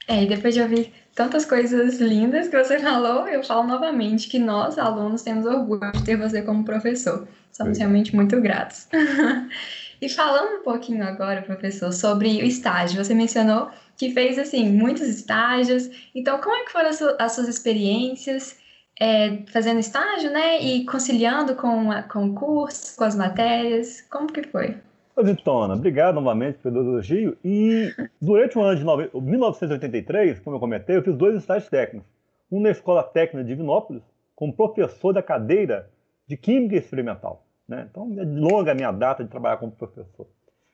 É, 0.06 0.22
e 0.22 0.26
depois 0.28 0.54
de 0.54 0.60
ouvir 0.60 0.92
tantas 1.14 1.44
coisas 1.44 2.00
lindas 2.00 2.48
que 2.48 2.62
você 2.62 2.78
falou, 2.80 3.28
eu 3.28 3.42
falo 3.42 3.66
novamente 3.66 4.28
que 4.28 4.38
nós, 4.38 4.78
alunos, 4.78 5.22
temos 5.22 5.46
orgulho 5.46 5.92
de 5.92 6.02
ter 6.02 6.16
você 6.16 6.42
como 6.42 6.64
professor. 6.64 7.26
Somos 7.52 7.78
realmente 7.78 8.14
muito 8.14 8.40
gratos. 8.40 8.88
e 10.00 10.08
falando 10.08 10.60
um 10.60 10.62
pouquinho 10.62 11.04
agora, 11.04 11.42
professor, 11.42 11.92
sobre 11.92 12.42
o 12.42 12.44
estágio, 12.44 13.02
você 13.02 13.14
mencionou 13.14 13.70
que 13.96 14.12
fez, 14.12 14.38
assim, 14.38 14.68
muitos 14.68 15.08
estágios. 15.08 15.88
Então, 16.14 16.40
como 16.40 16.56
é 16.56 16.64
que 16.64 16.72
foram 16.72 16.88
as, 16.88 17.32
suas 17.32 17.48
experiências 17.48 18.56
é, 18.98 19.42
fazendo 19.52 19.78
estágio, 19.78 20.32
né? 20.32 20.60
E 20.60 20.84
conciliando 20.84 21.54
com, 21.54 21.90
com 22.08 22.26
o 22.26 22.34
curso, 22.34 22.96
com 22.96 23.04
as 23.04 23.14
matérias? 23.14 24.00
Como 24.10 24.26
que 24.32 24.42
foi? 24.42 24.76
Vitona, 25.22 25.74
obrigado 25.74 26.16
novamente 26.16 26.58
pelo 26.58 26.80
elogio. 26.80 27.36
E 27.44 27.94
durante 28.20 28.58
o 28.58 28.62
ano 28.62 28.76
de 28.76 29.20
1983, 29.20 30.40
como 30.40 30.56
eu 30.56 30.60
comentei, 30.60 30.96
eu 30.96 31.02
fiz 31.02 31.16
dois 31.16 31.36
estágios 31.36 31.70
técnicos. 31.70 32.08
um 32.50 32.60
na 32.60 32.70
Escola 32.70 33.02
Técnica 33.02 33.44
de 33.44 33.54
Divinópolis, 33.54 34.02
como 34.34 34.52
professor 34.52 35.12
da 35.12 35.22
cadeira 35.22 35.90
de 36.26 36.36
Química 36.36 36.76
Experimental. 36.76 37.44
Né? 37.68 37.86
Então, 37.90 38.12
é 38.18 38.24
longa 38.24 38.72
a 38.72 38.74
minha 38.74 38.92
data 38.92 39.24
de 39.24 39.30
trabalhar 39.30 39.56
como 39.56 39.72
professor. 39.72 40.26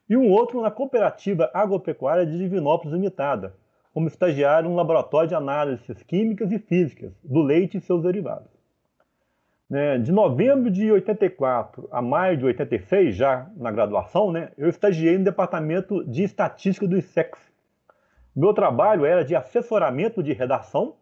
E 0.08 0.16
um 0.16 0.30
outro 0.30 0.60
na 0.60 0.70
Cooperativa 0.70 1.50
Agropecuária 1.54 2.26
de 2.26 2.36
Divinópolis 2.36 2.92
Limitada, 2.92 3.54
como 3.92 4.08
estagiário 4.08 4.68
no 4.68 4.76
Laboratório 4.76 5.28
de 5.28 5.34
Análises 5.34 6.02
Químicas 6.02 6.50
e 6.50 6.58
Físicas 6.58 7.12
do 7.22 7.42
leite 7.42 7.78
e 7.78 7.80
seus 7.80 8.02
derivados. 8.02 8.59
Né, 9.70 9.98
de 9.98 10.10
novembro 10.10 10.68
de 10.68 10.90
84 10.90 11.88
a 11.92 12.02
maio 12.02 12.36
de 12.36 12.44
86, 12.44 13.14
já 13.14 13.48
na 13.56 13.70
graduação, 13.70 14.32
né, 14.32 14.50
eu 14.58 14.68
estagiei 14.68 15.16
no 15.16 15.22
Departamento 15.22 16.04
de 16.04 16.24
Estatística 16.24 16.88
do 16.88 16.98
ISEX. 16.98 17.38
Meu 18.34 18.52
trabalho 18.52 19.04
era 19.04 19.24
de 19.24 19.36
assessoramento 19.36 20.24
de 20.24 20.32
redação 20.32 20.96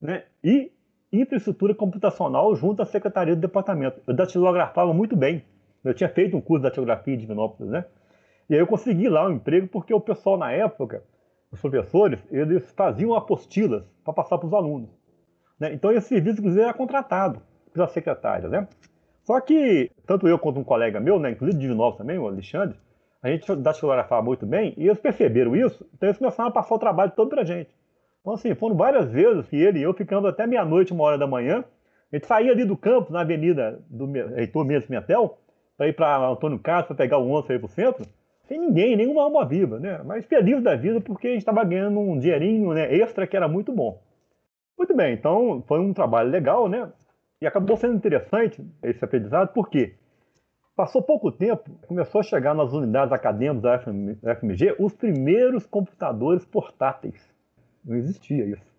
né, 0.00 0.24
e 0.42 0.72
infraestrutura 1.12 1.74
computacional 1.74 2.56
junto 2.56 2.80
à 2.80 2.86
secretaria 2.86 3.34
do 3.34 3.42
departamento. 3.42 4.00
Eu 4.06 4.14
datilografava 4.14 4.94
muito 4.94 5.14
bem. 5.14 5.44
Eu 5.84 5.92
tinha 5.92 6.08
feito 6.08 6.34
um 6.34 6.40
curso 6.40 6.62
de 6.62 6.70
datilografia 6.70 7.12
em 7.12 7.18
Divinópolis, 7.18 7.70
né? 7.70 7.84
E 8.48 8.54
aí 8.54 8.60
eu 8.60 8.66
consegui 8.66 9.06
lá 9.06 9.28
um 9.28 9.32
emprego 9.32 9.68
porque 9.68 9.92
o 9.92 10.00
pessoal 10.00 10.38
na 10.38 10.50
época, 10.50 11.02
os 11.52 11.60
professores, 11.60 12.18
eles 12.30 12.72
faziam 12.72 13.14
apostilas 13.14 13.84
para 14.02 14.14
passar 14.14 14.38
para 14.38 14.46
os 14.46 14.54
alunos. 14.54 14.88
Né? 15.60 15.74
Então 15.74 15.92
esse 15.92 16.08
serviço, 16.08 16.38
inclusive, 16.38 16.62
era 16.62 16.72
contratado 16.72 17.42
pela 17.74 17.88
secretária, 17.88 18.48
né? 18.48 18.66
Só 19.24 19.40
que, 19.40 19.90
tanto 20.06 20.28
eu 20.28 20.38
quanto 20.38 20.60
um 20.60 20.64
colega 20.64 21.00
meu, 21.00 21.18
né, 21.18 21.30
inclusive 21.30 21.58
de 21.58 21.62
Divinópolis 21.62 21.98
também, 21.98 22.18
o 22.18 22.26
Alexandre, 22.26 22.76
a 23.22 23.28
gente 23.28 23.54
datilografava 23.56 24.22
muito 24.22 24.46
bem, 24.46 24.74
e 24.76 24.86
eles 24.86 24.98
perceberam 24.98 25.56
isso, 25.56 25.86
então 25.94 26.08
eles 26.08 26.18
começaram 26.18 26.50
a 26.50 26.52
passar 26.52 26.74
o 26.74 26.78
trabalho 26.78 27.12
todo 27.16 27.30
para 27.30 27.42
a 27.42 27.44
gente. 27.44 27.70
Então, 28.20 28.34
assim, 28.34 28.54
foram 28.54 28.76
várias 28.76 29.10
vezes 29.10 29.46
que 29.48 29.56
ele 29.56 29.80
e 29.80 29.82
eu 29.82 29.92
ficamos 29.92 30.28
até 30.28 30.46
meia-noite, 30.46 30.92
uma 30.92 31.04
hora 31.04 31.18
da 31.18 31.26
manhã, 31.26 31.64
a 32.12 32.16
gente 32.16 32.26
saía 32.26 32.52
ali 32.52 32.64
do 32.64 32.76
campo, 32.76 33.12
na 33.12 33.22
avenida 33.22 33.80
do 33.88 34.06
Heitor 34.36 34.64
Mendes 34.64 34.86
Pimentel, 34.86 35.38
para 35.76 35.88
ir 35.88 35.94
para 35.94 36.28
Antônio 36.28 36.58
Carlos, 36.58 36.86
para 36.86 36.96
pegar 36.96 37.18
o 37.18 37.26
ônibus 37.26 37.46
para 37.46 37.56
ir 37.56 37.58
para 37.58 37.66
o 37.66 37.70
centro, 37.70 38.06
sem 38.46 38.60
ninguém, 38.60 38.94
nenhuma 38.94 39.22
alma 39.22 39.44
viva, 39.44 39.80
né? 39.80 40.00
Mas 40.04 40.24
feliz 40.26 40.62
da 40.62 40.76
vida 40.76 41.00
porque 41.00 41.28
a 41.28 41.30
gente 41.30 41.40
estava 41.40 41.64
ganhando 41.64 41.98
um 41.98 42.18
dinheirinho 42.18 42.72
né, 42.72 42.94
extra 42.94 43.26
que 43.26 43.36
era 43.36 43.48
muito 43.48 43.72
bom. 43.72 44.00
Muito 44.76 44.94
bem, 44.94 45.14
então 45.14 45.64
foi 45.66 45.80
um 45.80 45.92
trabalho 45.92 46.30
legal, 46.30 46.68
né? 46.68 46.90
E 47.40 47.46
acabou 47.46 47.76
sendo 47.76 47.94
interessante 47.94 48.64
esse 48.82 49.04
aprendizado, 49.04 49.52
porque 49.52 49.94
passou 50.74 51.02
pouco 51.02 51.30
tempo, 51.30 51.70
começou 51.86 52.20
a 52.20 52.24
chegar 52.24 52.54
nas 52.54 52.72
unidades 52.72 53.12
acadêmicas 53.12 53.62
da 54.20 54.34
FMG 54.34 54.76
os 54.78 54.94
primeiros 54.94 55.66
computadores 55.66 56.44
portáteis. 56.44 57.32
Não 57.84 57.96
existia 57.96 58.44
isso. 58.44 58.74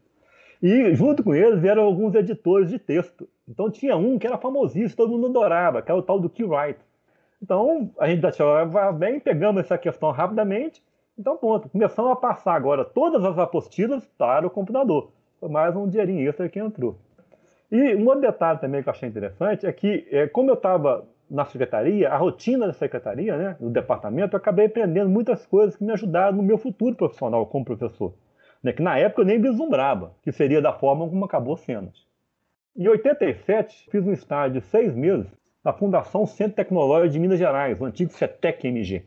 E 0.62 0.96
junto 0.96 1.24
com 1.24 1.36
eles 1.36 1.60
vieram 1.60 1.84
alguns 1.84 2.16
editores 2.16 2.70
de 2.70 2.80
texto. 2.80 3.28
Então 3.48 3.70
tinha 3.70 3.96
um 3.96 4.18
que 4.18 4.26
era 4.26 4.38
famosíssimo, 4.38 4.96
todo 4.98 5.12
mundo 5.12 5.28
adorava, 5.28 5.82
que 5.82 5.92
era 5.92 6.00
o 6.00 6.04
tal 6.04 6.20
do 6.20 6.30
Keywrite. 6.30 6.80
Então 7.42 7.92
a 8.00 8.08
gente 8.08 8.22
já 8.22 8.92
bem, 8.92 9.20
pegamos 9.20 9.62
essa 9.62 9.78
questão 9.78 10.12
rapidamente. 10.12 10.82
Então, 11.18 11.38
ponto. 11.38 11.70
Começamos 11.70 12.12
a 12.12 12.16
passar 12.16 12.56
agora 12.56 12.84
todas 12.84 13.24
as 13.24 13.38
apostilas 13.38 14.06
para 14.18 14.46
o 14.46 14.50
computador. 14.50 15.12
Foi 15.40 15.48
mais 15.48 15.76
um 15.76 15.88
dinheirinho 15.88 16.28
extra 16.28 16.50
que 16.50 16.60
entrou. 16.60 16.98
E 17.72 17.96
um 17.96 18.06
outro 18.06 18.22
detalhe 18.22 18.60
também 18.60 18.84
que 18.84 18.90
eu 18.90 18.92
achei 18.92 19.10
interessante 19.10 19.66
é 19.66 19.72
que, 19.72 20.08
é, 20.12 20.28
como 20.28 20.50
eu 20.50 20.56
estava 20.56 21.08
na 21.30 21.46
secretaria, 21.46 22.10
a 22.10 22.18
rotina 22.18 22.68
da 22.68 22.74
secretaria, 22.74 23.36
né, 23.38 23.58
do 23.60 23.70
departamento, 23.70 24.36
eu 24.36 24.38
acabei 24.38 24.68
aprendendo 24.68 25.10
muitas 25.10 25.46
coisas 25.46 25.76
que 25.76 25.84
me 25.84 25.92
ajudaram 25.92 26.38
no 26.38 26.44
meu 26.44 26.58
futuro 26.58 26.96
profissional 26.96 27.46
como 27.48 27.66
professor. 27.66 28.14
Né, 28.62 28.72
que 28.72 28.82
na 28.82 28.98
época 28.98 29.22
eu 29.22 29.26
nem 29.26 29.42
vislumbrava 29.42 30.14
que 30.22 30.32
seria 30.32 30.62
da 30.62 30.74
forma 30.74 31.08
como 31.08 31.26
acabou 31.26 31.58
sendo. 31.58 31.92
Em 32.76 32.88
87, 32.88 33.90
fiz 33.90 34.06
um 34.06 34.12
estágio 34.12 34.60
de 34.60 34.68
seis 34.68 34.94
meses 34.94 35.28
na 35.64 35.74
Fundação 35.74 36.26
Centro 36.28 36.56
Tecnológico 36.56 37.14
de 37.14 37.20
Minas 37.20 37.40
Gerais, 37.40 37.80
o 37.80 37.86
antigo 37.86 38.12
CETEC-MG, 38.12 39.06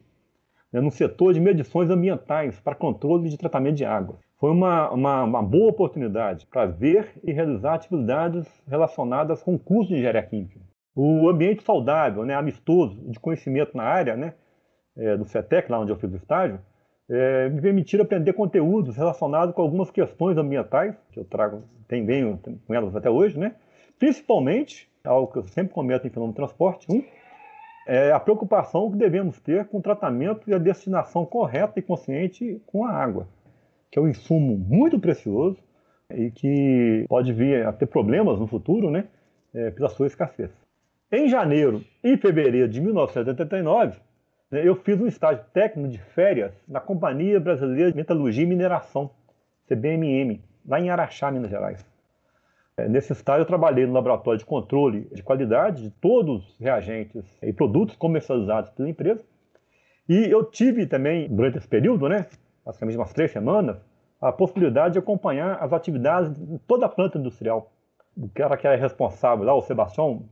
né, 0.73 0.81
no 0.81 0.91
setor 0.91 1.33
de 1.33 1.41
medições 1.41 1.91
ambientais 1.91 2.59
para 2.59 2.75
controle 2.75 3.29
de 3.29 3.39
tratamento 3.39 3.77
de 3.77 3.85
água 3.85 4.19
foi 4.39 4.51
uma, 4.53 4.91
uma, 4.91 5.25
uma 5.25 5.43
boa 5.43 5.71
oportunidade 5.71 6.47
para 6.47 6.67
ver 6.67 7.13
e 7.25 7.33
realizar 7.33 7.75
atividades 7.75 8.47
relacionadas 8.69 9.43
com 9.43 9.55
o 9.55 9.59
curso 9.59 9.89
de 9.89 9.97
engenharia 9.97 10.23
química. 10.23 10.61
O 10.95 11.29
ambiente 11.29 11.63
saudável, 11.63 12.25
né, 12.25 12.35
amistoso, 12.35 13.01
de 13.11 13.19
conhecimento 13.19 13.77
na 13.77 13.83
área 13.83 14.17
né, 14.17 14.35
é, 14.97 15.17
do 15.17 15.25
CETEC, 15.25 15.71
lá 15.71 15.81
onde 15.81 15.91
eu 15.91 15.97
fiz 15.97 16.13
o 16.13 16.17
estágio, 16.17 16.61
é, 17.11 17.49
me 17.49 17.61
permitiram 17.61 18.05
aprender 18.05 18.33
conteúdos 18.33 18.97
relacionados 18.97 19.55
com 19.55 19.63
algumas 19.63 19.91
questões 19.91 20.37
ambientais, 20.37 20.95
que 21.11 21.19
eu 21.19 21.25
trago, 21.25 21.65
tem, 21.89 22.05
venho 22.05 22.39
com 22.67 22.75
elas 22.75 22.95
até 22.95 23.11
hoje, 23.11 23.39
né? 23.39 23.55
principalmente, 23.99 24.89
algo 25.05 25.33
que 25.33 25.39
eu 25.39 25.45
sempre 25.45 25.73
comento 25.73 26.07
em 26.07 26.11
fenômeno 26.11 26.33
de 26.33 26.37
transporte, 26.37 26.87
um, 26.91 27.03
é 27.89 28.13
a 28.13 28.21
preocupação 28.21 28.91
que 28.91 28.99
devemos 28.99 29.41
ter 29.41 29.67
com 29.67 29.79
o 29.79 29.83
tratamento 29.83 30.49
e 30.49 30.55
a 30.55 30.59
destinação 30.59 31.25
correta 31.25 31.79
e 31.79 31.83
consciente 31.83 32.61
com 32.67 32.85
a 32.85 32.93
água 32.93 33.27
que 33.91 33.99
é 33.99 34.03
um 34.03 34.09
insumo 34.09 34.57
muito 34.57 34.99
precioso 34.99 35.59
e 36.11 36.31
que 36.31 37.05
pode 37.09 37.33
vir 37.33 37.67
a 37.67 37.73
ter 37.73 37.87
problemas 37.87 38.39
no 38.39 38.47
futuro, 38.47 38.91
né, 38.91 39.05
é, 39.55 39.71
pela 39.71 39.89
sua 39.89 40.07
escassez. 40.07 40.51
Em 41.11 41.29
janeiro 41.29 41.83
e 42.03 42.17
fevereiro 42.17 42.69
de 42.69 42.81
1989, 42.81 43.99
né, 44.51 44.67
eu 44.67 44.77
fiz 44.77 45.01
um 45.01 45.07
estágio 45.07 45.45
técnico 45.53 45.91
de 45.91 45.99
férias 45.99 46.53
na 46.67 46.81
Companhia 46.81 47.41
Brasileira 47.41 47.91
de 47.91 47.97
Metalurgia 47.97 48.45
e 48.45 48.47
Mineração, 48.47 49.11
CBMM, 49.67 50.41
lá 50.67 50.81
em 50.81 50.91
Araxá, 50.91 51.31
Minas 51.31 51.51
Gerais. 51.51 51.85
É, 52.77 52.89
nesse 52.89 53.13
estágio 53.13 53.43
eu 53.43 53.47
trabalhei 53.47 53.87
no 53.87 53.93
laboratório 53.93 54.39
de 54.39 54.47
controle 54.47 55.09
de 55.13 55.23
qualidade 55.23 55.83
de 55.83 55.91
todos 55.91 56.49
os 56.49 56.59
reagentes 56.59 57.25
e 57.43 57.53
produtos 57.53 57.97
comercializados 57.97 58.71
pela 58.71 58.89
empresa. 58.89 59.21
E 60.09 60.31
eu 60.31 60.45
tive 60.45 60.87
também, 60.87 61.29
durante 61.29 61.59
esse 61.59 61.69
período, 61.69 62.09
né, 62.09 62.27
basicamente 62.69 62.99
umas 62.99 63.15
três 63.15 63.31
semanas, 63.31 63.79
a 64.21 64.31
possibilidade 64.31 64.93
de 64.93 64.99
acompanhar 64.99 65.57
as 65.59 65.73
atividades 65.73 66.31
de 66.35 66.59
toda 66.59 66.85
a 66.85 66.89
planta 66.89 67.17
industrial. 67.17 67.73
O 68.15 68.29
cara 68.29 68.59
que 68.59 68.67
era 68.67 68.77
responsável 68.77 69.47
lá, 69.47 69.55
o 69.55 69.63
Sebastião, 69.63 70.25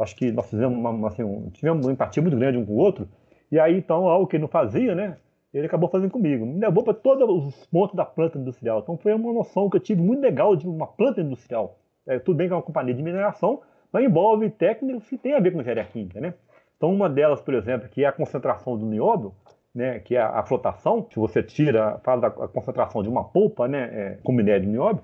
acho 0.00 0.16
que 0.16 0.32
nós 0.32 0.48
fizemos 0.48 0.78
uma, 0.78 1.08
assim, 1.08 1.22
um, 1.22 1.50
tivemos 1.50 1.84
uma 1.84 1.92
empatia 1.92 2.22
muito 2.22 2.38
grande 2.38 2.56
um 2.56 2.64
com 2.64 2.72
o 2.72 2.76
outro, 2.76 3.06
e 3.52 3.60
aí 3.60 3.76
então 3.76 4.08
algo 4.08 4.26
que 4.26 4.36
ele 4.36 4.42
não 4.42 4.48
fazia, 4.48 4.94
né? 4.94 5.18
Ele 5.52 5.66
acabou 5.66 5.90
fazendo 5.90 6.10
comigo. 6.10 6.46
Me 6.46 6.58
levou 6.58 6.82
para 6.82 6.94
todos 6.94 7.46
os 7.46 7.66
pontos 7.66 7.94
da 7.94 8.04
planta 8.04 8.38
industrial. 8.38 8.80
Então 8.80 8.96
foi 8.96 9.12
uma 9.12 9.32
noção 9.32 9.70
que 9.70 9.76
eu 9.76 9.80
tive 9.80 10.02
muito 10.02 10.20
legal 10.20 10.56
de 10.56 10.66
uma 10.66 10.86
planta 10.86 11.20
industrial. 11.20 11.78
É, 12.06 12.18
tudo 12.18 12.36
bem 12.36 12.48
que 12.48 12.52
é 12.52 12.56
uma 12.56 12.62
companhia 12.62 12.94
de 12.94 13.02
mineração, 13.02 13.60
mas 13.92 14.04
envolve 14.04 14.50
técnicas 14.50 15.06
que 15.06 15.16
tem 15.16 15.34
a 15.34 15.38
ver 15.38 15.52
com 15.52 15.60
engenharia 15.60 15.84
química, 15.84 16.20
né? 16.20 16.34
Então 16.76 16.92
uma 16.92 17.08
delas, 17.08 17.40
por 17.40 17.54
exemplo, 17.54 17.88
que 17.88 18.04
é 18.04 18.08
a 18.08 18.12
concentração 18.12 18.76
do 18.76 18.86
nióbio, 18.86 19.32
né, 19.74 19.98
que 19.98 20.14
é 20.14 20.20
a, 20.20 20.42
flotação, 20.44 21.06
se 21.10 21.18
você 21.18 21.42
tira, 21.42 21.98
faz 22.04 22.22
a, 22.22 22.30
concentração 22.30 23.02
de 23.02 23.08
uma 23.08 23.24
polpa, 23.24 23.66
né, 23.66 23.90
é, 23.92 24.18
com 24.22 24.32
minério 24.32 24.62
de 24.62 24.68
nióbio, 24.68 25.02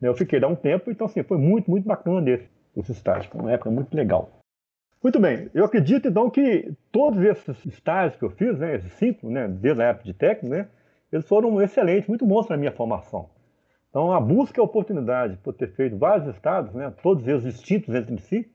né, 0.00 0.08
eu 0.08 0.14
fiquei 0.14 0.40
lá 0.40 0.48
um 0.48 0.56
tempo, 0.56 0.90
então 0.90 1.06
assim, 1.06 1.22
foi 1.22 1.38
muito, 1.38 1.70
muito 1.70 1.86
bacana 1.86 2.28
esse, 2.28 2.48
esse 2.76 2.92
estágio, 2.92 3.30
foi 3.30 3.40
uma 3.40 3.52
época 3.52 3.70
muito 3.70 3.94
legal. 3.94 4.40
Muito 5.02 5.18
bem, 5.20 5.48
eu 5.54 5.64
acredito 5.64 6.08
então 6.08 6.28
que 6.28 6.72
todos 6.90 7.22
esses 7.22 7.64
estágios 7.64 8.18
que 8.18 8.24
eu 8.24 8.30
fiz, 8.30 8.58
né, 8.58 8.74
esses 8.74 8.92
cinco, 8.94 9.30
né, 9.30 9.46
desde 9.46 9.80
a 9.80 9.86
época 9.86 10.04
de 10.04 10.12
técnico, 10.12 10.54
né, 10.54 10.68
eles 11.12 11.26
foram 11.26 11.60
excelentes, 11.62 12.08
muito 12.08 12.26
bons 12.26 12.46
para 12.46 12.56
a 12.56 12.58
minha 12.58 12.72
formação. 12.72 13.30
Então 13.88 14.12
a 14.12 14.20
busca 14.20 14.60
e 14.60 14.60
a 14.60 14.64
oportunidade 14.64 15.36
por 15.38 15.52
ter 15.54 15.68
feito 15.74 15.96
vários 15.96 16.26
estados, 16.34 16.74
né, 16.74 16.92
todos 17.02 17.26
eles 17.26 17.44
distintos 17.44 17.94
entre 17.94 18.18
si, 18.18 18.50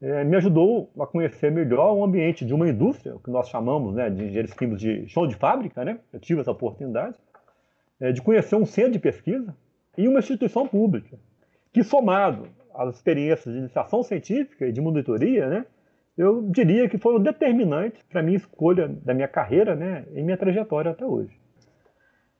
é, 0.00 0.22
me 0.24 0.36
ajudou 0.36 0.90
a 0.98 1.06
conhecer 1.06 1.50
melhor 1.50 1.94
o 1.94 2.04
ambiente 2.04 2.44
de 2.44 2.54
uma 2.54 2.68
indústria, 2.68 3.16
o 3.16 3.20
que 3.20 3.30
nós 3.30 3.48
chamamos 3.48 3.94
né, 3.94 4.08
de 4.08 4.24
engenheiros 4.24 4.52
químicos 4.52 4.80
de 4.80 5.08
show 5.08 5.26
de 5.26 5.34
fábrica, 5.34 5.84
né? 5.84 5.98
eu 6.12 6.20
tive 6.20 6.40
essa 6.40 6.52
oportunidade, 6.52 7.16
é, 8.00 8.12
de 8.12 8.22
conhecer 8.22 8.54
um 8.54 8.64
centro 8.64 8.92
de 8.92 8.98
pesquisa 8.98 9.54
e 9.96 10.06
uma 10.06 10.20
instituição 10.20 10.66
pública, 10.68 11.18
que 11.72 11.82
somado 11.82 12.48
às 12.74 12.94
experiências 12.94 13.52
de 13.52 13.60
iniciação 13.60 14.02
científica 14.04 14.66
e 14.66 14.72
de 14.72 14.80
monitoria, 14.80 15.48
né, 15.48 15.66
eu 16.16 16.42
diria 16.42 16.88
que 16.88 16.98
foram 16.98 17.20
determinantes 17.20 18.02
para 18.04 18.20
a 18.20 18.22
minha 18.22 18.36
escolha 18.36 18.88
da 18.88 19.14
minha 19.14 19.28
carreira 19.28 19.74
né, 19.74 20.04
e 20.14 20.22
minha 20.22 20.36
trajetória 20.36 20.92
até 20.92 21.04
hoje. 21.04 21.36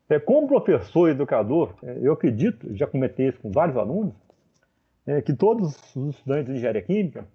É, 0.08 0.18
como 0.18 0.46
professor 0.46 1.08
e 1.08 1.10
educador, 1.12 1.74
é, 1.82 1.98
eu 2.00 2.12
acredito, 2.12 2.74
já 2.74 2.86
comentei 2.86 3.28
isso 3.28 3.40
com 3.40 3.50
vários 3.50 3.76
alunos, 3.76 4.14
é, 5.06 5.20
que 5.20 5.32
todos 5.32 5.94
os 5.94 6.14
estudantes 6.14 6.46
de 6.46 6.58
engenharia 6.58 6.82
química 6.82 7.26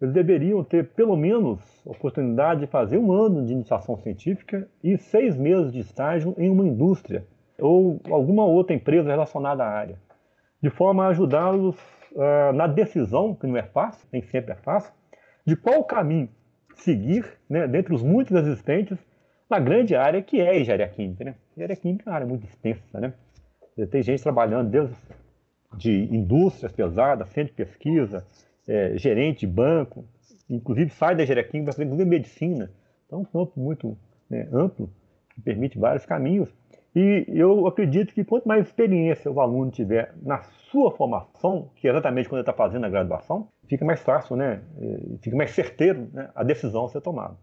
eles 0.00 0.12
deveriam 0.12 0.62
ter 0.62 0.88
pelo 0.88 1.16
menos 1.16 1.60
oportunidade 1.84 2.60
de 2.60 2.66
fazer 2.66 2.98
um 2.98 3.12
ano 3.12 3.44
de 3.44 3.52
iniciação 3.52 3.96
científica 3.96 4.68
e 4.82 4.98
seis 4.98 5.36
meses 5.36 5.72
de 5.72 5.80
estágio 5.80 6.34
em 6.36 6.50
uma 6.50 6.66
indústria 6.66 7.26
ou 7.58 8.00
alguma 8.10 8.44
outra 8.44 8.74
empresa 8.74 9.10
relacionada 9.10 9.64
à 9.64 9.68
área, 9.68 9.98
de 10.62 10.68
forma 10.68 11.04
a 11.04 11.08
ajudá-los 11.08 11.76
uh, 12.12 12.52
na 12.54 12.66
decisão, 12.66 13.34
que 13.34 13.46
não 13.46 13.56
é 13.56 13.62
fácil, 13.62 14.06
nem 14.12 14.20
sempre 14.22 14.52
é 14.52 14.56
fácil, 14.56 14.92
de 15.46 15.56
qual 15.56 15.82
caminho 15.84 16.28
seguir, 16.74 17.24
né, 17.48 17.66
dentre 17.66 17.94
os 17.94 18.02
muitos 18.02 18.36
existentes, 18.36 18.98
na 19.48 19.58
grande 19.58 19.94
área 19.94 20.20
que 20.20 20.40
é 20.40 20.50
a 20.50 20.58
engenharia 20.58 20.88
química. 20.88 21.24
Né? 21.24 21.34
Engenharia 21.52 21.76
química 21.76 22.04
é 22.04 22.10
uma 22.10 22.16
área 22.16 22.26
muito 22.26 22.44
extensa. 22.44 23.00
Né? 23.00 23.14
Tem 23.90 24.02
gente 24.02 24.22
trabalhando 24.22 24.68
desde 24.68 24.94
de 25.76 25.92
indústrias 26.14 26.72
pesadas, 26.72 27.28
centro 27.28 27.54
de 27.54 27.64
pesquisa, 27.64 28.24
é, 28.66 28.96
gerente 28.96 29.40
de 29.40 29.46
banco, 29.46 30.04
inclusive 30.48 30.90
sai 30.90 31.14
da 31.14 31.24
química 31.24 31.72
para 31.72 31.86
fazer 31.86 32.04
medicina. 32.04 32.70
Então, 33.06 33.20
é 33.20 33.22
um 33.22 33.24
campo 33.24 33.52
muito 33.60 33.96
né, 34.28 34.48
amplo, 34.52 34.90
que 35.34 35.40
permite 35.40 35.78
vários 35.78 36.04
caminhos. 36.04 36.48
E 36.94 37.26
eu 37.28 37.66
acredito 37.66 38.14
que 38.14 38.24
quanto 38.24 38.48
mais 38.48 38.66
experiência 38.66 39.30
o 39.30 39.40
aluno 39.40 39.70
tiver 39.70 40.14
na 40.22 40.42
sua 40.70 40.90
formação, 40.90 41.70
que 41.76 41.86
é 41.86 41.90
exatamente 41.90 42.28
quando 42.28 42.38
ele 42.38 42.48
está 42.48 42.54
fazendo 42.54 42.86
a 42.86 42.88
graduação, 42.88 43.48
fica 43.68 43.84
mais 43.84 44.00
fácil, 44.00 44.34
né? 44.34 44.62
Fica 45.20 45.36
mais 45.36 45.50
certeiro 45.50 46.08
né, 46.12 46.30
a 46.34 46.42
decisão 46.42 46.86
a 46.86 46.88
ser 46.88 47.02
tomada. 47.02 47.36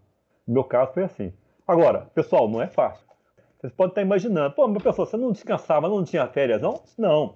No 0.48 0.56
meu 0.56 0.64
caso 0.64 0.94
foi 0.94 1.04
assim. 1.04 1.32
Agora, 1.68 2.08
pessoal, 2.16 2.50
não 2.50 2.62
é 2.62 2.68
fácil. 2.68 3.06
Vocês 3.60 3.72
podem 3.72 3.92
estar 3.92 4.02
imaginando, 4.02 4.56
pô, 4.56 4.68
meu 4.68 4.82
pessoal, 4.82 5.06
você 5.06 5.16
não 5.16 5.32
descansava, 5.32 5.88
não 5.88 6.04
tinha 6.04 6.28
férias, 6.28 6.62
não? 6.62 6.82
Não. 6.98 7.36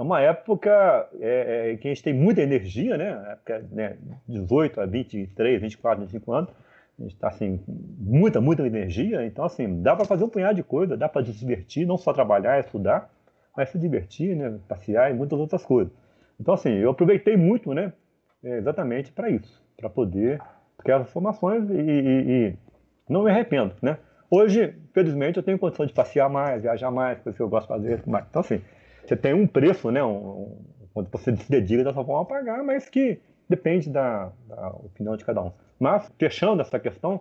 É 0.00 0.02
uma 0.02 0.18
época 0.18 1.10
é, 1.20 1.72
é, 1.72 1.76
que 1.76 1.86
a 1.86 1.90
gente 1.90 2.02
tem 2.02 2.14
muita 2.14 2.40
energia, 2.40 2.96
né? 2.96 3.32
Época, 3.32 3.68
né, 3.70 3.98
18 4.26 4.80
a 4.80 4.86
23, 4.86 5.60
24, 5.60 6.00
25 6.04 6.32
anos. 6.32 6.50
A 6.98 7.02
gente 7.02 7.12
está 7.12 7.28
assim, 7.28 7.60
muita, 7.68 8.40
muita 8.40 8.66
energia. 8.66 9.26
Então, 9.26 9.44
assim, 9.44 9.82
dá 9.82 9.94
para 9.94 10.06
fazer 10.06 10.24
um 10.24 10.28
punhado 10.30 10.54
de 10.54 10.62
coisa, 10.62 10.96
dá 10.96 11.06
para 11.06 11.22
se 11.26 11.32
divertir, 11.32 11.86
não 11.86 11.98
só 11.98 12.14
trabalhar, 12.14 12.58
estudar, 12.60 13.10
mas 13.54 13.68
se 13.68 13.78
divertir, 13.78 14.34
né? 14.34 14.58
Passear 14.66 15.10
e 15.10 15.14
muitas 15.14 15.38
outras 15.38 15.66
coisas. 15.66 15.92
Então, 16.40 16.54
assim, 16.54 16.70
eu 16.70 16.88
aproveitei 16.88 17.36
muito, 17.36 17.74
né? 17.74 17.92
Exatamente 18.42 19.12
para 19.12 19.28
isso, 19.28 19.62
para 19.76 19.90
poder 19.90 20.40
criar 20.78 21.02
as 21.02 21.10
formações 21.10 21.68
e, 21.68 21.74
e, 21.74 22.30
e, 22.30 22.54
não 23.06 23.24
me 23.24 23.30
arrependo, 23.30 23.74
né? 23.82 23.98
Hoje, 24.30 24.74
felizmente, 24.94 25.36
eu 25.36 25.42
tenho 25.42 25.58
condição 25.58 25.84
de 25.84 25.92
passear 25.92 26.30
mais, 26.30 26.62
viajar 26.62 26.90
mais, 26.90 27.18
coisas 27.18 27.36
que 27.36 27.42
eu 27.42 27.50
gosto 27.50 27.66
de 27.66 27.74
fazer. 27.74 28.02
Mais. 28.06 28.24
Então, 28.30 28.40
assim, 28.40 28.62
você 29.10 29.16
tem 29.16 29.34
um 29.34 29.46
preço, 29.46 29.90
né? 29.90 30.04
Um, 30.04 30.56
quando 30.94 31.10
você 31.10 31.36
se 31.36 31.50
dedica 31.50 31.82
dessa 31.82 32.04
forma 32.04 32.22
a 32.22 32.24
pagar, 32.24 32.62
mas 32.62 32.88
que 32.88 33.20
depende 33.48 33.90
da, 33.90 34.30
da, 34.46 34.68
opinião 34.68 35.16
de 35.16 35.24
cada 35.24 35.42
um. 35.42 35.52
Mas, 35.78 36.10
fechando 36.16 36.62
essa 36.62 36.78
questão, 36.78 37.20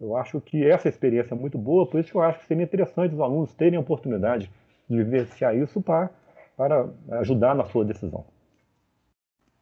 eu 0.00 0.16
acho 0.16 0.40
que 0.40 0.64
essa 0.64 0.88
experiência 0.88 1.34
é 1.34 1.36
muito 1.36 1.58
boa, 1.58 1.88
por 1.88 1.98
isso 1.98 2.10
que 2.10 2.16
eu 2.16 2.22
acho 2.22 2.38
que 2.38 2.46
seria 2.46 2.62
interessante 2.62 3.14
os 3.14 3.20
alunos 3.20 3.52
terem 3.54 3.76
a 3.76 3.80
oportunidade 3.80 4.48
de 4.88 4.96
vivenciar 4.96 5.56
isso 5.56 5.80
para, 5.80 6.10
para 6.56 6.88
ajudar 7.18 7.54
na 7.54 7.64
sua 7.64 7.84
decisão. 7.84 8.24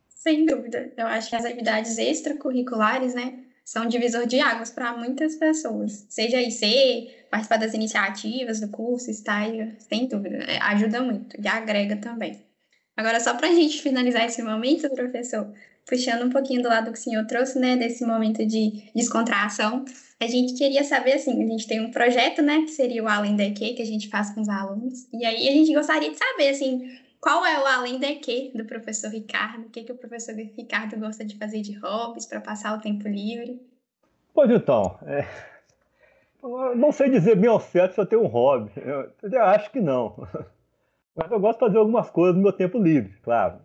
Sem 0.08 0.44
dúvida. 0.44 0.92
Eu 0.96 1.06
acho 1.06 1.30
que 1.30 1.36
as 1.36 1.44
atividades 1.44 1.96
extracurriculares, 1.96 3.14
né, 3.14 3.44
são 3.64 3.86
divisor 3.86 4.26
de 4.26 4.40
águas 4.40 4.70
para 4.70 4.96
muitas 4.96 5.36
pessoas. 5.36 6.06
Seja 6.08 6.40
IC, 6.40 7.26
participar 7.30 7.58
das 7.58 7.74
iniciativas 7.74 8.60
do 8.60 8.68
curso, 8.68 9.10
estágio, 9.10 9.72
sem 9.78 10.06
dúvida. 10.06 10.38
É, 10.44 10.58
ajuda 10.62 11.02
muito 11.02 11.40
e 11.40 11.46
agrega 11.48 11.96
também. 11.96 12.40
Agora, 12.96 13.20
só 13.20 13.34
para 13.34 13.48
a 13.48 13.54
gente 13.54 13.80
finalizar 13.80 14.26
esse 14.26 14.42
momento, 14.42 14.90
professor, 14.90 15.50
puxando 15.86 16.26
um 16.26 16.30
pouquinho 16.30 16.62
do 16.62 16.68
lado 16.68 16.92
que 16.92 16.98
o 16.98 17.02
senhor 17.02 17.26
trouxe, 17.26 17.58
né, 17.58 17.76
desse 17.76 18.04
momento 18.04 18.44
de 18.44 18.90
descontração, 18.94 19.84
a 20.20 20.26
gente 20.26 20.54
queria 20.54 20.84
saber, 20.84 21.14
assim, 21.14 21.42
a 21.42 21.46
gente 21.46 21.66
tem 21.66 21.80
um 21.80 21.90
projeto, 21.90 22.42
né, 22.42 22.62
que 22.62 22.70
seria 22.70 23.02
o 23.02 23.08
Além 23.08 23.34
da 23.34 23.44
EQ, 23.44 23.74
que 23.74 23.82
a 23.82 23.86
gente 23.86 24.08
faz 24.08 24.30
com 24.30 24.40
os 24.40 24.48
alunos, 24.48 25.08
e 25.12 25.24
aí 25.24 25.48
a 25.48 25.52
gente 25.52 25.72
gostaria 25.72 26.10
de 26.10 26.18
saber, 26.18 26.50
assim, 26.50 26.98
qual 27.22 27.46
é 27.46 27.62
o 27.62 27.64
além 27.64 28.00
da 28.00 28.08
EQ 28.08 28.50
do 28.52 28.64
professor 28.64 29.08
Ricardo? 29.08 29.66
O 29.66 29.70
que, 29.70 29.84
que 29.84 29.92
o 29.92 29.96
professor 29.96 30.34
Ricardo 30.34 30.98
gosta 30.98 31.24
de 31.24 31.38
fazer 31.38 31.62
de 31.62 31.72
hobbies 31.78 32.26
para 32.26 32.40
passar 32.40 32.76
o 32.76 32.80
tempo 32.80 33.06
livre? 33.06 33.62
Pois 34.34 34.50
então, 34.50 34.98
é... 35.06 35.24
não 36.74 36.90
sei 36.90 37.10
dizer 37.10 37.36
bem 37.36 37.48
ao 37.48 37.60
certo 37.60 37.94
se 37.94 38.00
eu 38.00 38.06
tenho 38.06 38.24
um 38.24 38.26
hobby. 38.26 38.72
Eu, 38.76 39.08
eu 39.30 39.42
acho 39.44 39.70
que 39.70 39.80
não. 39.80 40.16
Mas 41.14 41.30
eu 41.30 41.38
gosto 41.38 41.60
de 41.60 41.66
fazer 41.66 41.78
algumas 41.78 42.10
coisas 42.10 42.34
no 42.34 42.42
meu 42.42 42.52
tempo 42.52 42.76
livre, 42.76 43.14
claro. 43.22 43.60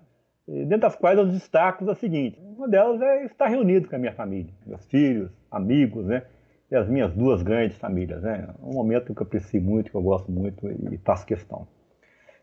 E 0.48 0.64
dentro 0.64 0.82
das 0.82 0.96
quais 0.96 1.18
eu 1.18 1.26
destaco 1.26 1.90
a 1.90 1.96
seguinte: 1.96 2.40
uma 2.40 2.68
delas 2.68 3.02
é 3.02 3.26
estar 3.26 3.48
reunido 3.48 3.90
com 3.90 3.96
a 3.96 4.00
minha 4.00 4.14
família, 4.14 4.54
meus 4.68 4.86
filhos, 4.86 5.32
amigos, 5.50 6.06
né? 6.06 6.28
E 6.70 6.76
as 6.76 6.88
minhas 6.88 7.12
duas 7.12 7.42
grandes 7.42 7.78
famílias, 7.78 8.22
né? 8.22 8.50
Um 8.62 8.74
momento 8.74 9.16
que 9.16 9.22
eu 9.22 9.26
aprecio 9.26 9.60
muito, 9.60 9.90
que 9.90 9.98
eu 9.98 10.02
gosto 10.02 10.32
muito 10.32 10.68
e 10.68 10.98
faço 11.00 11.26
questão. 11.26 11.68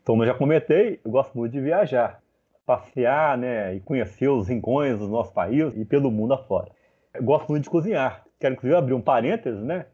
Como 0.05 0.21
eu 0.21 0.27
já 0.27 0.35
comentei, 0.35 0.99
eu 1.03 1.09
gosto 1.09 1.35
muito 1.35 1.51
de 1.51 1.59
viajar, 1.59 2.21
passear 2.63 3.35
né, 3.39 3.73
e 3.73 3.79
conhecer 3.79 4.27
os 4.29 4.47
rincões 4.47 4.99
do 4.99 5.07
nosso 5.07 5.33
país 5.33 5.75
e 5.75 5.83
pelo 5.83 6.11
mundo 6.11 6.35
afora. 6.35 6.71
Eu 7.11 7.23
gosto 7.23 7.49
muito 7.49 7.63
de 7.63 7.71
cozinhar. 7.71 8.23
Quero, 8.39 8.53
inclusive, 8.53 8.77
abrir 8.77 8.93
um 8.93 9.01
parênteses, 9.01 9.63
né? 9.63 9.87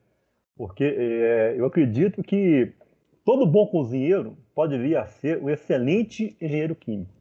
Porque 0.58 0.84
é, 0.84 1.56
eu 1.58 1.66
acredito 1.66 2.22
que 2.22 2.74
todo 3.24 3.46
bom 3.46 3.66
cozinheiro 3.68 4.36
pode 4.54 4.78
vir 4.78 4.98
a 4.98 5.06
ser 5.06 5.42
um 5.42 5.50
excelente 5.50 6.36
engenheiro 6.42 6.76
químico. 6.76 7.14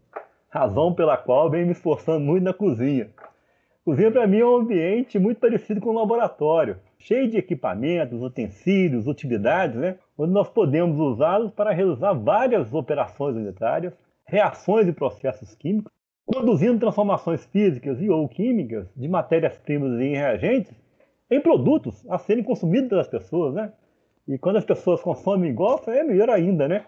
Razão 0.49 0.93
pela 0.93 1.17
qual 1.17 1.49
venho 1.49 1.67
me 1.67 1.73
esforçando 1.73 2.19
muito 2.19 2.43
na 2.43 2.53
cozinha. 2.53 3.09
Cozinha, 3.85 4.11
para 4.11 4.27
mim, 4.27 4.41
é 4.41 4.45
um 4.45 4.57
ambiente 4.57 5.17
muito 5.17 5.39
parecido 5.39 5.81
com 5.81 5.91
um 5.91 5.99
laboratório, 5.99 6.77
cheio 7.01 7.29
de 7.29 7.39
equipamentos, 7.39 8.23
utensílios, 8.23 9.07
utilidades, 9.07 9.77
né? 9.77 9.97
onde 10.17 10.33
nós 10.33 10.49
podemos 10.49 10.99
usá-los 10.99 11.51
para 11.51 11.73
realizar 11.73 12.13
várias 12.13 12.73
operações 12.73 13.37
unitárias, 13.37 13.93
reações 14.25 14.87
e 14.87 14.93
processos 14.93 15.55
químicos, 15.55 15.91
produzindo 16.27 16.79
transformações 16.79 17.45
físicas 17.47 18.01
e 18.01 18.09
ou 18.09 18.29
químicas 18.29 18.87
de 18.95 19.09
matérias-primas 19.09 19.99
e 20.01 20.11
reagentes 20.11 20.73
em 21.31 21.41
produtos 21.41 22.05
a 22.09 22.19
serem 22.19 22.45
consumidos 22.45 22.89
pelas 22.89 23.09
pessoas, 23.09 23.55
né? 23.55 23.73
E 24.29 24.39
quando 24.39 24.57
as 24.57 24.65
pessoas 24.65 25.01
consomem 25.01 25.51
igual, 25.51 25.83
é 25.89 26.05
melhor 26.05 26.29
ainda, 26.29 26.69
né? 26.69 26.85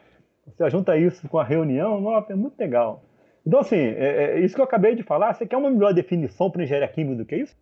Você 0.46 0.68
junta 0.70 0.96
isso 0.96 1.28
com 1.28 1.38
a 1.38 1.44
reunião, 1.44 2.24
é 2.28 2.34
muito 2.34 2.58
legal. 2.58 3.02
Então, 3.44 3.60
assim, 3.60 3.76
é, 3.76 4.34
é 4.34 4.40
isso 4.40 4.54
que 4.54 4.60
eu 4.60 4.64
acabei 4.64 4.94
de 4.94 5.02
falar, 5.02 5.32
você 5.34 5.46
quer 5.46 5.56
uma 5.56 5.70
melhor 5.70 5.92
definição 5.92 6.50
para 6.50 6.62
engenharia 6.62 6.88
química 6.88 7.16
do 7.16 7.24
que 7.24 7.36
isso? 7.36 7.56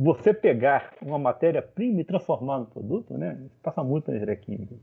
Você 0.00 0.32
pegar 0.32 0.94
uma 1.02 1.18
matéria-prima 1.18 2.00
e 2.00 2.04
transformar 2.04 2.60
no 2.60 2.66
produto, 2.66 3.18
né? 3.18 3.36
Passa 3.60 3.82
muito 3.82 4.08
na 4.08 4.16
engenharia 4.16 4.36
química. 4.36 4.76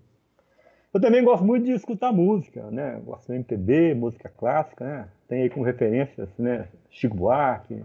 Eu 0.93 0.99
também 0.99 1.23
gosto 1.23 1.45
muito 1.45 1.65
de 1.65 1.71
escutar 1.71 2.11
música, 2.11 2.69
né? 2.69 3.01
Gosto 3.05 3.27
de 3.27 3.35
MPB, 3.35 3.95
música 3.95 4.27
clássica, 4.27 4.83
né? 4.83 5.07
Tem 5.29 5.43
aí 5.43 5.49
como 5.49 5.65
referências, 5.65 6.27
né? 6.37 6.67
Chico 6.89 7.15
Buarque, 7.15 7.81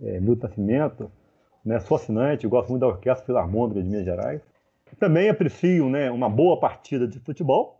é, 0.00 0.18
Milton 0.20 0.46
Nascimento, 0.46 1.12
né? 1.62 1.78
Sou 1.80 1.96
assinante, 1.96 2.46
gosto 2.46 2.70
muito 2.70 2.80
da 2.80 2.88
Orquestra 2.88 3.26
Filarmônica 3.26 3.82
de 3.82 3.88
Minas 3.88 4.06
Gerais. 4.06 4.40
Também 4.98 5.28
aprecio, 5.28 5.90
né? 5.90 6.10
Uma 6.10 6.30
boa 6.30 6.58
partida 6.58 7.06
de 7.06 7.18
futebol, 7.20 7.78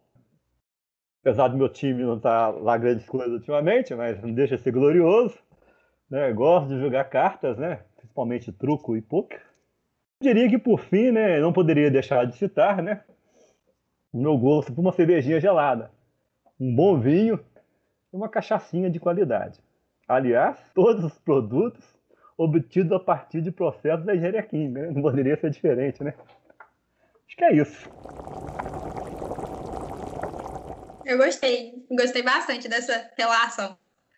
apesar 1.23 1.49
do 1.49 1.57
meu 1.57 1.71
time 1.71 2.03
não 2.03 2.19
estar 2.19 2.53
tá 2.53 2.59
lá 2.59 2.77
grandes 2.77 3.07
coisas 3.07 3.33
ultimamente, 3.33 3.95
mas 3.95 4.21
não 4.21 4.33
deixa 4.33 4.59
de 4.59 4.63
ser 4.63 4.73
glorioso. 4.73 5.39
Né? 6.11 6.31
Gosto 6.35 6.69
de 6.69 6.79
jogar 6.79 7.05
cartas, 7.05 7.57
né? 7.57 7.81
Principalmente 8.15 8.53
truco 8.53 8.97
e 8.97 9.03
poker. 9.03 9.43
Diria 10.23 10.49
que, 10.49 10.57
por 10.57 10.79
fim, 10.81 11.11
né, 11.11 11.41
não 11.41 11.53
poderia 11.53 11.91
deixar 11.91 12.25
de 12.25 12.37
citar 12.37 12.81
né, 12.81 13.03
o 14.13 14.19
meu 14.19 14.39
gosto 14.39 14.73
por 14.73 14.81
uma 14.81 14.93
cervejinha 14.93 15.41
gelada, 15.41 15.91
um 16.59 16.75
bom 16.75 16.99
vinho 16.99 17.45
e 18.13 18.17
uma 18.17 18.29
cachaçinha 18.29 18.89
de 18.89 19.01
qualidade. 19.01 19.61
Aliás, 20.07 20.57
todos 20.73 21.05
os 21.05 21.19
produtos 21.19 21.85
obtidos 22.39 22.93
a 22.93 23.01
partir 23.01 23.43
de 23.43 23.51
processos 23.51 24.07
da 24.07 24.15
engenharia 24.15 24.43
química. 24.43 24.83
Né? 24.83 24.91
Não 24.93 25.03
poderia 25.03 25.37
ser 25.37 25.51
diferente, 25.51 26.03
né? 26.03 26.15
Acho 27.27 27.37
que 27.37 27.45
é 27.45 27.55
isso. 27.55 27.91
Eu 31.05 31.19
gostei, 31.19 31.85
gostei 31.91 32.23
bastante 32.23 32.69
dessa 32.69 33.11
relação 33.17 33.77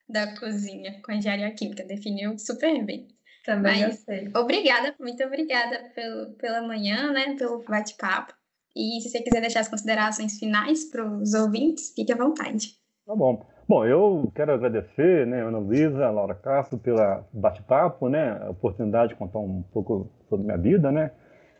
da 0.08 0.38
cozinha 0.38 1.00
com 1.02 1.12
a 1.12 1.14
engenharia 1.14 1.50
química. 1.52 1.84
Definiu 1.84 2.38
super 2.38 2.84
bem. 2.84 3.15
Também 3.46 3.82
Mas, 3.82 3.94
gostei. 3.94 4.28
Obrigada, 4.34 4.92
muito 4.98 5.22
obrigada 5.22 5.88
pelo, 5.94 6.32
pela 6.32 6.66
manhã, 6.66 7.12
né? 7.12 7.36
Pelo 7.38 7.62
bate-papo. 7.62 8.34
E 8.74 9.00
se 9.00 9.08
você 9.08 9.22
quiser 9.22 9.40
deixar 9.40 9.60
as 9.60 9.68
considerações 9.68 10.36
finais 10.36 10.90
para 10.90 11.06
os 11.06 11.32
ouvintes, 11.32 11.94
fique 11.94 12.12
à 12.12 12.16
vontade. 12.16 12.72
Tá 13.06 13.14
bom. 13.14 13.46
Bom, 13.68 13.84
eu 13.84 14.30
quero 14.34 14.52
agradecer, 14.52 15.26
né, 15.26 15.42
Ana 15.42 15.58
Luísa, 15.58 16.10
Laura 16.10 16.34
Castro, 16.34 16.78
pela 16.78 17.26
bate-papo, 17.32 18.08
né, 18.08 18.38
a 18.42 18.50
oportunidade 18.50 19.10
de 19.10 19.14
contar 19.16 19.38
um 19.40 19.62
pouco 19.72 20.08
sobre 20.28 20.44
minha 20.44 20.58
vida, 20.58 20.92
né, 20.92 21.10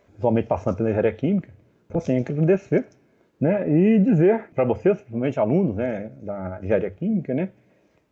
principalmente 0.09 0.47
passando 0.47 0.76
pela 0.76 0.91
engenharia 0.91 1.12
química. 1.12 1.53
Então, 1.87 1.99
assim, 1.99 2.16
eu 2.16 2.24
quero 2.24 2.43
agradecer, 2.43 2.87
né, 3.41 3.68
e 3.68 3.99
dizer 3.99 4.51
para 4.55 4.62
vocês, 4.64 4.99
principalmente 4.99 5.41
alunos, 5.41 5.74
né, 5.74 6.12
da 6.22 6.61
engenharia 6.62 6.91
química, 6.91 7.34
né, 7.34 7.49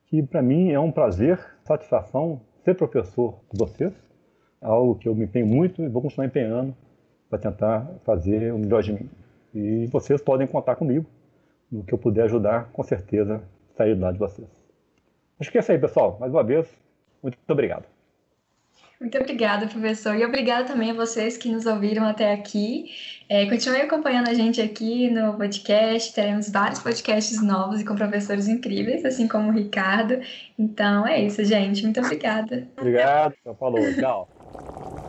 que 0.07 0.23
para 0.25 0.43
mim 0.43 0.73
é 0.73 0.81
um 0.81 0.91
prazer, 0.91 1.39
satisfação 1.65 2.41
ser 2.65 2.75
professor 2.75 3.39
de 3.53 3.59
vocês, 3.59 3.93
é 4.61 4.67
algo 4.67 4.95
que 4.95 5.09
eu 5.09 5.15
me 5.15 5.25
empenho 5.25 5.47
muito 5.47 5.83
e 5.83 5.89
vou 5.89 6.01
continuar 6.01 6.27
empenhando 6.27 6.75
para 7.29 7.39
tentar 7.39 7.87
fazer 8.05 8.53
o 8.53 8.59
melhor 8.59 8.83
de 8.83 8.93
mim. 8.93 9.11
E 9.55 9.87
vocês 9.89 10.21
podem 10.23 10.47
contar 10.47 10.77
comigo 10.77 11.07
no 11.71 11.85
que 11.85 11.93
eu 11.93 11.99
puder 11.99 12.25
ajudar, 12.25 12.71
com 12.73 12.83
certeza 12.83 13.43
sair 13.77 13.95
do 13.95 14.01
lado 14.01 14.15
de 14.15 14.21
vocês. 14.21 14.49
Acho 15.39 15.51
que 15.51 15.59
é 15.59 15.61
isso 15.61 15.73
aí, 15.73 15.79
pessoal. 15.79 16.17
Mais 16.19 16.33
uma 16.33 16.43
vez, 16.43 16.67
muito 17.23 17.39
obrigado. 17.49 17.94
Muito 19.05 19.19
obrigada, 19.19 19.67
professor. 19.67 20.17
E 20.17 20.25
obrigada 20.25 20.65
também 20.65 20.91
a 20.91 20.95
vocês 20.95 21.37
que 21.37 21.51
nos 21.51 21.67
ouviram 21.67 22.07
até 22.07 22.33
aqui. 22.33 22.87
É, 23.29 23.45
continue 23.45 23.83
acompanhando 23.83 24.31
a 24.31 24.33
gente 24.35 24.63
aqui 24.63 25.11
no 25.11 25.35
podcast. 25.37 26.15
Teremos 26.15 26.49
vários 26.49 26.81
podcasts 26.81 27.43
novos 27.43 27.83
e 27.83 27.85
com 27.85 27.95
professores 27.95 28.49
incríveis, 28.49 29.05
assim 29.05 29.29
como 29.29 29.51
o 29.51 29.53
Ricardo. 29.53 30.19
Então 30.59 31.07
é 31.07 31.21
isso, 31.21 31.45
gente. 31.45 31.83
Muito 31.83 32.01
obrigada. 32.01 32.67
Obrigado. 32.79 33.35
Falou. 33.61 33.93
Tchau. 33.93 35.04